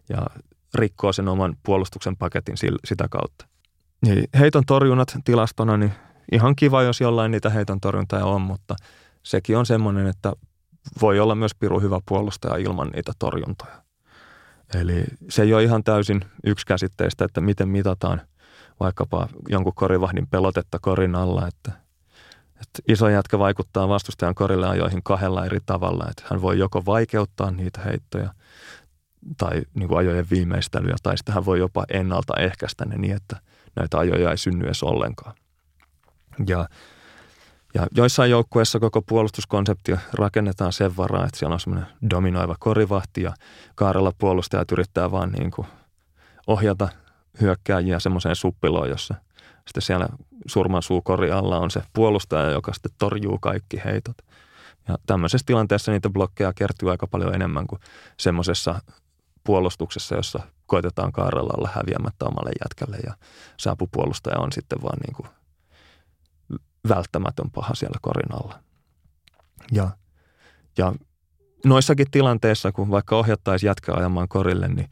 [0.09, 0.25] ja
[0.75, 2.55] rikkoo sen oman puolustuksen paketin
[2.85, 3.47] sitä kautta.
[4.05, 5.93] Niin heiton torjunnat tilastona, niin
[6.31, 8.75] ihan kiva, jos jollain niitä heiton torjuntaa on, mutta
[9.23, 10.33] sekin on semmoinen, että
[11.01, 13.83] voi olla myös piru hyvä puolustaja ilman niitä torjuntoja.
[14.75, 18.21] Eli se ei ole ihan täysin yksikäsitteistä, että miten mitataan
[18.79, 21.71] vaikkapa jonkun korivahdin pelotetta korin alla, että,
[22.53, 27.51] että iso jätkä vaikuttaa vastustajan korille ajoihin kahdella eri tavalla, että hän voi joko vaikeuttaa
[27.51, 28.33] niitä heittoja
[29.37, 33.35] tai niin kuin ajojen viimeistelyä, tai sitten hän voi jopa ennaltaehkäistä ne niin, että
[33.75, 35.35] näitä ajoja ei synny edes ollenkaan.
[36.47, 36.69] Ja,
[37.73, 43.33] ja joissain joukkueissa koko puolustuskonsepti rakennetaan sen varaan, että siellä on semmoinen dominoiva korivahti ja
[43.75, 45.67] kaarella puolustajat yrittää vaan niin kuin
[46.47, 46.89] ohjata
[47.41, 49.15] hyökkääjiä semmoiseen suppiloon, jossa
[49.67, 50.07] sitten siellä
[50.47, 54.17] surman suukori alla on se puolustaja, joka sitten torjuu kaikki heitot.
[54.87, 57.81] Ja tämmöisessä tilanteessa niitä blokkeja kertyy aika paljon enemmän kuin
[58.17, 58.81] semmoisessa
[59.49, 63.13] puolustuksessa, jossa koitetaan kaarella olla häviämättä omalle jätkälle ja
[63.57, 65.27] saapupuolustaja on sitten vaan niin kuin
[66.89, 68.59] välttämätön paha siellä korin alla.
[69.71, 69.89] Ja,
[70.77, 70.93] ja
[71.65, 74.89] noissakin tilanteissa, kun vaikka ohjattaisiin jätkä ajamaan korille, niin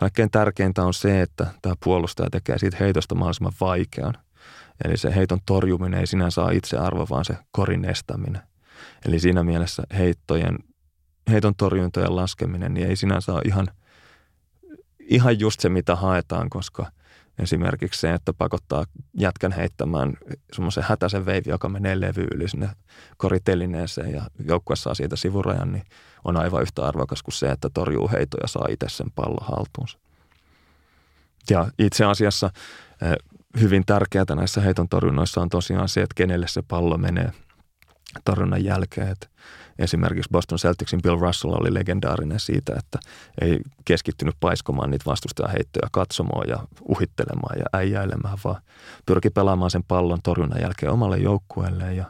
[0.00, 4.14] Kaikkein tärkeintä on se, että tämä puolustaja tekee siitä heitosta mahdollisimman vaikean.
[4.84, 8.42] Eli se heiton torjuminen ei sinänsä ole itsearvo, vaan se korin estäminen.
[9.06, 10.58] Eli siinä mielessä heittojen,
[11.30, 13.68] heiton torjuntojen laskeminen niin ei sinänsä ole ihan,
[15.10, 16.86] ihan just se, mitä haetaan, koska
[17.42, 18.84] Esimerkiksi se, että pakottaa
[19.14, 20.16] jätkän heittämään
[20.52, 22.70] semmoisen hätäisen veivi, joka menee levy yli sinne
[23.16, 25.84] koritelineeseen ja joukkue saa siitä sivurajan, niin
[26.24, 29.98] on aivan yhtä arvokas kuin se, että torjuu heitoja ja saa itse sen pallon haltuunsa.
[31.50, 32.50] Ja itse asiassa
[33.02, 33.16] eh,
[33.60, 37.32] hyvin tärkeää näissä heiton torjunnoissa on tosiaan se, että kenelle se pallo menee
[38.24, 39.08] torjunnan jälkeen.
[39.08, 39.26] Että
[39.80, 42.98] esimerkiksi Boston Celticsin Bill Russell oli legendaarinen siitä, että
[43.40, 46.58] ei keskittynyt paiskomaan niitä vastustajaheittoja katsomaan ja
[46.88, 48.62] uhittelemaan ja äijäilemään, vaan
[49.06, 52.04] pyrki pelaamaan sen pallon torjunnan jälkeen omalle joukkueelle ja,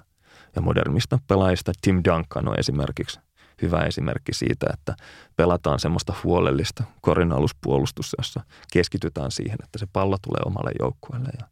[0.56, 3.20] ja modernista pelaajista Tim Duncan on esimerkiksi
[3.62, 4.94] hyvä esimerkki siitä, että
[5.36, 8.40] pelataan semmoista huolellista korinaluspuolustusta, jossa
[8.72, 11.30] keskitytään siihen, että se pallo tulee omalle joukkueelle.
[11.38, 11.47] Ja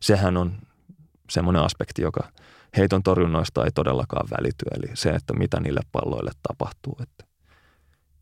[0.00, 0.52] sehän on
[1.30, 2.28] semmoinen aspekti, joka
[2.76, 6.98] heiton torjunnoista ei todellakaan välity, eli se, että mitä niille palloille tapahtuu.
[7.02, 7.24] Että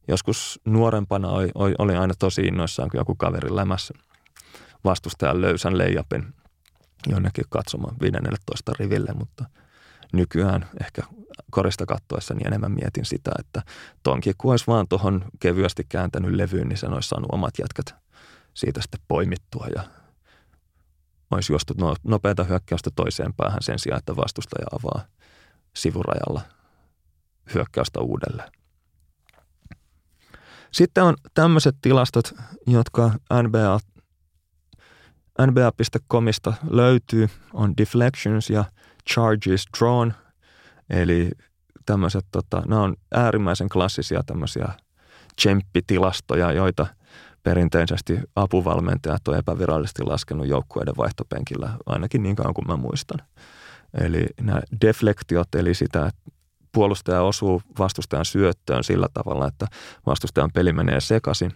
[0.09, 3.95] joskus nuorempana oli, aina tosi innoissaan, kun joku kaveri lämässä
[4.85, 6.35] vastustajan löysän leijapin
[7.07, 9.45] jonnekin katsomaan 15 riville, mutta
[10.12, 11.03] nykyään ehkä
[11.51, 13.62] korista kattoessa niin enemmän mietin sitä, että
[14.03, 18.03] tonkin kun olisi vaan tuohon kevyesti kääntänyt levyyn, niin sen olisi saanut omat jätkät
[18.55, 19.83] siitä sitten poimittua ja
[21.34, 25.04] olisi juostu no, nopeata hyökkäystä toiseen päähän sen sijaan, että vastustaja avaa
[25.76, 26.40] sivurajalla
[27.54, 28.52] hyökkäystä uudelleen.
[30.72, 32.34] Sitten on tämmöiset tilastot,
[32.66, 33.10] jotka
[33.42, 33.78] NBA,
[35.46, 38.64] NBA.comista löytyy, on deflections ja
[39.10, 40.12] charges drawn,
[40.90, 41.30] eli
[41.86, 44.68] tämmöiset, tota, nämä on äärimmäisen klassisia tämmöisiä
[45.36, 46.86] tsemppitilastoja, joita–
[47.43, 53.27] perinteisesti apuvalmentajat on epävirallisesti laskenut joukkueiden vaihtopenkillä ainakin niin kauan kuin mä muistan.
[54.01, 56.20] Eli nämä deflektiot, eli sitä, että
[56.73, 59.66] puolustaja osuu vastustajan syöttöön sillä tavalla, että
[60.06, 61.52] vastustajan peli menee sekaisin,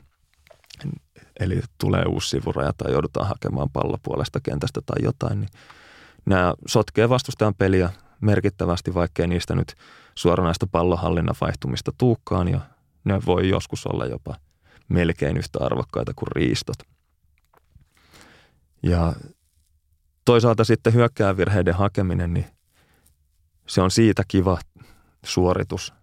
[1.41, 5.51] eli tulee uusi sivuraja tai joudutaan hakemaan pallo puolesta kentästä tai jotain, niin
[6.27, 7.91] nämä sotkee vastustajan peliä
[8.21, 9.75] merkittävästi, vaikkei niistä nyt
[10.15, 12.61] suoranaista pallonhallinnan vaihtumista tuukkaan ja
[13.05, 14.35] ne voi joskus olla jopa–
[14.89, 16.77] melkein yhtä arvokkaita kuin riistot.
[18.83, 19.13] Ja
[20.25, 22.47] toisaalta sitten hyökkäävirheiden hakeminen, niin
[23.67, 24.59] se on siitä kiva
[25.25, 25.95] suoritus,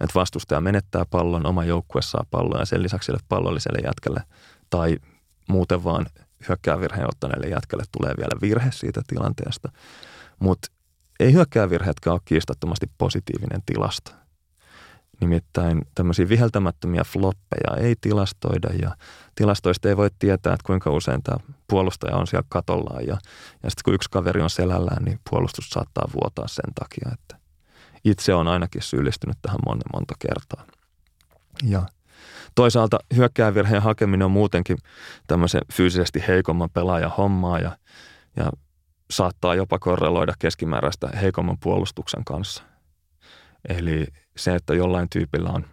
[0.00, 4.22] että vastustaja menettää pallon, oma joukkue saa pallon ja sen lisäksi sille pallolliselle jätkelle
[4.70, 4.96] tai
[5.48, 6.06] muuten vaan
[6.48, 9.72] hyökkäävirheen ottaneelle jätkelle tulee vielä virhe siitä tilanteesta.
[10.38, 10.68] Mutta
[11.20, 14.19] ei hyökkäävirheetkään ole kiistattomasti positiivinen tilasto.
[15.20, 18.96] Nimittäin tämmöisiä viheltämättömiä floppeja ei tilastoida ja
[19.34, 21.36] tilastoista ei voi tietää, että kuinka usein tämä
[21.68, 23.06] puolustaja on siellä katollaan.
[23.06, 23.18] Ja,
[23.62, 27.36] ja sitten kun yksi kaveri on selällään, niin puolustus saattaa vuotaa sen takia, että
[28.04, 30.66] itse on ainakin syyllistynyt tähän monta monta kertaa.
[31.62, 31.82] Ja
[32.54, 34.78] toisaalta hyökkäävirheen hakeminen on muutenkin
[35.26, 37.76] tämmöisen fyysisesti heikomman pelaajan hommaa ja,
[38.36, 38.50] ja
[39.10, 42.62] saattaa jopa korreloida keskimääräistä heikomman puolustuksen kanssa.
[43.68, 44.06] Eli
[44.40, 45.66] se, että jollain tyypillä on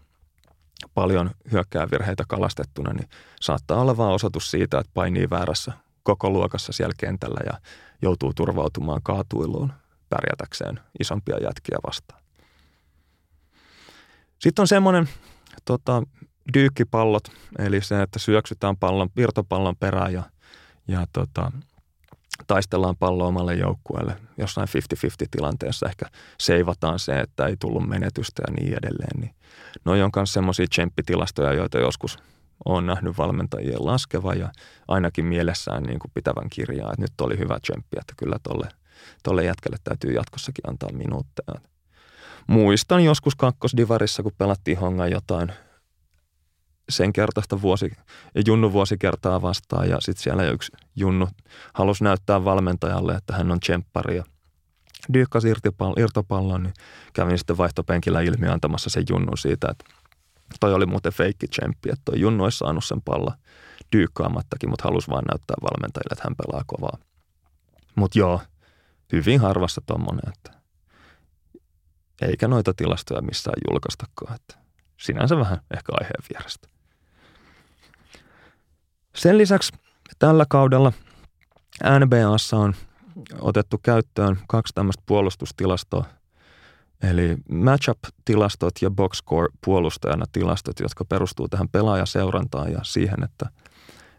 [0.94, 3.10] paljon hyökkäävirheitä kalastettuna, niin
[3.41, 5.73] saattaa olla vain osoitus siitä, että painii väärässä
[6.03, 7.60] koko luokassa siellä kentällä ja
[8.02, 9.73] joutuu turvautumaan kaatuiluun
[10.10, 12.22] pärjätäkseen isompia jätkiä vastaan.
[14.39, 15.10] Sitten on semmoinen
[15.65, 16.03] tota,
[16.53, 17.23] dyykkipallot,
[17.60, 20.23] eli se, että syöksytään pallon, virtopallon perään ja,
[20.88, 21.52] ja tota,
[22.47, 25.89] taistellaan pallo omalle joukkueelle jossain 50-50 tilanteessa.
[25.89, 26.05] Ehkä
[26.39, 29.19] seivataan se, että ei tullut menetystä ja niin edelleen.
[29.19, 29.35] Niin
[29.85, 32.18] noi on myös semmoisia tsemppitilastoja, joita joskus
[32.65, 34.51] on nähnyt valmentajien laskeva ja
[34.88, 38.69] ainakin mielessään niin kuin pitävän kirjaa, että nyt oli hyvä tsemppi, että kyllä tolle,
[39.23, 41.59] tolle jätkelle täytyy jatkossakin antaa minuutteja.
[42.47, 45.51] Muistan joskus kakkosdivarissa, kun pelattiin hongan jotain–
[46.89, 47.91] sen kertaista vuosi,
[48.45, 51.27] Junnu vuosikertaa vastaan ja sitten siellä yksi Junnu
[51.73, 54.23] halusi näyttää valmentajalle, että hän on tsemppari ja
[55.14, 55.53] dyykkasi
[55.97, 56.73] irtopallon, niin
[57.14, 59.85] kävin sitten vaihtopenkillä ilmi antamassa sen Junnun siitä, että
[60.59, 63.38] toi oli muuten feikki tsemppi, että toi Junnu olisi saanut sen palla
[63.91, 66.97] dyykkaamattakin, mutta halusi vaan näyttää valmentajille, että hän pelaa kovaa.
[67.95, 68.41] Mutta joo,
[69.11, 70.51] hyvin harvassa tommonen, että
[72.22, 74.55] eikä noita tilastoja missään julkaistakaan, että
[74.97, 76.68] sinänsä vähän ehkä aiheen vierestä.
[79.18, 79.73] Sen lisäksi
[80.19, 80.94] tällä kaudella
[81.99, 82.76] NBAssa on
[83.41, 86.06] otettu käyttöön kaksi tämmöistä puolustustilastoa,
[87.02, 93.49] eli matchup-tilastot ja box score puolustajana tilastot, jotka perustuu tähän pelaajaseurantaan ja siihen, että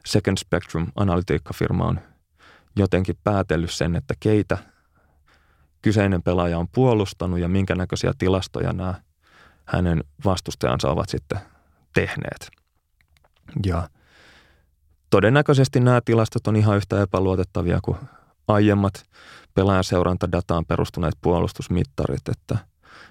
[0.07, 2.01] Second Spectrum analytiikkafirma on
[2.77, 4.59] jotenkin päätellyt sen, että keitä
[5.83, 8.95] kyseinen pelaaja on puolustanut ja minkä näköisiä tilastoja nämä
[9.65, 11.39] hänen vastustajansa ovat sitten
[11.95, 12.51] tehneet.
[13.67, 13.89] Ja
[15.11, 17.99] todennäköisesti nämä tilastot on ihan yhtä epäluotettavia kuin
[18.49, 19.05] aiemmat
[19.55, 22.59] pelaajaseurantadataan perustuneet puolustusmittarit, että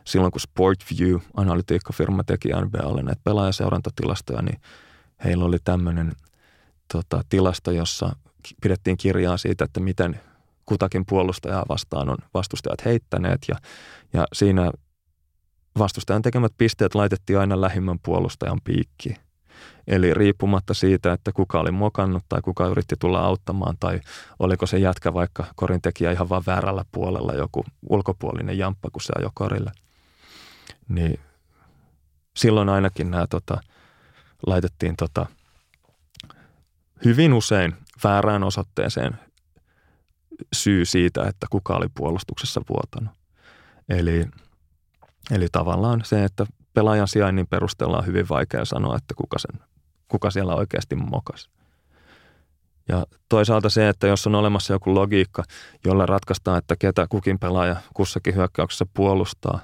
[0.06, 4.61] silloin kun Sportview, analytiikkafirma, teki NBAlle näitä pelaajaseurantatilastoja, niin
[5.24, 6.11] heillä oli tämmöinen
[6.94, 8.15] tota, tilasto, jossa
[8.61, 10.19] pidettiin kirjaa siitä, että miten
[10.65, 13.56] kutakin puolustajaa vastaan on vastustajat heittäneet ja,
[14.14, 14.72] ja siinä
[15.80, 19.18] vastustajan tekemät pisteet laitettiin aina lähimmän puolustajan piikkiin.
[19.88, 24.00] Eli riippumatta siitä, että kuka oli mokannut tai kuka yritti tulla auttamaan tai
[24.40, 29.14] oliko se jätkä vaikka korin tekijä ihan vaan väärällä puolella joku ulkopuolinen jamppa, kun se
[29.18, 29.72] ajoi korille.
[30.90, 31.20] Niin
[32.38, 33.62] silloin ainakin nämä tota,
[34.48, 35.26] laitettiin tota,
[37.06, 39.20] hyvin usein väärään osoitteeseen
[40.54, 43.14] syy siitä, että kuka oli puolustuksessa vuotanut.
[43.90, 44.26] Eli,
[45.32, 46.46] eli tavallaan se, että
[46.78, 49.62] pelaajan sijainnin perusteella on hyvin vaikea sanoa, että kuka, sen,
[50.08, 51.49] kuka siellä oikeasti mokas.
[52.88, 55.44] Ja toisaalta se, että jos on olemassa joku logiikka,
[55.86, 59.60] jolla ratkaistaan, että ketä kukin pelaaja kussakin hyökkäyksessä puolustaa,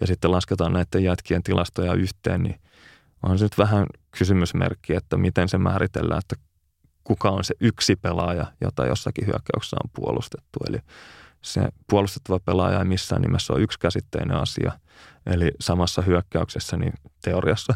[0.00, 2.60] ja sitten lasketaan näiden jätkien tilastoja yhteen, niin
[3.22, 3.86] on se nyt vähän
[4.18, 6.36] kysymysmerkki, että miten se määritellään, että
[7.04, 10.58] kuka on se yksi pelaaja, jota jossakin hyökkäyksessä on puolustettu.
[10.68, 10.78] Eli
[11.42, 14.72] se puolustettava pelaaja ei missään nimessä ole yksikäsitteinen asia.
[15.26, 16.92] Eli samassa hyökkäyksessä niin
[17.24, 17.74] teoriassa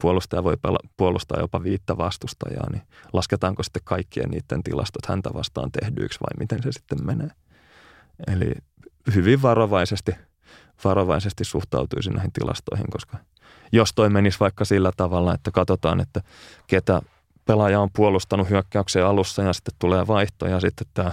[0.00, 2.82] puolustaja voi pela- puolustaa jopa viittä vastustajaa, niin
[3.12, 7.30] lasketaanko sitten kaikkien niiden tilastot häntä vastaan tehdyiksi vai miten se sitten menee.
[8.26, 8.52] Eli
[9.14, 10.12] hyvin varovaisesti,
[10.84, 13.18] varovaisesti suhtautuisin näihin tilastoihin, koska
[13.72, 16.20] jos toi menisi vaikka sillä tavalla, että katsotaan, että
[16.66, 17.02] ketä
[17.44, 21.12] pelaaja on puolustanut hyökkäyksen alussa ja sitten tulee vaihto ja sitten tämä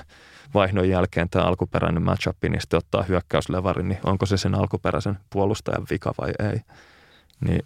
[0.53, 5.88] vaihdon jälkeen tämä alkuperäinen matchup, niin sitten ottaa hyökkäyslevarin, niin onko se sen alkuperäisen puolustajan
[5.90, 6.60] vika vai ei.
[7.48, 7.65] Niin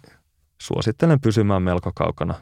[0.62, 2.34] suosittelen pysymään melko kaukana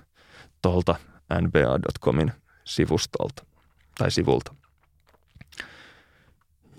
[0.62, 0.95] tuolta
[1.41, 2.33] nba.comin
[2.65, 3.45] sivustolta
[3.99, 4.55] tai sivulta.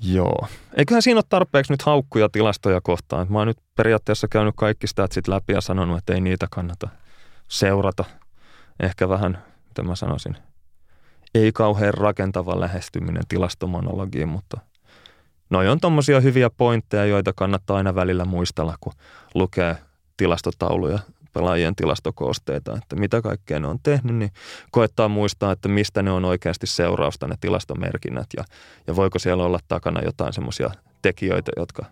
[0.01, 0.47] Joo.
[0.77, 3.27] Eiköhän siinä ole tarpeeksi nyt haukkuja tilastoja kohtaan.
[3.29, 6.89] Mä oon nyt periaatteessa käynyt kaikki statsit läpi ja sanonut, että ei niitä kannata
[7.47, 8.05] seurata–
[8.79, 10.37] ehkä vähän, mitä mä sanoisin,
[11.35, 14.59] ei kauhean rakentava lähestyminen tilastomonologiin, mutta
[15.49, 18.93] noi on tommosia hyviä pointteja, joita kannattaa aina välillä muistella, kun
[19.33, 19.77] lukee
[20.17, 20.99] tilastotauluja,
[21.33, 24.31] pelaajien tilastokoosteita, että mitä kaikkea ne on tehnyt, niin
[24.71, 28.43] koettaa muistaa, että mistä ne on oikeasti seurausta ne tilastomerkinnät ja,
[28.87, 30.71] ja voiko siellä olla takana jotain semmoisia
[31.01, 31.85] tekijöitä, jotka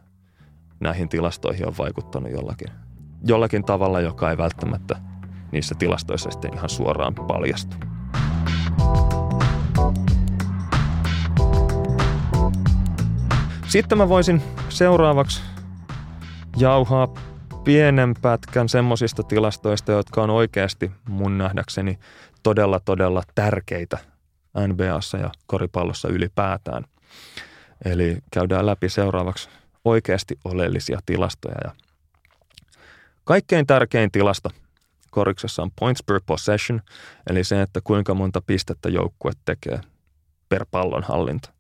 [0.80, 2.68] näihin tilastoihin on vaikuttanut jollakin,
[3.24, 4.96] jollakin tavalla, joka ei välttämättä–
[5.54, 7.93] niissä tilastoissa sitten ihan suoraan paljastu.
[13.68, 15.42] Sitten mä voisin seuraavaksi
[16.58, 17.08] jauhaa
[17.64, 22.00] pienen pätkän semmoisista tilastoista, jotka on oikeasti mun nähdäkseni
[22.44, 23.98] todella, todella tärkeitä
[24.68, 26.86] NBAssa ja koripallossa ylipäätään.
[27.86, 29.50] Eli käydään läpi seuraavaksi
[29.86, 31.56] oikeasti oleellisia tilastoja.
[31.64, 31.72] Ja
[33.24, 34.50] kaikkein tärkein tilasto
[35.10, 36.82] koriksessa on points per possession,
[37.30, 39.82] eli se, että kuinka monta pistettä joukkue tekee
[40.50, 41.54] per pallon hallinta.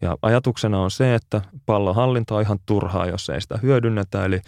[0.00, 4.40] Ja ajatuksena on se, että pallon hallinta on ihan turhaa, jos ei sitä hyödynnetä, eli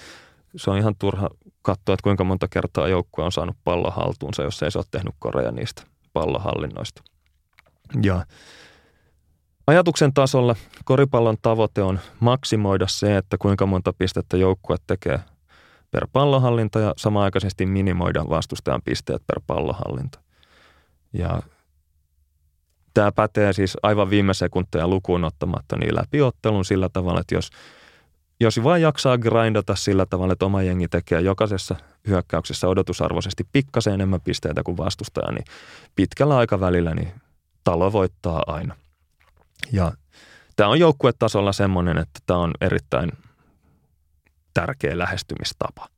[0.57, 1.29] se on ihan turha
[1.63, 5.15] katsoa, että kuinka monta kertaa joukkue on saanut pallon haltuunsa, jos ei se ole tehnyt
[5.19, 7.03] koreja niistä pallonhallinnoista.
[8.03, 8.27] Ja
[9.67, 15.21] ajatuksen tasolla koripallon tavoite on maksimoida se, että kuinka monta pistettä joukkue tekee
[15.91, 20.21] per pallohallinta ja samaaikaisesti minimoida vastustajan pisteet per pallohallinta.
[21.13, 21.43] Ja
[22.95, 27.51] tämä pätee siis aivan viime sekunteja lukuun ottamatta niin läpi ottelun sillä tavalla, että jos,
[28.41, 34.21] jos vain jaksaa grindata sillä tavalla, että oma jengi tekee jokaisessa hyökkäyksessä odotusarvoisesti pikkasen enemmän
[34.21, 35.45] pisteitä kuin vastustaja, niin
[35.97, 37.13] pitkällä aikavälillä niin
[37.65, 38.77] talo voittaa aina.
[39.73, 39.93] Ja
[40.57, 43.13] tämä on joukkuetasolla semmoinen, että tämä on erittäin–
[44.55, 45.89] tärkeä lähestymistapa.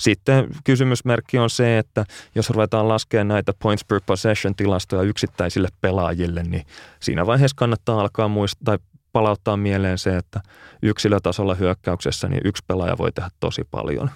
[0.00, 2.04] Sitten kysymysmerkki on se, että
[2.34, 6.66] jos ruvetaan laskemaan näitä points per possession tilastoja yksittäisille pelaajille, niin
[7.00, 8.78] siinä vaiheessa kannattaa alkaa muistaa tai
[9.12, 10.40] palauttaa mieleen se, että
[10.82, 14.10] yksilötasolla hyökkäyksessä niin yksi pelaaja voi tehdä tosi paljon.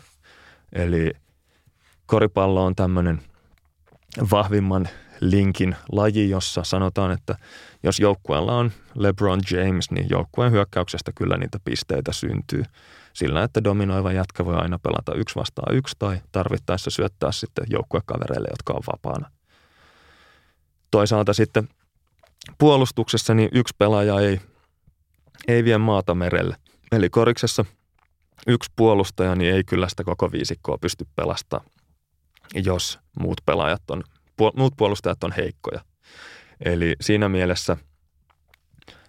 [0.72, 1.10] Eli
[2.06, 3.22] koripallo on tämmöinen
[4.30, 4.88] vahvimman
[5.20, 7.36] linkin laji, jossa sanotaan, että
[7.82, 12.64] jos joukkueella on LeBron James, niin joukkueen hyökkäyksestä kyllä niitä pisteitä syntyy
[13.14, 18.48] sillä, että dominoiva jätkä voi aina pelata yksi vastaan yksi tai tarvittaessa syöttää sitten joukkuekavereille,
[18.50, 19.30] jotka on vapaana.
[20.90, 21.68] Toisaalta sitten
[22.58, 24.40] puolustuksessa niin yksi pelaaja ei,
[25.48, 26.56] ei vie maata merelle.
[26.92, 27.64] Eli koriksessa
[28.46, 31.70] yksi puolustaja niin ei kyllä sitä koko viisikkoa pysty pelastamaan,
[32.54, 34.02] jos muut pelaajat on
[34.56, 35.80] muut puolustajat on heikkoja.
[36.64, 37.76] Eli siinä mielessä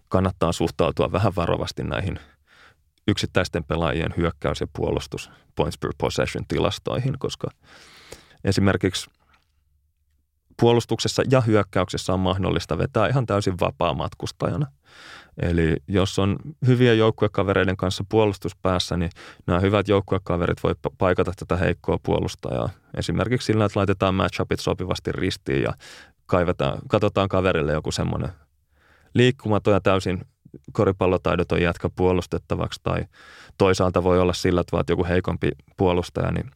[0.08, 2.20] kannattaa suhtautua vähän varovasti näihin
[3.08, 7.48] yksittäisten pelaajien hyökkäys- ja puolustus points per possession tilastoihin, koska
[8.44, 9.10] esimerkiksi
[10.62, 14.68] puolustuksessa ja hyökkäyksessä on mahdollista vetää ihan täysin vapaa matkustajana.
[15.42, 16.38] Eli jos on
[16.68, 19.10] hyviä joukkuekavereiden kanssa puolustuspäässä, niin
[19.48, 22.70] nämä hyvät joukkuekaverit voi paikata tätä heikkoa puolustajaa.
[22.98, 25.74] Esimerkiksi sillä, että laitetaan matchupit sopivasti ristiin ja
[26.26, 28.30] kaivetaan, katsotaan kaverille joku semmoinen
[29.14, 30.22] liikkumaton ja täysin
[30.72, 33.06] koripallotaidoton jätkä puolustettavaksi tai
[33.58, 36.52] toisaalta voi olla sillä, että vaat joku heikompi puolustaja, niin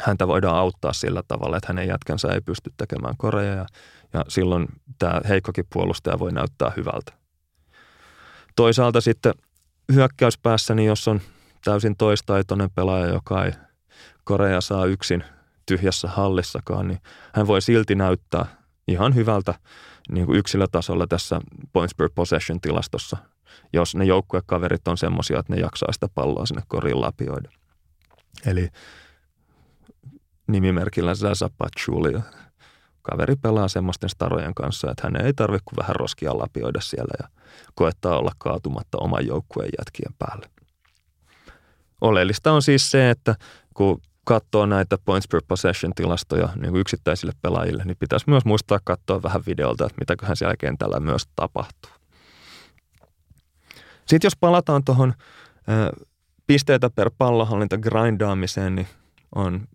[0.00, 3.66] häntä voidaan auttaa sillä tavalla, että hänen jätkänsä ei pysty tekemään koreja ja,
[4.12, 4.66] ja silloin
[4.98, 7.12] tämä heikkokin puolustaja voi näyttää hyvältä.
[8.56, 9.34] Toisaalta sitten
[9.92, 11.20] hyökkäyspäässä, niin jos on
[11.64, 13.52] täysin toistaitoinen pelaaja, joka ei
[14.24, 15.24] koreja saa yksin
[15.66, 17.00] tyhjässä hallissakaan, niin
[17.34, 18.46] hän voi silti näyttää
[18.88, 19.54] ihan hyvältä
[20.08, 21.40] niin kuin yksilötasolla tässä
[21.72, 23.16] points per possession tilastossa,
[23.72, 27.50] jos ne joukkuekaverit on semmoisia, että ne jaksaa sitä palloa sinne koriin lapioida.
[28.46, 28.68] Eli
[30.46, 32.22] nimimerkillä Zaza Pachulia.
[33.02, 37.28] Kaveri pelaa semmoisten starojen kanssa, että hän ei tarvitse kuin vähän roskia lapioida siellä ja
[37.74, 40.50] koettaa olla kaatumatta oman joukkueen jätkien päälle.
[42.00, 43.34] Oleellista on siis se, että
[43.74, 48.78] kun katsoo näitä points per possession tilastoja niin kuin yksittäisille pelaajille, niin pitäisi myös muistaa
[48.84, 51.90] katsoa vähän videolta, että mitäköhän siellä kentällä myös tapahtuu.
[54.06, 55.14] Sitten jos palataan tuohon
[56.46, 58.86] pisteitä per pallohallinta grindaamiseen, niin
[59.34, 59.68] on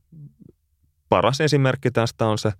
[1.09, 2.51] paras esimerkki tästä on se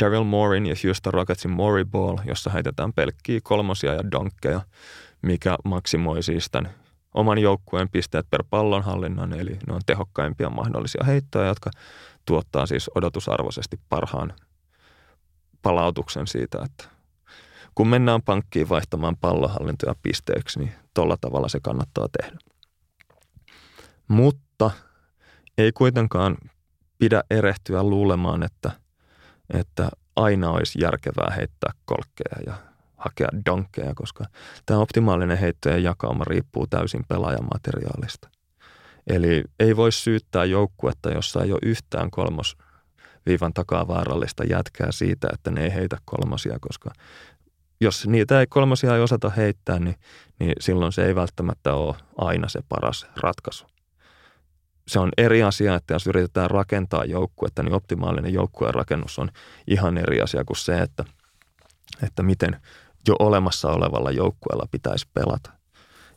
[0.00, 4.60] Daryl Moorin ja Houston Rocketsin Mori Ball, jossa heitetään pelkkiä kolmosia ja donkkeja,
[5.22, 6.81] mikä maksimoi siis tämän
[7.14, 11.70] oman joukkueen pisteet per pallonhallinnan, eli ne on tehokkaimpia mahdollisia heittoja, jotka
[12.24, 14.32] tuottaa siis odotusarvoisesti parhaan
[15.62, 16.84] palautuksen siitä, että
[17.74, 22.38] kun mennään pankkiin vaihtamaan pallonhallintoja pisteeksi, niin tuolla tavalla se kannattaa tehdä.
[24.08, 24.70] Mutta
[25.58, 26.36] ei kuitenkaan
[26.98, 28.70] pidä erehtyä luulemaan, että,
[29.50, 32.71] että aina olisi järkevää heittää kolkkeja ja
[33.04, 34.24] hakea donkkeja, koska
[34.66, 38.28] tämä optimaalinen heittojen jakauma riippuu täysin pelaajan materiaalista.
[39.06, 42.56] Eli ei voi syyttää joukkuetta, jossa ei ole yhtään kolmos
[43.26, 46.90] viivan takaa vaarallista jätkää siitä, että ne ei heitä kolmosia, koska
[47.80, 49.96] jos niitä ei kolmosia ei osata heittää, niin,
[50.38, 53.66] niin silloin se ei välttämättä ole aina se paras ratkaisu
[54.88, 59.30] se on eri asia, että jos yritetään rakentaa joukkuetta, niin optimaalinen joukkueen rakennus on
[59.66, 61.04] ihan eri asia kuin se, että,
[62.02, 62.60] että miten
[63.08, 65.50] jo olemassa olevalla joukkueella pitäisi pelata.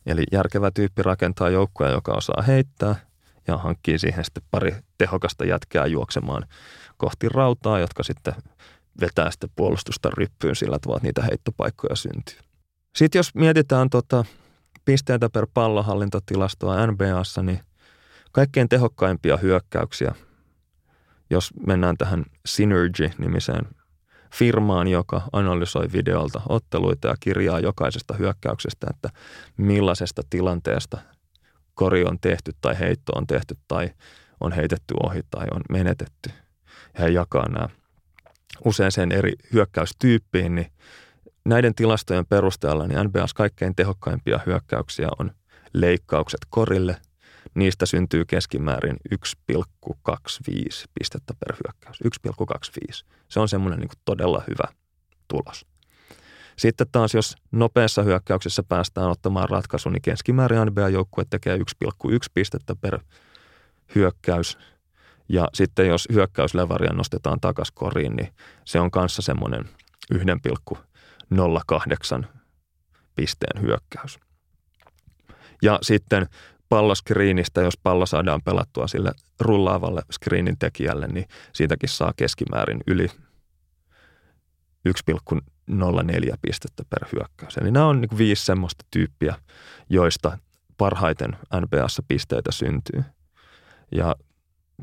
[0.06, 2.96] Eli järkevä tyyppi rakentaa joukkueen, joka osaa heittää
[3.46, 6.46] ja hankkii siihen sitten pari tehokasta jätkää juoksemaan
[6.96, 8.34] kohti rautaa, jotka sitten
[9.00, 12.38] vetää sitten puolustusta ryppyyn sillä tavalla, että niitä heittopaikkoja syntyy.
[12.96, 14.24] Sitten jos mietitään tota
[14.84, 17.60] pisteitä per pallohallintatilastoa NBAssa, niin–
[18.36, 20.14] kaikkein tehokkaimpia hyökkäyksiä,
[21.30, 23.66] jos mennään tähän Synergy-nimiseen
[24.34, 29.10] firmaan, joka analysoi videolta otteluita ja kirjaa jokaisesta hyökkäyksestä, että
[29.56, 30.98] millaisesta tilanteesta
[31.74, 33.90] kori on tehty tai heitto on tehty tai
[34.40, 36.30] on heitetty ohi tai on menetetty.
[36.94, 37.68] Ja he jakaa nämä
[38.64, 40.72] usein eri hyökkäystyyppiin, niin
[41.44, 45.30] näiden tilastojen perusteella niin NBAs kaikkein tehokkaimpia hyökkäyksiä on
[45.72, 46.96] leikkaukset korille
[47.54, 49.18] niistä syntyy keskimäärin 1,25
[50.98, 52.00] pistettä per hyökkäys.
[52.04, 53.04] 1,25.
[53.28, 54.74] Se on semmoinen niin todella hyvä
[55.28, 55.66] tulos.
[56.56, 61.62] Sitten taas, jos nopeassa hyökkäyksessä päästään ottamaan ratkaisu, niin keskimäärin NBA-joukkue tekee 1,1
[62.34, 63.00] pistettä per
[63.94, 64.58] hyökkäys.
[65.28, 68.28] Ja sitten jos hyökkäyslevaria nostetaan takaisin koriin, niin
[68.64, 69.64] se on kanssa semmoinen
[70.14, 72.26] 1,08
[73.14, 74.18] pisteen hyökkäys.
[75.62, 76.26] Ja sitten
[76.68, 83.06] palloskriinistä, jos pallo saadaan pelattua sille rullaavalle screenin tekijälle, niin siitäkin saa keskimäärin yli
[84.88, 87.56] 1,04 pistettä per hyökkäys.
[87.56, 89.34] Eli nämä on niin viisi semmoista tyyppiä,
[89.88, 90.38] joista
[90.78, 93.04] parhaiten NBAssa pisteitä syntyy.
[93.92, 94.16] Ja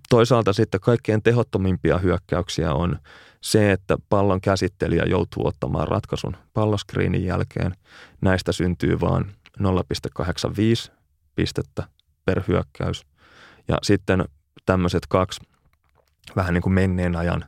[0.10, 3.00] toisaalta sitten kaikkein tehottomimpia hyökkäyksiä on
[3.42, 7.76] se, että pallon käsittelijä joutuu ottamaan ratkaisun palloskriinin jälkeen.
[8.22, 9.26] Näistä syntyy vain
[9.60, 11.03] 0,85
[11.36, 11.84] pistettä
[12.26, 13.06] per hyökkäys.
[13.68, 14.26] Ja sitten
[14.66, 15.42] tämmöiset kaksi
[16.36, 17.46] vähän niin kuin menneen ajan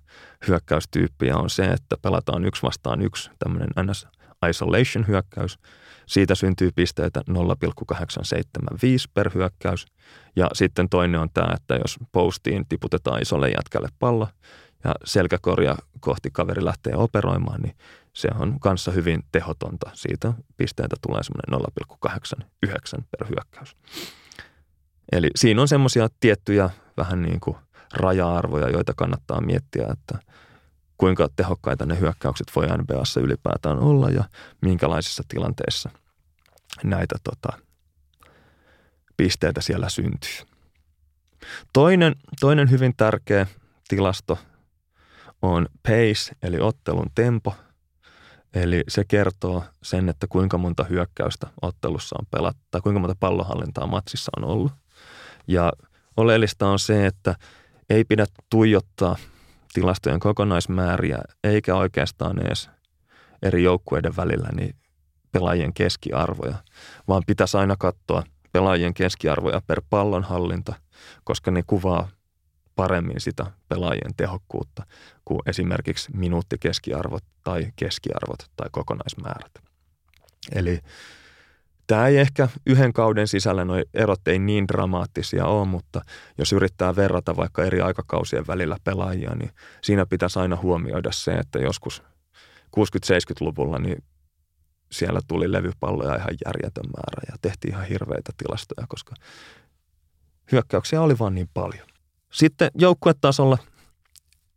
[0.47, 4.07] hyökkäystyyppiä on se, että pelataan yksi vastaan yksi tämmöinen NS
[4.49, 5.59] isolation hyökkäys.
[6.05, 9.85] Siitä syntyy pisteitä 0,875 per hyökkäys.
[10.35, 14.27] Ja sitten toinen on tämä, että jos postiin tiputetaan isolle jätkälle pallo
[14.83, 17.75] ja selkäkorja kohti kaveri lähtee operoimaan, niin
[18.15, 19.91] se on kanssa hyvin tehotonta.
[19.93, 21.67] Siitä pisteitä tulee semmoinen
[22.97, 23.75] 0,89 per hyökkäys.
[25.11, 27.57] Eli siinä on semmoisia tiettyjä vähän niin kuin
[27.93, 30.19] raja-arvoja, joita kannattaa miettiä, että
[30.97, 34.23] kuinka tehokkaita ne hyökkäykset voi NBAssa ylipäätään olla ja
[34.61, 35.89] minkälaisissa tilanteissa
[36.83, 37.57] näitä tota,
[39.17, 40.47] pisteitä siellä syntyy.
[41.73, 43.47] Toinen, toinen hyvin tärkeä
[43.87, 44.39] tilasto
[45.41, 47.55] on pace, eli ottelun tempo.
[48.55, 53.87] Eli se kertoo sen, että kuinka monta hyökkäystä ottelussa on pelattu tai kuinka monta pallohallintaa
[53.87, 54.71] matsissa on ollut.
[55.47, 55.73] Ja
[56.17, 57.35] oleellista on se, että
[57.89, 59.15] ei pidä tuijottaa
[59.73, 62.69] tilastojen kokonaismääriä eikä oikeastaan edes
[63.41, 64.75] eri joukkueiden välillä niin
[65.31, 66.55] pelaajien keskiarvoja,
[67.07, 70.73] vaan pitäisi aina katsoa pelaajien keskiarvoja per pallonhallinta,
[71.23, 72.07] koska ne kuvaa
[72.75, 74.85] paremmin sitä pelaajien tehokkuutta
[75.25, 79.51] kuin esimerkiksi minuuttikeskiarvot tai keskiarvot tai kokonaismäärät.
[80.55, 80.79] Eli
[81.87, 86.01] Tämä ei ehkä yhden kauden sisällä nuo erot ei niin dramaattisia ole, mutta
[86.37, 91.59] jos yrittää verrata vaikka eri aikakausien välillä pelaajia, niin siinä pitäisi aina huomioida se, että
[91.59, 92.03] joskus
[92.77, 94.03] 60-70-luvulla niin
[94.91, 99.15] siellä tuli levypalloja ihan järjetön määrä ja tehtiin ihan hirveitä tilastoja, koska
[100.51, 101.87] hyökkäyksiä oli vaan niin paljon.
[102.31, 103.57] Sitten joukkuetasolla,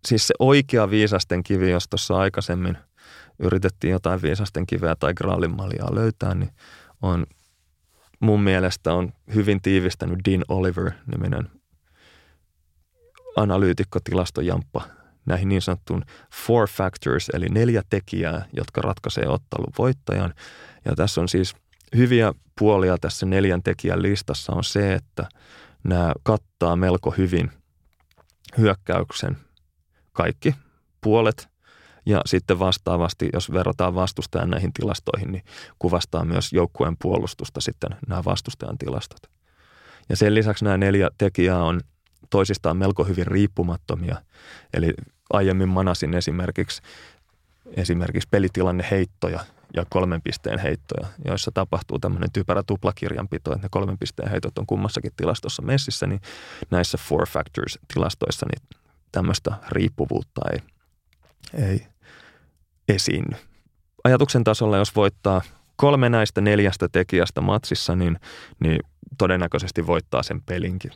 [0.08, 2.78] siis se oikea viisasten kivi, jos tuossa aikaisemmin
[3.38, 6.50] yritettiin jotain viisasten kiveä tai graalinmaljaa löytää, niin
[7.02, 7.26] on
[8.20, 11.50] mun mielestä on hyvin tiivistänyt Dean Oliver-niminen
[13.36, 14.82] analyytikko, tilastojamppa
[15.26, 16.04] näihin niin sanottuun
[16.46, 20.34] four factors, eli neljä tekijää, jotka ratkaisee ottelun voittajan.
[20.84, 21.54] Ja tässä on siis
[21.96, 25.28] hyviä puolia tässä neljän tekijän listassa on se, että
[25.84, 27.50] nämä kattaa melko hyvin
[28.58, 29.36] hyökkäyksen
[30.12, 30.54] kaikki
[31.00, 31.48] puolet
[32.06, 35.44] ja sitten vastaavasti, jos verrataan vastustajan näihin tilastoihin, niin
[35.78, 39.20] kuvastaa myös joukkueen puolustusta sitten nämä vastustajan tilastot.
[40.08, 41.80] Ja sen lisäksi nämä neljä tekijää on
[42.30, 44.16] toisistaan melko hyvin riippumattomia.
[44.74, 44.94] Eli
[45.32, 46.82] aiemmin manasin esimerkiksi,
[47.76, 49.40] esimerkiksi pelitilanne heittoja
[49.76, 54.66] ja kolmen pisteen heittoja, joissa tapahtuu tämmöinen typerä tuplakirjanpito, että ne kolmen pisteen heitot on
[54.66, 56.20] kummassakin tilastossa messissä, niin
[56.70, 58.78] näissä four factors tilastoissa niin
[59.12, 60.60] tämmöistä riippuvuutta ei,
[61.66, 61.86] ei
[62.88, 63.36] esiinny.
[64.04, 65.42] Ajatuksen tasolla, jos voittaa
[65.76, 68.20] kolme näistä neljästä tekijästä matsissa, niin,
[68.60, 68.80] niin
[69.18, 70.92] todennäköisesti voittaa sen pelinkin.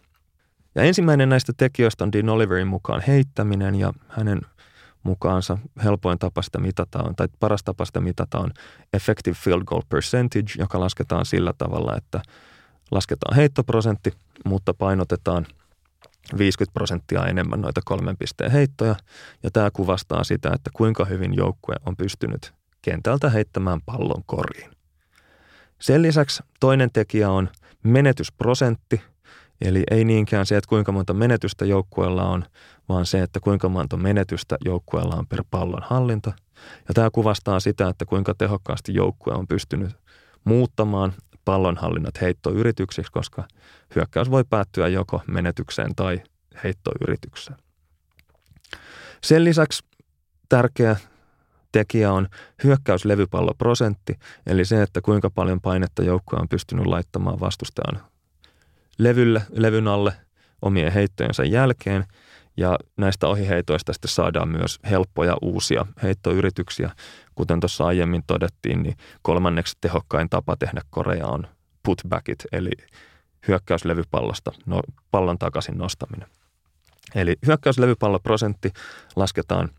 [0.74, 4.40] Ja ensimmäinen näistä tekijöistä on Dean Oliverin mukaan heittäminen ja hänen
[5.02, 5.58] mukaansa.
[5.84, 8.50] Helpoin tapa sitä mitataan, tai paras tapa sitä mitataan on
[8.92, 12.22] effective field goal percentage, joka lasketaan sillä tavalla, että
[12.90, 14.12] lasketaan heittoprosentti,
[14.44, 15.46] mutta painotetaan
[16.38, 18.94] 50 prosenttia enemmän noita kolmen pisteen heittoja,
[19.42, 22.52] ja tämä kuvastaa sitä, että kuinka hyvin joukkue on pystynyt
[22.82, 24.70] kentältä heittämään pallon koriin.
[25.80, 27.48] Sen lisäksi toinen tekijä on
[27.82, 29.02] menetysprosentti,
[29.64, 32.44] eli ei niinkään se, että kuinka monta menetystä joukkueella on,
[32.88, 36.32] vaan se, että kuinka monta menetystä joukkueella on per pallon hallinta.
[36.88, 39.90] Ja tämä kuvastaa sitä, että kuinka tehokkaasti joukkue on pystynyt
[40.44, 41.12] muuttamaan
[41.44, 43.44] pallonhallinnat heittoyrityksiksi, koska
[43.94, 46.22] hyökkäys voi päättyä joko menetykseen tai
[46.64, 47.58] heittoyritykseen.
[49.22, 49.84] Sen lisäksi
[50.48, 50.96] tärkeä
[51.72, 52.28] tekijä on
[52.64, 58.11] hyökkäyslevypalloprosentti, eli se, että kuinka paljon painetta joukkue on pystynyt laittamaan vastustajan
[58.98, 60.12] levylle, levyn alle
[60.62, 62.04] omien heittojensa jälkeen.
[62.56, 66.90] Ja näistä ohiheitoista sitten saadaan myös helppoja uusia heittoyrityksiä.
[67.34, 71.46] Kuten tuossa aiemmin todettiin, niin kolmanneksi tehokkain tapa tehdä korea on
[71.82, 72.70] putbackit, eli
[73.48, 76.28] hyökkäyslevypallosta no, pallon takaisin nostaminen.
[77.14, 78.72] Eli hyökkäyslevypalloprosentti
[79.16, 79.70] lasketaan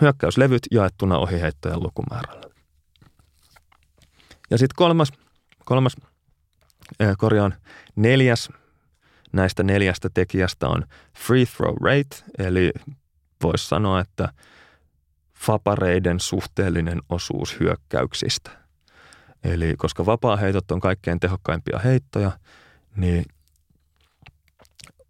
[0.00, 2.50] hyökkäyslevyt jaettuna ohiheittojen lukumäärällä.
[4.50, 5.12] Ja sitten kolmas,
[5.64, 5.96] kolmas
[7.18, 7.54] korjaan
[7.96, 8.48] neljäs
[9.32, 10.84] näistä neljästä tekijästä on
[11.18, 12.72] free throw rate, eli
[13.42, 14.28] voisi sanoa, että
[15.34, 18.50] fapareiden suhteellinen osuus hyökkäyksistä.
[19.44, 22.32] Eli koska vapaa-heitot on kaikkein tehokkaimpia heittoja,
[22.96, 23.24] niin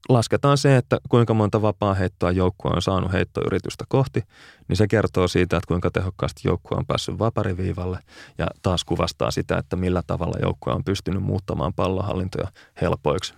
[0.08, 4.22] lasketaan se, että kuinka monta vapaa-heittoa joukkue on saanut heittoyritystä kohti,
[4.68, 7.98] niin se kertoo siitä, että kuinka tehokkaasti joukkue on päässyt vapariviivalle
[8.38, 12.48] ja taas kuvastaa sitä, että millä tavalla joukkue on pystynyt muuttamaan pallohallintoja
[12.80, 13.34] helpoiksi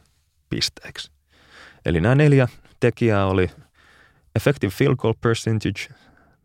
[0.51, 1.11] pisteiksi.
[1.85, 2.49] Eli nämä neljä
[2.81, 3.51] tekijää oli
[4.35, 5.95] effective field goal percentage,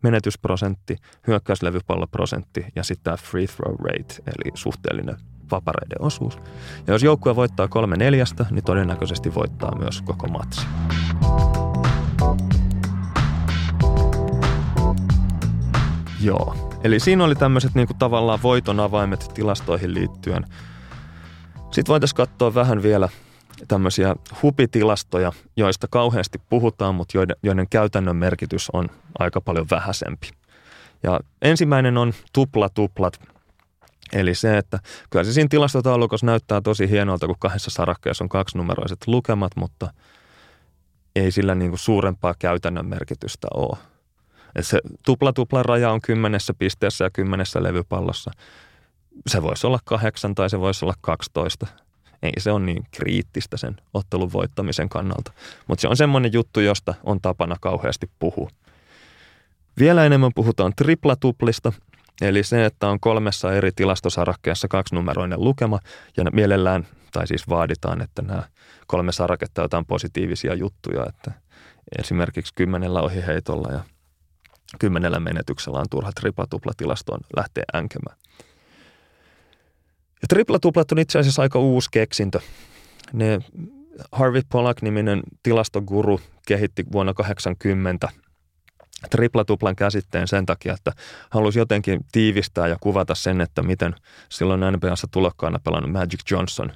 [0.02, 0.96] menetysprosentti,
[1.26, 6.36] hyökkäyslevypalloprosentti ja sitten tämä free throw rate, eli suhteellinen vapareiden osuus.
[6.86, 10.66] Ja jos joukkue voittaa kolme neljästä, niin todennäköisesti voittaa myös koko matsi.
[16.20, 20.44] Joo, eli siinä oli tämmöiset niinku tavallaan voiton avaimet tilastoihin liittyen.
[21.70, 23.08] Sitten voitaisiin katsoa vähän vielä
[23.68, 28.88] tämmöisiä hupitilastoja, joista kauheasti puhutaan, mutta joiden, joiden käytännön merkitys on
[29.18, 30.30] aika paljon vähäisempi.
[31.02, 33.20] Ja ensimmäinen on tupla-tuplat,
[34.14, 34.78] eli se, että
[35.10, 39.92] kyllä se siinä tilastotaulukossa näyttää tosi hienolta, kun kahdessa sarakkeessa on kaksinumeroiset lukemat, mutta
[41.16, 43.78] ei sillä niin kuin suurempaa käytännön merkitystä ole.
[44.56, 48.30] Et se tupla-tupla raja on kymmenessä pisteessä ja kymmenessä levypallossa.
[49.26, 51.66] Se voisi olla kahdeksan tai se voisi olla 12–
[52.24, 55.32] ei se on niin kriittistä sen ottelun voittamisen kannalta.
[55.66, 58.50] Mutta se on semmoinen juttu, josta on tapana kauheasti puhua.
[59.78, 61.72] Vielä enemmän puhutaan triplatuplista,
[62.20, 65.78] eli se, että on kolmessa eri tilastosarakkeessa kaksinumeroinen lukema,
[66.16, 68.42] ja mielellään, tai siis vaaditaan, että nämä
[68.86, 71.32] kolme saraketta jotain positiivisia juttuja, että
[71.98, 73.80] esimerkiksi kymmenellä ohiheitolla ja
[74.78, 78.16] kymmenellä menetyksellä on turha triplatuplatilastoon lähteä änkemään.
[80.22, 82.40] Ja triplatuplat on itse asiassa aika uusi keksintö.
[83.12, 83.40] Ne
[84.12, 88.08] Harvey Pollack-niminen tilastoguru kehitti vuonna 80
[89.10, 90.92] triplatuplan käsitteen sen takia, että
[91.30, 93.94] halusi jotenkin tiivistää ja kuvata sen, että miten
[94.28, 96.72] silloin NBAssa tulokkaana pelannut Magic Johnson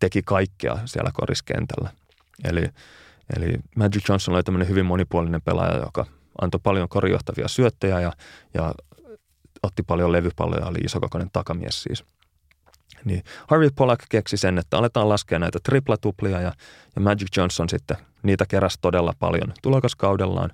[0.00, 1.90] teki kaikkea siellä koriskentällä.
[2.44, 2.64] Eli,
[3.36, 6.06] eli Magic Johnson oli tämmöinen hyvin monipuolinen pelaaja, joka
[6.40, 8.12] antoi paljon korjohtavia syöttejä ja,
[8.54, 8.74] ja
[9.62, 12.04] otti paljon levypalloja, oli isokokoinen takamies siis–
[13.04, 16.52] niin Harvey Pollack keksi sen, että aletaan laskea näitä triplatuplia ja,
[16.96, 20.50] ja Magic Johnson sitten niitä keräsi todella paljon tulokaskaudellaan.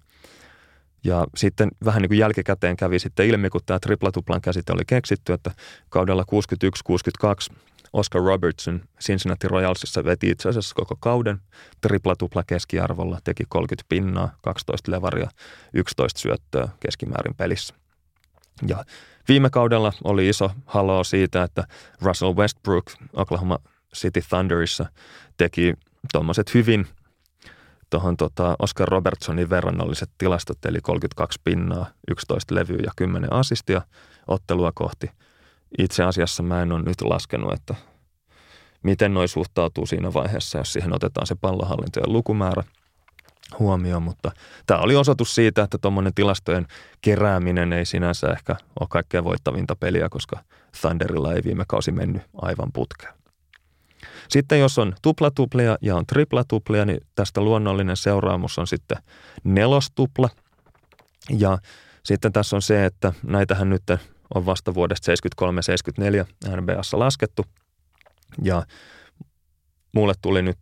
[1.04, 5.32] Ja sitten vähän niin kuin jälkikäteen kävi sitten ilmi, kun tämä triplatuplan käsite oli keksitty,
[5.32, 5.50] että
[5.88, 6.24] kaudella
[7.52, 7.54] 61-62
[7.92, 11.40] Oscar Robertson Cincinnati Royalsissa veti itse asiassa koko kauden
[11.80, 15.28] triplatupla keskiarvolla, teki 30 pinnaa, 12 levaria,
[15.72, 17.74] 11 syöttöä keskimäärin pelissä.
[18.68, 18.84] Ja
[19.28, 21.64] Viime kaudella oli iso haloo siitä, että
[22.02, 23.58] Russell Westbrook Oklahoma
[23.94, 24.86] City Thunderissa
[25.36, 25.74] teki
[26.12, 26.86] tuommoiset hyvin
[27.94, 33.82] tuohon tota Oscar Robertsonin verrannolliset tilastot, eli 32 pinnaa, 11 levyä ja 10 asistia
[34.26, 35.10] ottelua kohti.
[35.78, 37.74] Itse asiassa mä en ole nyt laskenut, että
[38.82, 42.62] miten noi suhtautuu siinä vaiheessa, jos siihen otetaan se pallohallinto ja lukumäärä–
[43.58, 44.32] huomioon, mutta
[44.66, 46.66] tämä oli osoitus siitä, että tuommoinen tilastojen
[47.00, 50.40] kerääminen ei sinänsä ehkä ole kaikkein voittavinta peliä, koska
[50.80, 53.14] Thunderilla ei viime kausi mennyt aivan putkeen.
[54.28, 58.98] Sitten jos on tuplatuplia ja on triplatuplia, niin tästä luonnollinen seuraamus on sitten
[59.44, 60.28] nelostupla.
[61.38, 61.58] Ja
[62.04, 63.82] sitten tässä on se, että näitähän nyt
[64.34, 65.12] on vasta vuodesta
[66.52, 67.44] 73-74 NBAssa laskettu.
[68.42, 68.62] Ja
[69.94, 70.58] mulle tuli nyt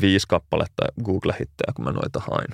[0.00, 2.48] viisi kappaletta Google-hittejä, kun mä noita hain.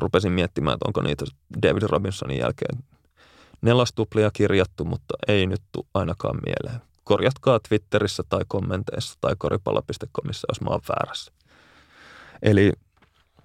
[0.00, 1.24] Rupesin miettimään, että onko niitä
[1.62, 2.78] David Robinsonin jälkeen
[3.62, 5.62] nelostuplia kirjattu, mutta ei nyt
[5.94, 6.89] ainakaan mieleen.
[7.10, 11.32] Korjatkaa Twitterissä tai kommenteissa tai koripallo.comissa, jos mä oon väärässä.
[12.42, 12.72] Eli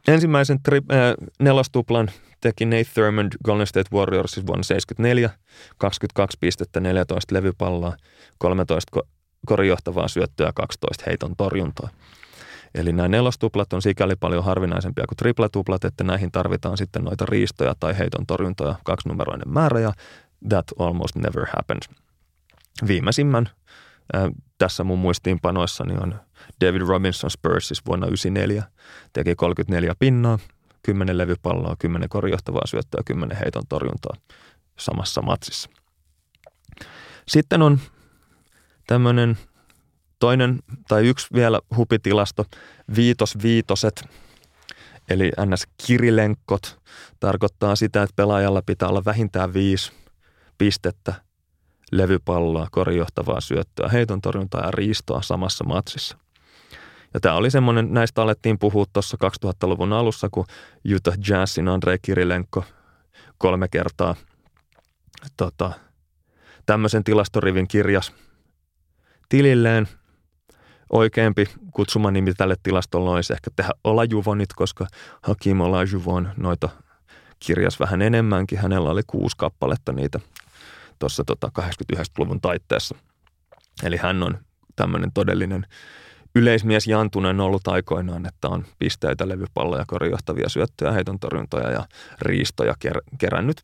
[0.07, 2.11] ensimmäisen tri- äh, nelostuplan
[2.41, 5.29] teki Nate Thurmond Golden State Warriors siis vuonna 1974,
[5.77, 7.93] 22 pistettä, 14 levypalloa,
[8.37, 9.01] 13
[9.45, 11.89] korijohtavaa syöttöä, 12 heiton torjuntaa.
[12.75, 17.75] Eli nämä nelostuplat on sikäli paljon harvinaisempia kuin triplatuplat, että näihin tarvitaan sitten noita riistoja
[17.79, 19.93] tai heiton torjuntoja kaksinumeroinen määrä ja
[20.49, 22.04] that almost never happened.
[22.87, 23.49] Viimeisimmän
[24.15, 24.23] äh,
[24.57, 26.19] tässä mun muistiinpanoissani on
[26.61, 28.63] David Robinson Spursissa vuonna 1994.
[29.13, 30.39] Teki 34 pinnaa,
[30.83, 34.15] 10 levypalloa, 10 korjohtavaa syöttöä, 10 heiton torjuntaa
[34.79, 35.69] samassa matsissa.
[37.27, 37.79] Sitten on
[38.87, 39.37] tämmöinen
[40.19, 42.45] Toinen tai yksi vielä hupitilasto,
[42.95, 44.05] viitos viitoset,
[45.09, 45.67] eli ns.
[45.87, 46.79] kirilenkkot,
[47.19, 49.91] tarkoittaa sitä, että pelaajalla pitää olla vähintään viisi
[50.57, 51.13] pistettä,
[51.97, 56.17] levypalloa, korjohtavaa syöttöä, heiton torjuntaa ja riistoa samassa matsissa.
[57.13, 60.45] Ja tämä oli semmoinen, näistä alettiin puhua tuossa 2000-luvun alussa, kun
[60.95, 62.63] Utah Jazzin Andrei Kirilenko
[63.37, 64.15] kolme kertaa
[65.37, 65.71] tota,
[66.65, 68.13] tämmöisen tilastorivin kirjas
[69.29, 69.87] tililleen–
[70.89, 71.45] oikeampi
[72.11, 74.87] nimi tälle tilastolle olisi ehkä tehdä Olajuvonit, koska
[75.21, 76.69] Hakim Olajuvon noita
[77.39, 78.59] kirjas vähän enemmänkin.
[78.59, 80.19] Hänellä oli kuusi kappaletta niitä
[80.99, 82.95] tuossa tota 89-luvun taitteessa.
[83.83, 84.37] Eli hän on
[84.75, 85.65] tämmöinen todellinen
[86.35, 91.87] yleismies Jantunen ollut aikoinaan, että on pisteitä, levypalloja, korjohtavia syöttöjä, heiton torjuntoja ja
[92.21, 93.61] riistoja ker- kerännyt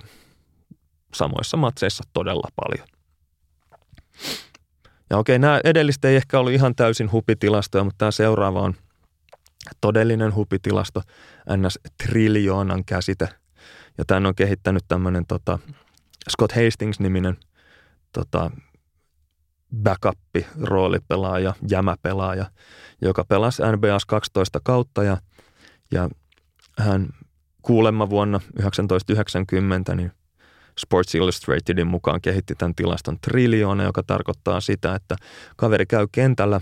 [1.14, 2.88] samoissa matseissa todella paljon.
[5.10, 8.76] Ja okei, nämä edelliset ei ehkä ollut ihan täysin hupitilastoja, mutta tämä seuraava on
[9.82, 11.02] todellinen hupitilasto,
[11.58, 11.80] ns.
[12.04, 13.30] triljoonan käsite.
[13.98, 15.60] Ja tämän on kehittänyt tämmöinen tota,
[16.30, 17.38] Scott Hastings-niminen
[18.14, 18.52] tota,
[19.84, 20.20] backup
[20.62, 22.46] roolipelaaja, jämäpelaaja,
[23.02, 25.18] joka pelasi NBAs 12 kautta ja,
[25.92, 26.10] ja
[26.78, 27.10] hän
[27.62, 30.12] kuulemma vuonna 1990 niin
[30.80, 35.16] Sports Illustratedin mukaan kehitti tämän tilaston triljoona, joka tarkoittaa sitä, että
[35.56, 36.62] kaveri käy kentällä,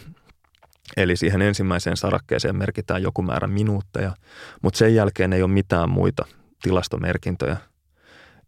[0.98, 4.16] eli siihen ensimmäiseen sarakkeeseen merkitään joku määrä minuutteja,
[4.62, 6.26] mutta sen jälkeen ei ole mitään muita
[6.62, 7.58] tilastomerkintöjä.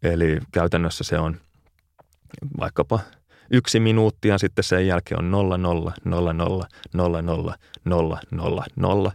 [0.02, 1.40] Eli käytännössä se on
[2.60, 3.00] vaikkapa
[3.50, 7.54] yksi minuutti ja sitten sen jälkeen on 0, 0, 0, 0, 0, 0,
[7.84, 9.12] 0, 0, 0.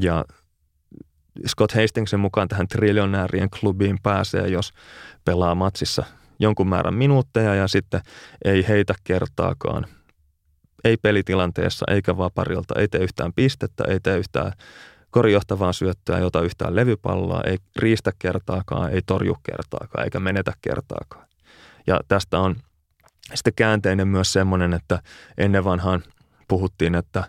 [0.00, 0.24] Ja
[1.46, 4.72] Scott Hastingsin mukaan tähän triljonäärien klubiin pääsee, jos
[5.24, 6.04] pelaa matsissa
[6.38, 8.00] jonkun määrän minuutteja ja sitten
[8.44, 9.86] ei heitä kertaakaan.
[10.84, 14.52] Ei pelitilanteessa eikä vaparilta, ei tee yhtään pistettä, ei tee yhtään
[15.16, 21.26] korijohtavaa syöttöä, jota yhtään levypalloa, ei riistä kertaakaan, ei torju kertaakaan eikä menetä kertaakaan.
[21.86, 22.56] Ja tästä on
[23.34, 25.02] sitten käänteinen myös semmoinen, että
[25.38, 26.02] ennen vanhaan
[26.48, 27.24] puhuttiin, että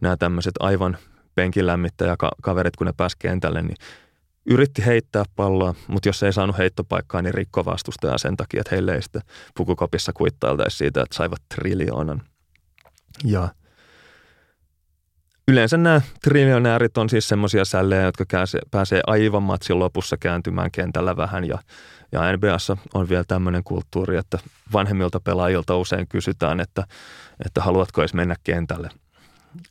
[0.00, 0.96] nämä tämmöiset aivan
[1.34, 3.76] penkilämmittäjäkaverit, kun ne pääsi kentälle, niin
[4.46, 8.94] yritti heittää palloa, mutta jos ei saanut heittopaikkaa, niin rikko vastustaja sen takia, että heille
[8.94, 9.22] ei sitten
[9.56, 12.22] pukukopissa kuittailtaisi siitä, että saivat triljoonan.
[13.24, 13.48] Ja
[15.52, 18.24] yleensä nämä triljonäärit on siis semmoisia sällejä, jotka
[18.70, 21.58] pääsee aivan matsin lopussa kääntymään kentällä vähän ja,
[22.12, 24.38] ja NBAssa on vielä tämmöinen kulttuuri, että
[24.72, 26.86] vanhemmilta pelaajilta usein kysytään, että,
[27.44, 28.88] että haluatko edes mennä kentälle.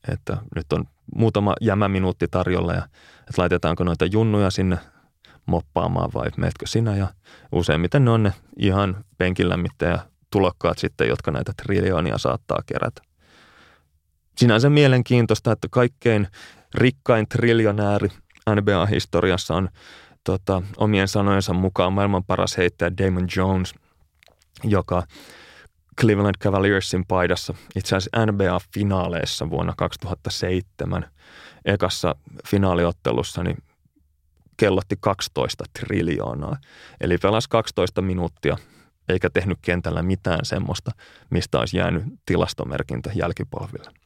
[0.08, 0.86] Että nyt on
[1.16, 2.84] muutama jämäminuutti tarjolla ja
[3.20, 4.78] että laitetaanko noita junnuja sinne
[5.46, 7.08] moppaamaan vai meetkö sinä ja
[7.52, 10.00] useimmiten ne on ne ihan penkilämmittäjä
[10.32, 13.11] tulokkaat sitten, jotka näitä triljoonia saattaa kerätä.
[14.38, 16.28] Sinänsä mielenkiintoista, että kaikkein
[16.76, 18.10] rikkain triljonääri
[18.50, 19.70] NBA-historiassa on
[20.24, 23.74] tota, omien sanojensa mukaan maailman paras heittäjä Damon Jones,
[24.64, 25.04] joka
[26.02, 31.06] Cleveland Cavaliersin paidassa itse asiassa NBA-finaaleissa vuonna 2007
[31.66, 32.16] ekassa
[32.48, 33.58] finaaliottelussa niin
[34.58, 36.58] kellotti 12 triljoonaa.
[37.02, 38.58] Eli pelasi 12 minuuttia
[39.10, 40.92] eikä tehnyt kentällä mitään semmoista,
[41.30, 44.01] mistä olisi jäänyt tilastomerkintä jälkipolville.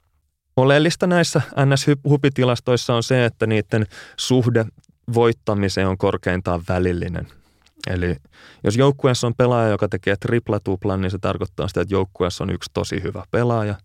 [0.57, 3.85] Oleellista näissä NS-hupitilastoissa on se, että niiden
[4.17, 4.65] suhde
[5.13, 7.27] voittamiseen on korkeintaan välillinen.
[7.87, 8.15] Eli
[8.63, 12.71] jos joukkueessa on pelaaja, joka tekee triplatuplan, niin se tarkoittaa sitä, että joukkueessa on yksi
[12.73, 13.75] tosi hyvä pelaaja.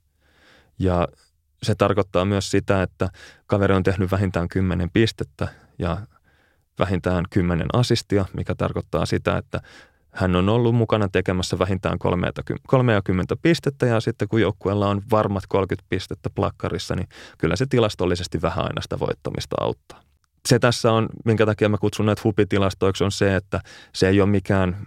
[0.79, 1.09] Ja
[1.63, 3.09] se tarkoittaa myös sitä, että
[3.47, 5.49] kaveri on tehnyt vähintään 10 pistettä
[5.79, 5.99] ja
[6.79, 9.61] vähintään 10 asistia, mikä tarkoittaa sitä, että
[10.13, 11.99] hän on ollut mukana tekemässä vähintään
[12.67, 17.09] 30 pistettä ja sitten kun joukkueella on varmat 30 pistettä plakkarissa, niin
[17.39, 20.01] kyllä se tilastollisesti vähän aina sitä voittamista auttaa.
[20.49, 23.61] Se tässä on, minkä takia mä kutsun näitä hupitilastoiksi, on se, että
[23.95, 24.87] se ei ole mikään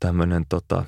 [0.00, 0.84] tämmöinen tota,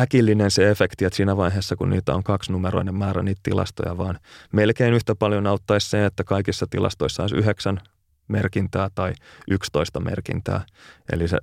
[0.00, 4.18] äkillinen se efekti, että siinä vaiheessa, kun niitä on kaksinumeroinen määrä niitä tilastoja, vaan
[4.52, 7.80] melkein yhtä paljon auttaisi se, että kaikissa tilastoissa olisi yhdeksän
[8.28, 9.12] merkintää tai
[9.50, 10.66] 11 merkintää.
[11.12, 11.38] Eli se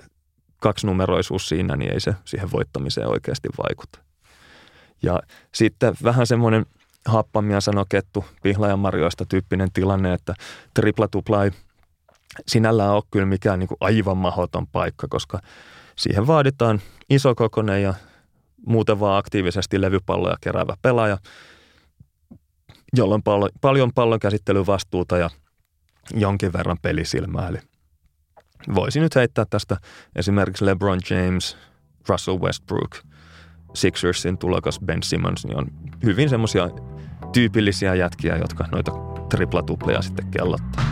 [0.62, 4.00] kaksinumeroisuus siinä, niin ei se siihen voittamiseen oikeasti vaikuta.
[5.04, 5.20] Ja
[5.54, 6.66] sitten vähän semmoinen
[7.06, 10.34] happamia sanokettu pihlajanmarjoista tyyppinen tilanne, että
[10.74, 11.52] tripla ei
[12.48, 15.40] sinällään ole kyllä mikään niin kuin aivan mahoton paikka, koska
[15.96, 17.94] siihen vaaditaan iso kokonen ja
[18.68, 21.18] muuten vaan aktiivisesti levypalloja keräävä pelaaja,
[22.94, 25.30] jolla on paljon, paljon pallon käsittelyvastuuta ja
[26.14, 27.48] jonkin verran pelisilmää.
[27.48, 27.60] Eli
[28.76, 29.78] voisin nyt heittää tästä
[30.16, 31.58] esimerkiksi LeBron James,
[32.10, 32.96] Russell Westbrook,
[33.74, 35.68] Sixersin tulokas Ben Simmons, niin on
[36.04, 36.70] hyvin semmoisia
[37.34, 38.92] tyypillisiä jätkiä, jotka noita
[39.30, 40.86] triplatupleja sitten kellottaa.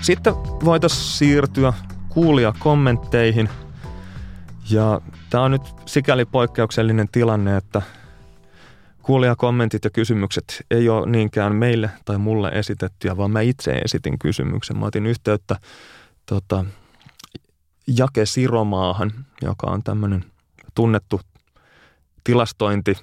[0.00, 0.34] Sitten
[0.64, 1.72] voitaisiin siirtyä
[2.08, 3.48] kuulijakommentteihin.
[4.70, 7.82] Ja tämä on nyt sikäli poikkeuksellinen tilanne, että
[9.04, 14.78] kuulijakommentit ja kysymykset ei ole niinkään meille tai mulle esitettyjä, vaan mä itse esitin kysymyksen.
[14.78, 15.56] Mä otin yhteyttä
[16.26, 16.64] tota,
[17.98, 19.12] Jake Siromaahan,
[19.42, 20.24] joka on tämmöinen
[20.74, 21.20] tunnettu
[22.24, 22.96] tilastointi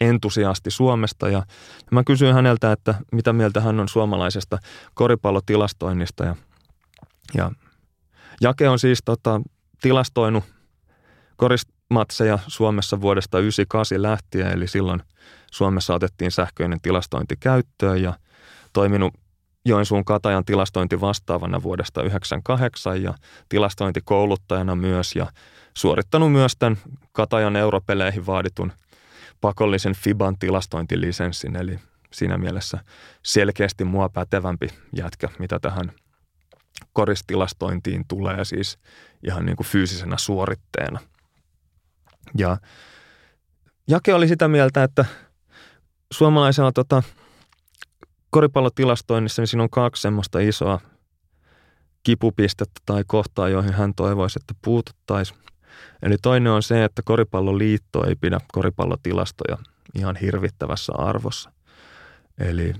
[0.00, 1.38] entusiasti Suomesta ja,
[1.78, 4.58] ja mä kysyin häneltä, että mitä mieltä hän on suomalaisesta
[4.94, 6.36] koripallotilastoinnista ja,
[7.34, 7.50] ja
[8.40, 9.40] Jake on siis tota,
[9.80, 10.44] tilastoinut
[11.36, 15.02] korismatseja Suomessa vuodesta 1998 lähtien, eli silloin
[15.52, 18.14] Suomessa otettiin sähköinen tilastointi käyttöön ja
[18.72, 19.14] toiminut
[19.64, 23.14] Joensuun Katajan tilastointi vastaavana vuodesta 1998 ja
[23.48, 25.26] tilastointikouluttajana myös ja
[25.76, 26.78] suorittanut myös tämän
[27.12, 28.72] Katajan europeleihin vaaditun
[29.40, 31.78] pakollisen FIBAN tilastointilisenssin, eli
[32.12, 32.78] siinä mielessä
[33.22, 35.92] selkeästi mua pätevämpi jätkä, mitä tähän
[36.92, 38.78] koristilastointiin tulee siis
[39.22, 41.00] ihan niin kuin fyysisenä suoritteena.
[42.38, 42.56] Ja
[43.88, 45.04] Jake oli sitä mieltä, että
[46.12, 47.02] suomalaisella tota,
[48.30, 50.80] koripallotilastoinnissa niin siinä on kaksi semmoista isoa
[52.02, 55.38] kipupistettä tai kohtaa, joihin hän toivoisi, että puututtaisiin.
[56.02, 59.58] Eli toinen on se, että koripalloliitto ei pidä koripallotilastoja
[59.94, 61.52] ihan hirvittävässä arvossa.
[62.38, 62.74] Eli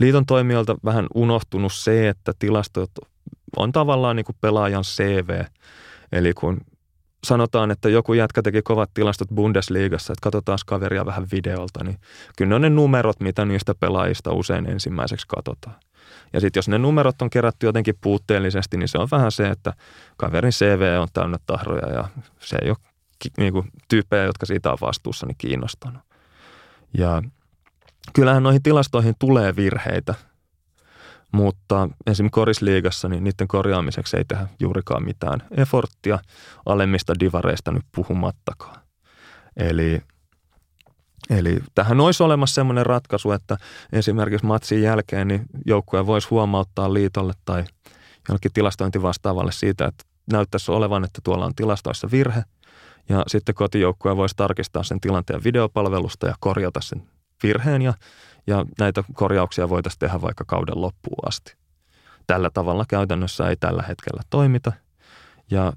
[0.00, 2.90] liiton toimijoilta vähän unohtunut se, että tilastot
[3.56, 5.44] on tavallaan niin kuin pelaajan CV.
[6.12, 6.60] Eli kun
[7.24, 11.98] sanotaan, että joku jätkä teki kovat tilastot Bundesliigassa, että katsotaan kaveria vähän videolta, niin
[12.36, 15.76] kyllä ne on ne numerot, mitä niistä pelaajista usein ensimmäiseksi katsotaan.
[16.32, 19.72] Ja sitten jos ne numerot on kerätty jotenkin puutteellisesti, niin se on vähän se, että
[20.16, 22.08] kaverin CV on täynnä tahroja ja
[22.38, 22.76] se ei ole
[23.38, 26.02] niin kuin, tyyppejä, jotka siitä on vastuussa, niin kiinnostanut.
[26.98, 27.22] Ja
[28.12, 30.14] kyllähän noihin tilastoihin tulee virheitä,
[31.32, 36.18] mutta esimerkiksi korisliigassa niin niiden korjaamiseksi ei tehdä juurikaan mitään eforttia
[36.66, 38.80] alemmista divareista nyt puhumattakaan.
[39.56, 40.02] Eli,
[41.30, 43.56] eli tähän olisi olemassa sellainen ratkaisu, että
[43.92, 47.64] esimerkiksi matsin jälkeen niin joukkue voisi huomauttaa liitolle tai
[48.28, 52.42] jollekin tilastointivastaavalle siitä, että näyttäisi olevan, että tuolla on tilastoissa virhe.
[53.08, 57.02] Ja sitten kotijoukkue voisi tarkistaa sen tilanteen videopalvelusta ja korjata sen
[57.42, 57.94] virheen ja
[58.46, 61.56] ja näitä korjauksia voitaisiin tehdä vaikka kauden loppuun asti.
[62.26, 64.72] Tällä tavalla käytännössä ei tällä hetkellä toimita.
[65.50, 65.72] Ja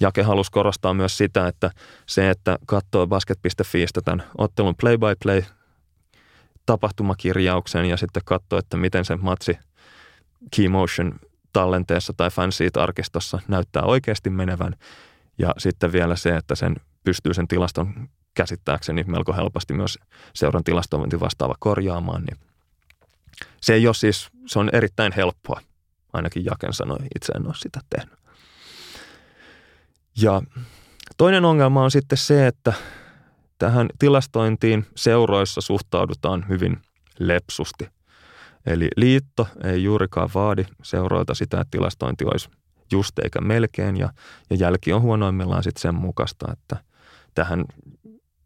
[0.00, 1.70] Jake halusi korostaa myös sitä, että
[2.06, 5.42] se, että katsoo basket.fiistä tämän ottelun play-by-play
[6.66, 9.58] tapahtumakirjauksen ja sitten katsoo, että miten se matsi
[10.56, 11.12] Keymotion
[11.52, 14.76] tallenteessa tai fancy-arkistossa näyttää oikeasti menevän.
[15.38, 19.98] Ja sitten vielä se, että sen pystyy sen tilaston käsittääkseni melko helposti myös
[20.34, 22.38] seuran tilastointi vastaava korjaamaan, niin
[23.60, 25.60] se ei ole siis, se on erittäin helppoa,
[26.12, 28.18] ainakin Jaken sanoi, itse en ole sitä tehnyt.
[30.16, 30.42] Ja
[31.16, 32.72] toinen ongelma on sitten se, että
[33.58, 36.78] tähän tilastointiin seuroissa suhtaudutaan hyvin
[37.18, 37.88] lepsusti.
[38.66, 42.48] Eli liitto ei juurikaan vaadi seuroilta sitä, että tilastointi olisi
[42.92, 44.12] just eikä melkein, ja,
[44.50, 46.76] ja jälki on huonoimmillaan sitten sen mukaista, että
[47.34, 47.64] tähän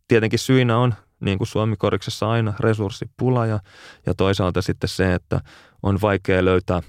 [0.09, 3.61] tietenkin syinä on, niin kuin Suomikoriksessa aina, resurssipula ja,
[4.07, 5.41] ja toisaalta sitten se, että
[5.83, 6.83] on vaikea löytää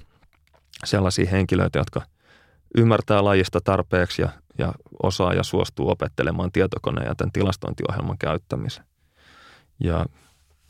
[0.84, 2.02] sellaisia henkilöitä, jotka
[2.76, 4.28] ymmärtää lajista tarpeeksi ja,
[4.58, 4.72] ja
[5.02, 8.84] osaa ja suostuu opettelemaan tietokoneen ja tämän tilastointiohjelman käyttämisen.
[9.80, 10.06] Ja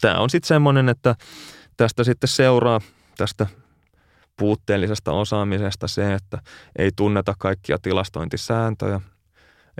[0.00, 1.14] tämä on sitten semmoinen, että
[1.76, 2.80] tästä sitten seuraa
[3.16, 3.46] tästä
[4.36, 6.38] puutteellisesta osaamisesta se, että
[6.78, 9.00] ei tunneta kaikkia tilastointisääntöjä.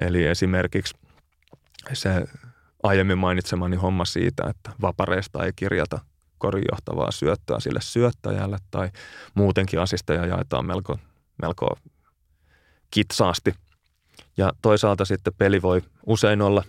[0.00, 0.94] Eli esimerkiksi
[1.92, 2.24] se
[2.82, 5.98] aiemmin mainitsemani homma siitä, että vapareista ei kirjata
[6.38, 8.90] korinjohtavaa syöttöä sille syöttäjälle tai
[9.34, 10.98] muutenkin asisteja jaetaan melko,
[11.42, 11.76] melko
[12.90, 13.54] kitsaasti.
[14.36, 16.64] Ja toisaalta sitten peli voi usein olla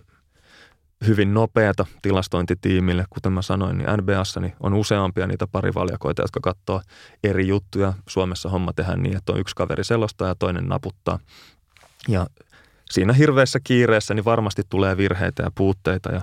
[1.07, 3.05] hyvin nopeata tilastointitiimille.
[3.09, 6.81] Kuten mä sanoin, niin NBAssa niin on useampia niitä parivaljakoita, jotka katsoo
[7.23, 7.93] eri juttuja.
[8.07, 11.19] Suomessa homma tehdään niin, että on yksi kaveri selostaa ja toinen naputtaa.
[12.07, 12.27] Ja
[12.91, 16.21] siinä hirveässä kiireessä niin varmasti tulee virheitä ja puutteita ja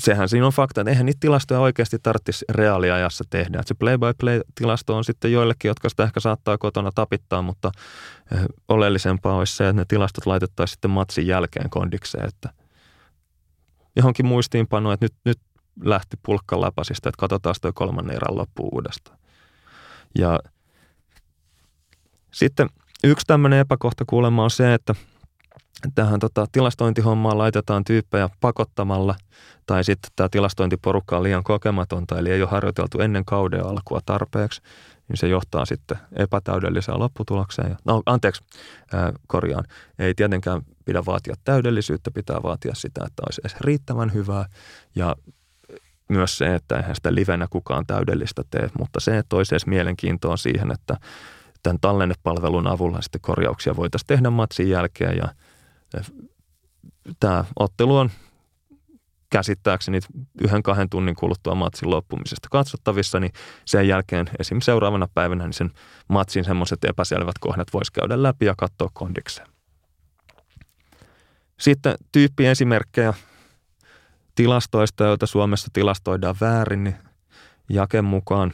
[0.00, 3.58] sehän siinä on fakta, että eihän niitä tilastoja oikeasti tarvitsisi reaaliajassa tehdä.
[3.58, 7.70] Että se play-by-play-tilasto on sitten joillekin, jotka sitä ehkä saattaa kotona tapittaa, mutta
[8.68, 12.48] oleellisempaa olisi se, että ne tilastot laitettaisiin sitten matsin jälkeen kondikseen, että
[13.96, 15.38] johonkin muistiinpanoon, että nyt, nyt
[15.84, 19.18] lähti pulkka läpasista, että katsotaan toi kolmannen erän loppuun uudestaan.
[20.18, 20.40] Ja
[22.30, 22.68] sitten
[23.04, 24.94] yksi tämmöinen epäkohta kuulemma on se, että–
[25.94, 29.14] tähän tota, tilastointihommaan laitetaan tyyppejä pakottamalla
[29.66, 34.62] tai sitten tämä tilastointiporukka on liian kokematonta, eli ei ole harjoiteltu ennen kauden alkua tarpeeksi,
[35.08, 37.76] niin se johtaa sitten epätäydelliseen lopputulokseen.
[37.84, 38.44] No anteeksi,
[38.92, 39.64] ää, korjaan.
[39.98, 44.46] Ei tietenkään pidä vaatia täydellisyyttä, pitää vaatia sitä, että olisi edes riittävän hyvää
[44.94, 45.16] ja
[46.08, 50.36] myös se, että eihän sitä livenä kukaan täydellistä tee, mutta se, että olisi edes mielenkiintoa
[50.36, 50.96] siihen, että
[51.62, 55.28] tämän tallennepalvelun avulla sitten korjauksia voitaisiin tehdä matsin jälkeen ja–
[57.20, 58.10] tämä ottelu on
[59.30, 60.00] käsittääkseni
[60.42, 63.32] yhden kahden tunnin kuluttua matsin loppumisesta katsottavissa, niin
[63.64, 64.60] sen jälkeen esim.
[64.60, 65.70] seuraavana päivänä niin sen
[66.08, 69.48] matsin semmoiset epäselvät kohdat voisi käydä läpi ja katsoa kondikseen.
[71.60, 73.14] Sitten tyyppi esimerkkejä
[74.34, 76.96] tilastoista, joita Suomessa tilastoidaan väärin, niin
[77.68, 78.52] jaken mukaan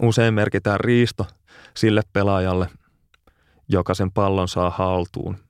[0.00, 1.26] usein merkitään riisto
[1.76, 2.68] sille pelaajalle,
[3.68, 5.43] joka sen pallon saa haltuun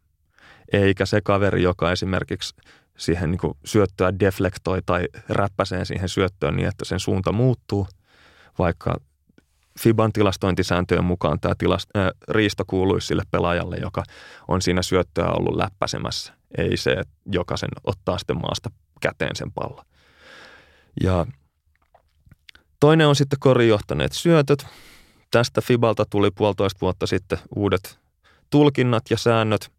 [0.73, 2.55] eikä se kaveri, joka esimerkiksi
[2.99, 7.87] siihen niin syöttöä deflektoi tai räppäseen siihen syöttöön niin, että sen suunta muuttuu,
[8.59, 8.97] vaikka
[9.81, 14.03] FIBAn tilastointisääntöjen mukaan tämä tilast, äh, riisto kuuluisi sille pelaajalle, joka
[14.49, 16.35] on siinä syöttöä ollut läppäsemässä.
[16.59, 16.97] Ei se,
[17.27, 18.71] joka sen ottaa sitten maasta
[19.01, 19.85] käteen sen pallon.
[21.03, 21.27] Ja
[22.81, 24.67] toinen on sitten korijohtaneet syötöt.
[25.31, 27.99] Tästä FIBalta tuli puolitoista vuotta sitten uudet
[28.51, 29.73] tulkinnat ja säännöt.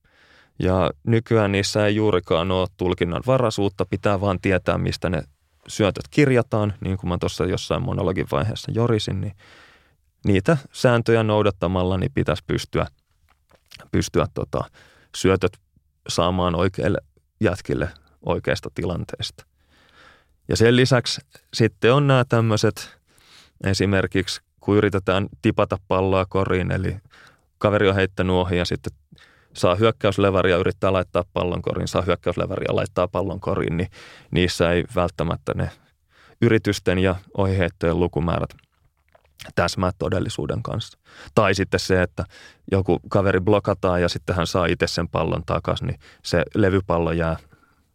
[0.60, 5.24] Ja nykyään niissä ei juurikaan ole tulkinnan varaisuutta, pitää vaan tietää, mistä ne
[5.68, 9.34] syötöt kirjataan, niin kuin mä tuossa jossain monologin vaiheessa jorisin, niin
[10.26, 12.88] niitä sääntöjä noudattamalla niin pitäisi pystyä,
[13.92, 14.64] pystyä tota,
[15.16, 15.58] syötöt
[16.08, 16.98] saamaan oikeille
[17.40, 17.90] jätkille
[18.26, 19.46] oikeasta tilanteesta.
[20.48, 21.22] Ja sen lisäksi
[21.54, 22.98] sitten on nämä tämmöiset
[23.64, 26.98] esimerkiksi, kun yritetään tipata palloa koriin, eli
[27.58, 28.94] kaveri on heittänyt ohi ja sitten
[29.56, 33.90] saa hyökkäysleväriä yrittää laittaa pallon koriin, saa hyökkäysleväriä laittaa pallon koriin, niin
[34.32, 35.70] niissä ei välttämättä ne
[36.42, 38.50] yritysten ja ohiheittojen lukumäärät
[39.56, 40.98] täsmää todellisuuden kanssa.
[41.36, 42.24] Tai sitten se, että
[42.72, 47.38] joku kaveri blokataan ja sitten hän saa itse sen pallon takaisin, niin se levypallo jää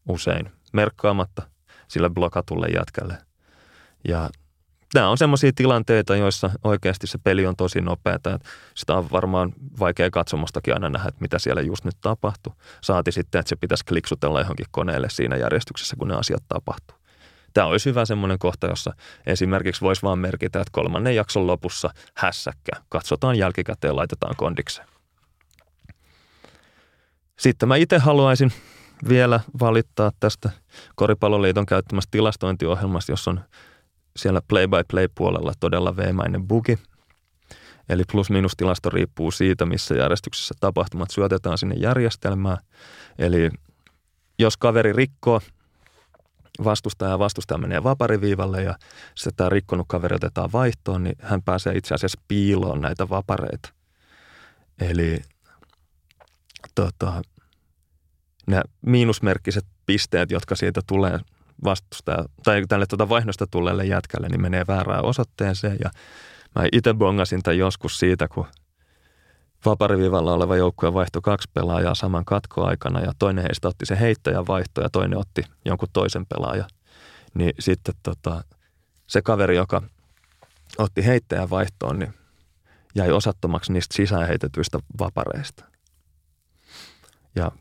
[0.08, 1.42] usein merkkaamatta
[1.88, 3.18] sille blokatulle jätkälle.
[4.08, 4.30] Ja
[4.94, 8.38] nämä on semmoisia tilanteita, joissa oikeasti se peli on tosi nopeata.
[8.74, 12.54] Sitä on varmaan vaikea katsomostakin aina nähdä, että mitä siellä just nyt tapahtuu.
[12.80, 16.96] Saati sitten, että se pitäisi kliksutella johonkin koneelle siinä järjestyksessä, kun ne asiat tapahtuu.
[17.54, 18.94] Tämä olisi hyvä semmoinen kohta, jossa
[19.26, 22.72] esimerkiksi voisi vaan merkitä, että kolmannen jakson lopussa hässäkkä.
[22.88, 24.88] Katsotaan jälkikäteen, laitetaan kondikseen.
[27.38, 28.52] Sitten mä itse haluaisin
[29.08, 30.50] vielä valittaa tästä
[30.94, 33.40] Koripalloliiton käyttämästä tilastointiohjelmasta, jossa on
[34.16, 36.78] siellä play-by-play-puolella todella veemäinen bugi.
[37.88, 42.58] Eli plus-minus tilasto riippuu siitä, missä järjestyksessä tapahtumat syötetään sinne järjestelmään.
[43.18, 43.50] Eli
[44.38, 45.40] jos kaveri rikkoo
[46.64, 48.74] vastustaja ja vastustaja menee vapariviivalle ja
[49.14, 53.68] sitten tämä rikkonut kaveri otetaan vaihtoon, niin hän pääsee itse asiassa piiloon näitä vapareita.
[54.80, 55.22] Eli
[56.74, 57.22] tota,
[58.46, 61.18] ne miinusmerkkiset pisteet, jotka siitä tulee
[61.64, 65.76] vastustaja, tai tälle tuota vaihdosta tulleelle jätkälle, niin menee väärään osoitteeseen.
[65.84, 65.90] Ja
[66.54, 68.46] mä itse bongasin tämän joskus siitä, kun
[69.64, 74.80] vaparivivalla oleva joukkue vaihtoi kaksi pelaajaa saman katkoaikana ja toinen heistä otti se heittäjän vaihto
[74.80, 76.70] ja toinen otti jonkun toisen pelaajan.
[77.34, 78.44] Niin sitten tota,
[79.06, 79.82] se kaveri, joka
[80.78, 82.14] otti heittäjän vaihtoon, niin
[82.94, 85.64] jäi osattomaksi niistä sisäänheitetyistä vapareista.
[87.34, 87.52] Ja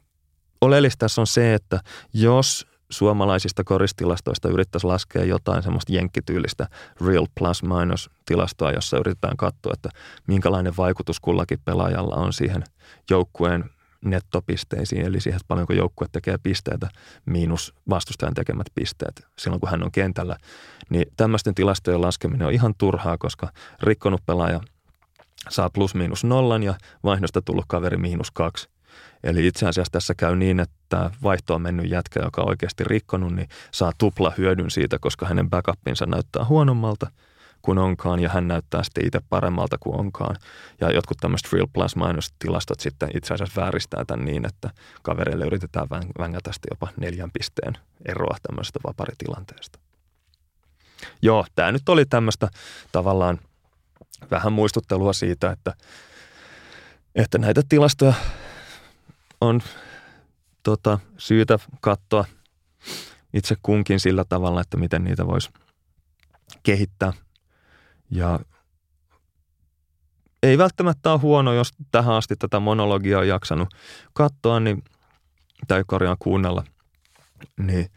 [0.61, 1.80] oleellista tässä on se, että
[2.13, 6.67] jos suomalaisista koristilastoista yrittäisi laskea jotain semmoista jenkkityylistä
[7.05, 9.89] real plus minus tilastoa, jossa yritetään katsoa, että
[10.27, 12.63] minkälainen vaikutus kullakin pelaajalla on siihen
[13.09, 13.69] joukkueen
[14.05, 16.89] nettopisteisiin, eli siihen, että paljonko joukkue tekee pisteitä
[17.25, 20.37] miinus vastustajan tekemät pisteet silloin, kun hän on kentällä,
[20.89, 23.49] niin tämmöisten tilastojen laskeminen on ihan turhaa, koska
[23.83, 24.61] rikkonut pelaaja
[25.49, 28.69] saa plus miinus nollan ja vaihdosta tullut kaveri miinus kaksi–
[29.23, 33.49] Eli itse asiassa tässä käy niin, että vaihtoon mennyt jätkä, joka on oikeasti rikkonut, niin
[33.71, 37.11] saa tupla hyödyn siitä, koska hänen backupinsa näyttää huonommalta
[37.61, 40.35] kuin onkaan ja hän näyttää sitten itse paremmalta kuin onkaan.
[40.81, 44.69] Ja jotkut tämmöiset real plus minus tilastot sitten itse asiassa vääristää tämän niin, että
[45.01, 45.87] kavereille yritetään
[46.19, 49.79] vängätä sitten jopa neljän pisteen eroa tämmöisestä vaparitilanteesta.
[51.21, 52.47] Joo, tämä nyt oli tämmöistä
[52.91, 53.39] tavallaan
[54.31, 55.73] vähän muistuttelua siitä, että,
[57.15, 58.13] että näitä tilastoja
[59.41, 59.61] on
[60.63, 62.25] tota, syytä katsoa
[63.33, 65.49] itse kunkin sillä tavalla, että miten niitä voisi
[66.63, 67.13] kehittää.
[68.11, 68.39] Ja
[70.43, 73.69] ei välttämättä ole huono, jos tähän asti tätä monologiaa on jaksanut
[74.13, 74.83] katsoa niin,
[75.67, 76.63] tai korjaan kuunnella.
[77.59, 77.89] Niin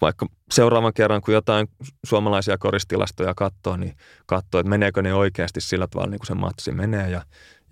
[0.00, 1.68] vaikka seuraavan kerran, kun jotain
[2.06, 3.96] suomalaisia koristilastoja katsoo, niin
[4.26, 7.10] katsoo, että meneekö ne oikeasti sillä tavalla, niin kuin se matsi menee.
[7.10, 7.22] Ja,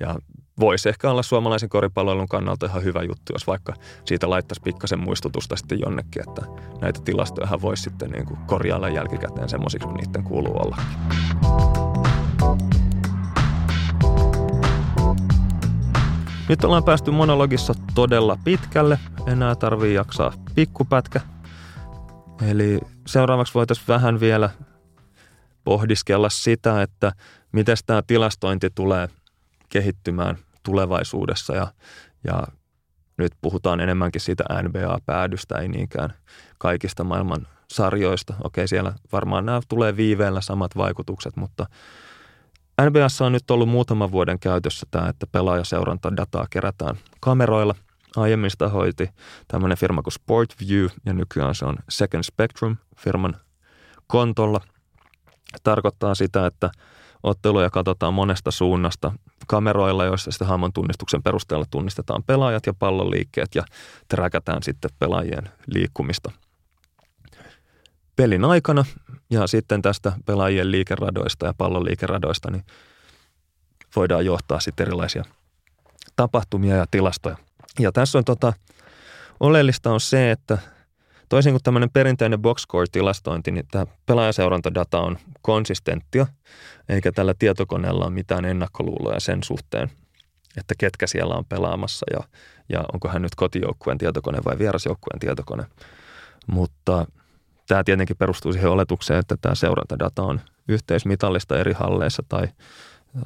[0.02, 0.14] ja
[0.60, 3.74] voisi ehkä olla suomalaisen koripalloilun kannalta ihan hyvä juttu, jos vaikka
[4.04, 6.42] siitä laittaisi pikkasen muistutusta sitten jonnekin, että
[6.80, 10.76] näitä tilastoja voisi sitten niin kuin korjailla jälkikäteen semmoisiksi kuin niiden kuuluu olla.
[16.48, 18.98] Nyt ollaan päästy monologissa todella pitkälle.
[19.26, 21.20] Enää tarvii jaksaa pikkupätkä.
[22.48, 24.50] Eli seuraavaksi voitaisiin vähän vielä
[25.64, 27.12] pohdiskella sitä, että
[27.52, 29.08] miten tämä tilastointi tulee–
[29.72, 31.72] kehittymään tulevaisuudessa ja,
[32.24, 32.42] ja
[33.16, 36.12] nyt puhutaan enemmänkin siitä NBA-päädystä, ei niinkään
[36.58, 38.34] kaikista maailman sarjoista.
[38.44, 41.66] Okei, siellä varmaan nämä tulee viiveellä samat vaikutukset, mutta
[42.90, 47.74] NBAssa on nyt ollut muutaman vuoden käytössä tämä, että pelaajaseurantadataa kerätään kameroilla
[48.16, 49.08] Aiemmin sitä hoiti
[49.48, 53.36] tämmöinen firma kuin Sportview ja nykyään se on Second Spectrum firman
[54.06, 54.60] kontolla.
[55.62, 56.70] Tarkoittaa sitä, että
[57.22, 59.12] otteluja katsotaan monesta suunnasta
[59.46, 63.62] kameroilla, joissa sitten hahmon tunnistuksen perusteella tunnistetaan pelaajat ja pallon liikkeet ja
[64.08, 66.30] träkätään sitten pelaajien liikkumista
[68.16, 68.84] pelin aikana
[69.30, 72.64] ja sitten tästä pelaajien liikeradoista ja pallon liikeradoista niin
[73.96, 75.24] voidaan johtaa sitten erilaisia
[76.16, 77.36] tapahtumia ja tilastoja.
[77.78, 78.52] Ja tässä on tota,
[79.40, 80.58] oleellista on se, että
[81.32, 86.26] toisin kuin tämmöinen perinteinen boxscore-tilastointi, niin tämä pelaajaseurantadata on konsistenttia,
[86.88, 89.90] eikä tällä tietokoneella ole mitään ennakkoluuloja sen suhteen,
[90.56, 92.20] että ketkä siellä on pelaamassa ja,
[92.68, 95.64] ja onko hän nyt kotijoukkueen tietokone vai vierasjoukkueen tietokone.
[96.46, 97.06] Mutta
[97.68, 102.48] tämä tietenkin perustuu siihen oletukseen, että tämä seurantadata on yhteismitallista eri halleissa tai,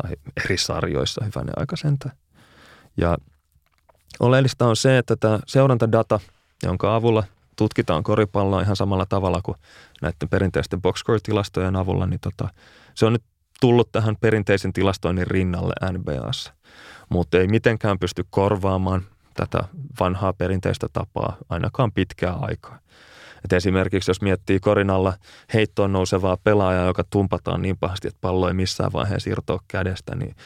[0.03, 2.16] tai eri sarjoissa, hyvänen aika sentään.
[2.97, 3.19] Ja
[4.20, 6.20] oleellista on se, että tämä seurantadata,
[6.62, 7.24] jonka avulla
[7.57, 9.57] tutkitaan koripalloa ihan samalla tavalla kuin
[10.03, 12.49] näiden perinteisten boxscore-tilastojen avulla, niin tota,
[12.95, 13.23] se on nyt
[13.61, 16.53] tullut tähän perinteisen tilastoinnin rinnalle NBAssa.
[17.09, 19.03] Mutta ei mitenkään pysty korvaamaan
[19.35, 19.65] tätä
[20.01, 22.78] vanhaa perinteistä tapaa ainakaan pitkää aikaa.
[23.45, 25.12] Et esimerkiksi jos miettii korinalla
[25.55, 30.37] heittoon nousevaa pelaajaa, joka tumpataan niin pahasti, että pallo ei missään vaiheessa irtoa kädestä, niin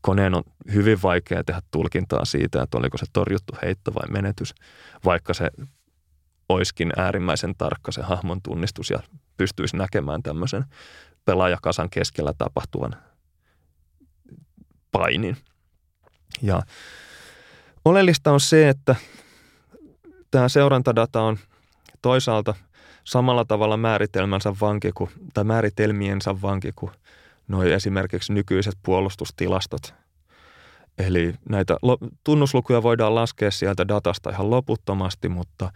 [0.00, 0.42] koneen on
[0.72, 4.54] hyvin vaikea tehdä tulkintaa siitä, että oliko se torjuttu heitto vai menetys,
[5.04, 5.50] vaikka se
[6.52, 8.98] oiskin äärimmäisen tarkka se hahmon tunnistus ja
[9.36, 10.64] pystyisi näkemään tämmöisen
[11.24, 12.96] pelaajakasan keskellä tapahtuvan
[14.92, 15.36] painin.
[16.42, 16.62] Ja
[17.84, 18.96] oleellista on se, että
[20.30, 21.38] tämä seurantadata on
[22.02, 22.54] toisaalta
[23.04, 26.92] samalla tavalla määritelmänsä vanki kuin, tai määritelmiensä vanki kuin
[27.48, 29.94] noi esimerkiksi nykyiset puolustustilastot.
[30.98, 31.76] Eli näitä
[32.24, 35.72] tunnuslukuja voidaan laskea sieltä datasta ihan loputtomasti, mutta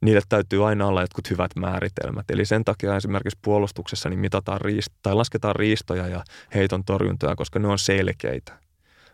[0.00, 2.30] niille täytyy aina olla jotkut hyvät määritelmät.
[2.30, 6.24] Eli sen takia esimerkiksi puolustuksessa niin mitataan riist- tai lasketaan riistoja ja
[6.54, 8.58] heiton torjuntoja, koska ne on selkeitä.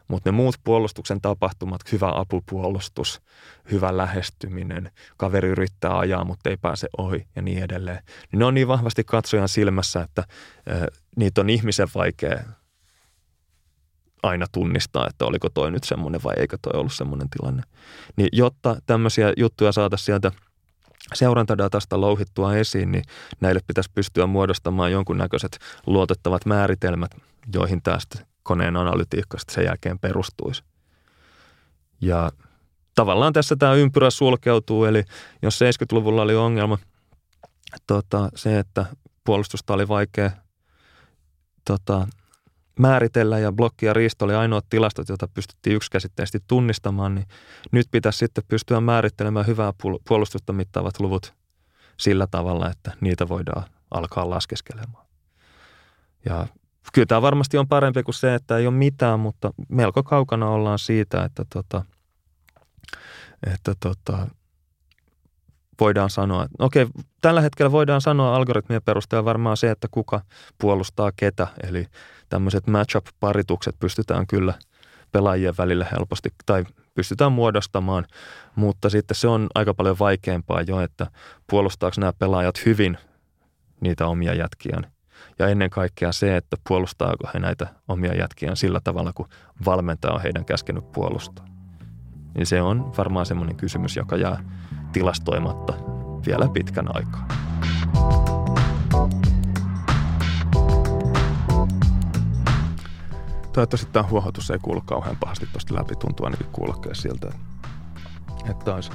[0.09, 3.23] Mutta ne muut puolustuksen tapahtumat, hyvä apupuolustus,
[3.71, 8.03] hyvä lähestyminen, kaveri yrittää ajaa, mutta ei pääse ohi ja niin edelleen.
[8.33, 10.25] Niin ne on niin vahvasti katsojan silmässä, että
[10.71, 10.87] äh,
[11.17, 12.43] niitä on ihmisen vaikea
[14.23, 17.63] aina tunnistaa, että oliko toi nyt semmoinen vai eikö toi ollut semmoinen tilanne.
[18.17, 20.33] Niin jotta tämmöisiä juttuja saataisiin sieltä
[21.15, 23.05] seurantadatasta louhittua esiin, niin
[23.41, 27.11] näille pitäisi pystyä muodostamaan jonkunnäköiset luotettavat määritelmät,
[27.55, 30.63] joihin tästä koneen analytiikka sen jälkeen perustuisi.
[32.01, 32.31] Ja
[32.95, 35.05] tavallaan tässä tämä ympyrä sulkeutuu, eli
[35.43, 36.79] jos 70-luvulla oli ongelma
[37.87, 38.87] tota, se, että
[39.25, 40.31] puolustusta oli vaikea
[41.65, 42.09] tota,
[42.83, 47.27] määritellä ja blokki ja riisto oli ainoat tilastot, joita pystyttiin yksikäsitteisesti tunnistamaan, niin
[47.73, 49.73] nyt pitäisi sitten pystyä määrittelemään hyvää
[50.09, 51.35] puolustusta mittaavat luvut
[51.97, 55.07] sillä tavalla, että niitä voidaan alkaa laskeskelemaan.
[56.25, 56.47] Ja
[56.93, 60.79] kyllä tämä varmasti on parempi kuin se, että ei ole mitään, mutta melko kaukana ollaan
[60.79, 61.85] siitä, että, tota,
[63.53, 64.27] että tota,
[65.83, 66.87] voidaan sanoa, okei,
[67.21, 70.21] tällä hetkellä voidaan sanoa algoritmien perusteella varmaan se, että kuka
[70.59, 71.87] puolustaa ketä, eli
[72.29, 74.55] tämmöiset matchup-paritukset pystytään kyllä
[75.13, 76.65] pelaajien välillä helposti tai
[76.95, 78.07] pystytään muodostamaan,
[78.57, 81.07] mutta sitten se on aika paljon vaikeampaa jo, että
[81.51, 82.99] puolustaako nämä pelaajat hyvin
[83.81, 84.87] niitä omia jätkiään.
[85.39, 89.29] Ja ennen kaikkea se, että puolustaako he näitä omia jätkiään sillä tavalla, kun
[89.65, 91.45] valmentaja on heidän käskenyt puolustaa.
[92.35, 94.45] Niin se on varmaan semmoinen kysymys, joka jää
[94.93, 95.73] tilastoimatta
[96.27, 97.29] vielä pitkän aikaa.
[103.53, 105.95] Toivottavasti tämä huohotus ei kuulu kauhean pahasti tuosta läpi.
[105.97, 107.33] Tuntuu ainakin kuulokkeessa siltä,
[108.51, 108.91] että taas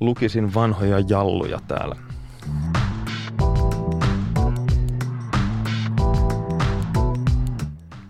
[0.00, 1.96] lukisin vanhoja jalluja täällä.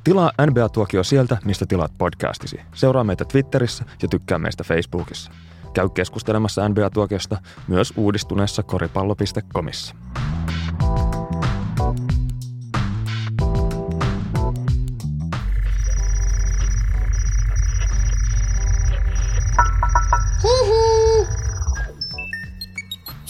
[0.05, 2.61] Tilaa NBA-tuokio sieltä, mistä tilaat podcastisi.
[2.75, 5.31] Seuraa meitä Twitterissä ja tykkää meistä Facebookissa.
[5.77, 7.39] Käy keskustelemassa NBA-tuokiosta
[7.69, 9.95] myös uudistuneessa koripallo.comissa.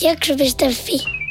[0.03, 1.26] Jakso.fi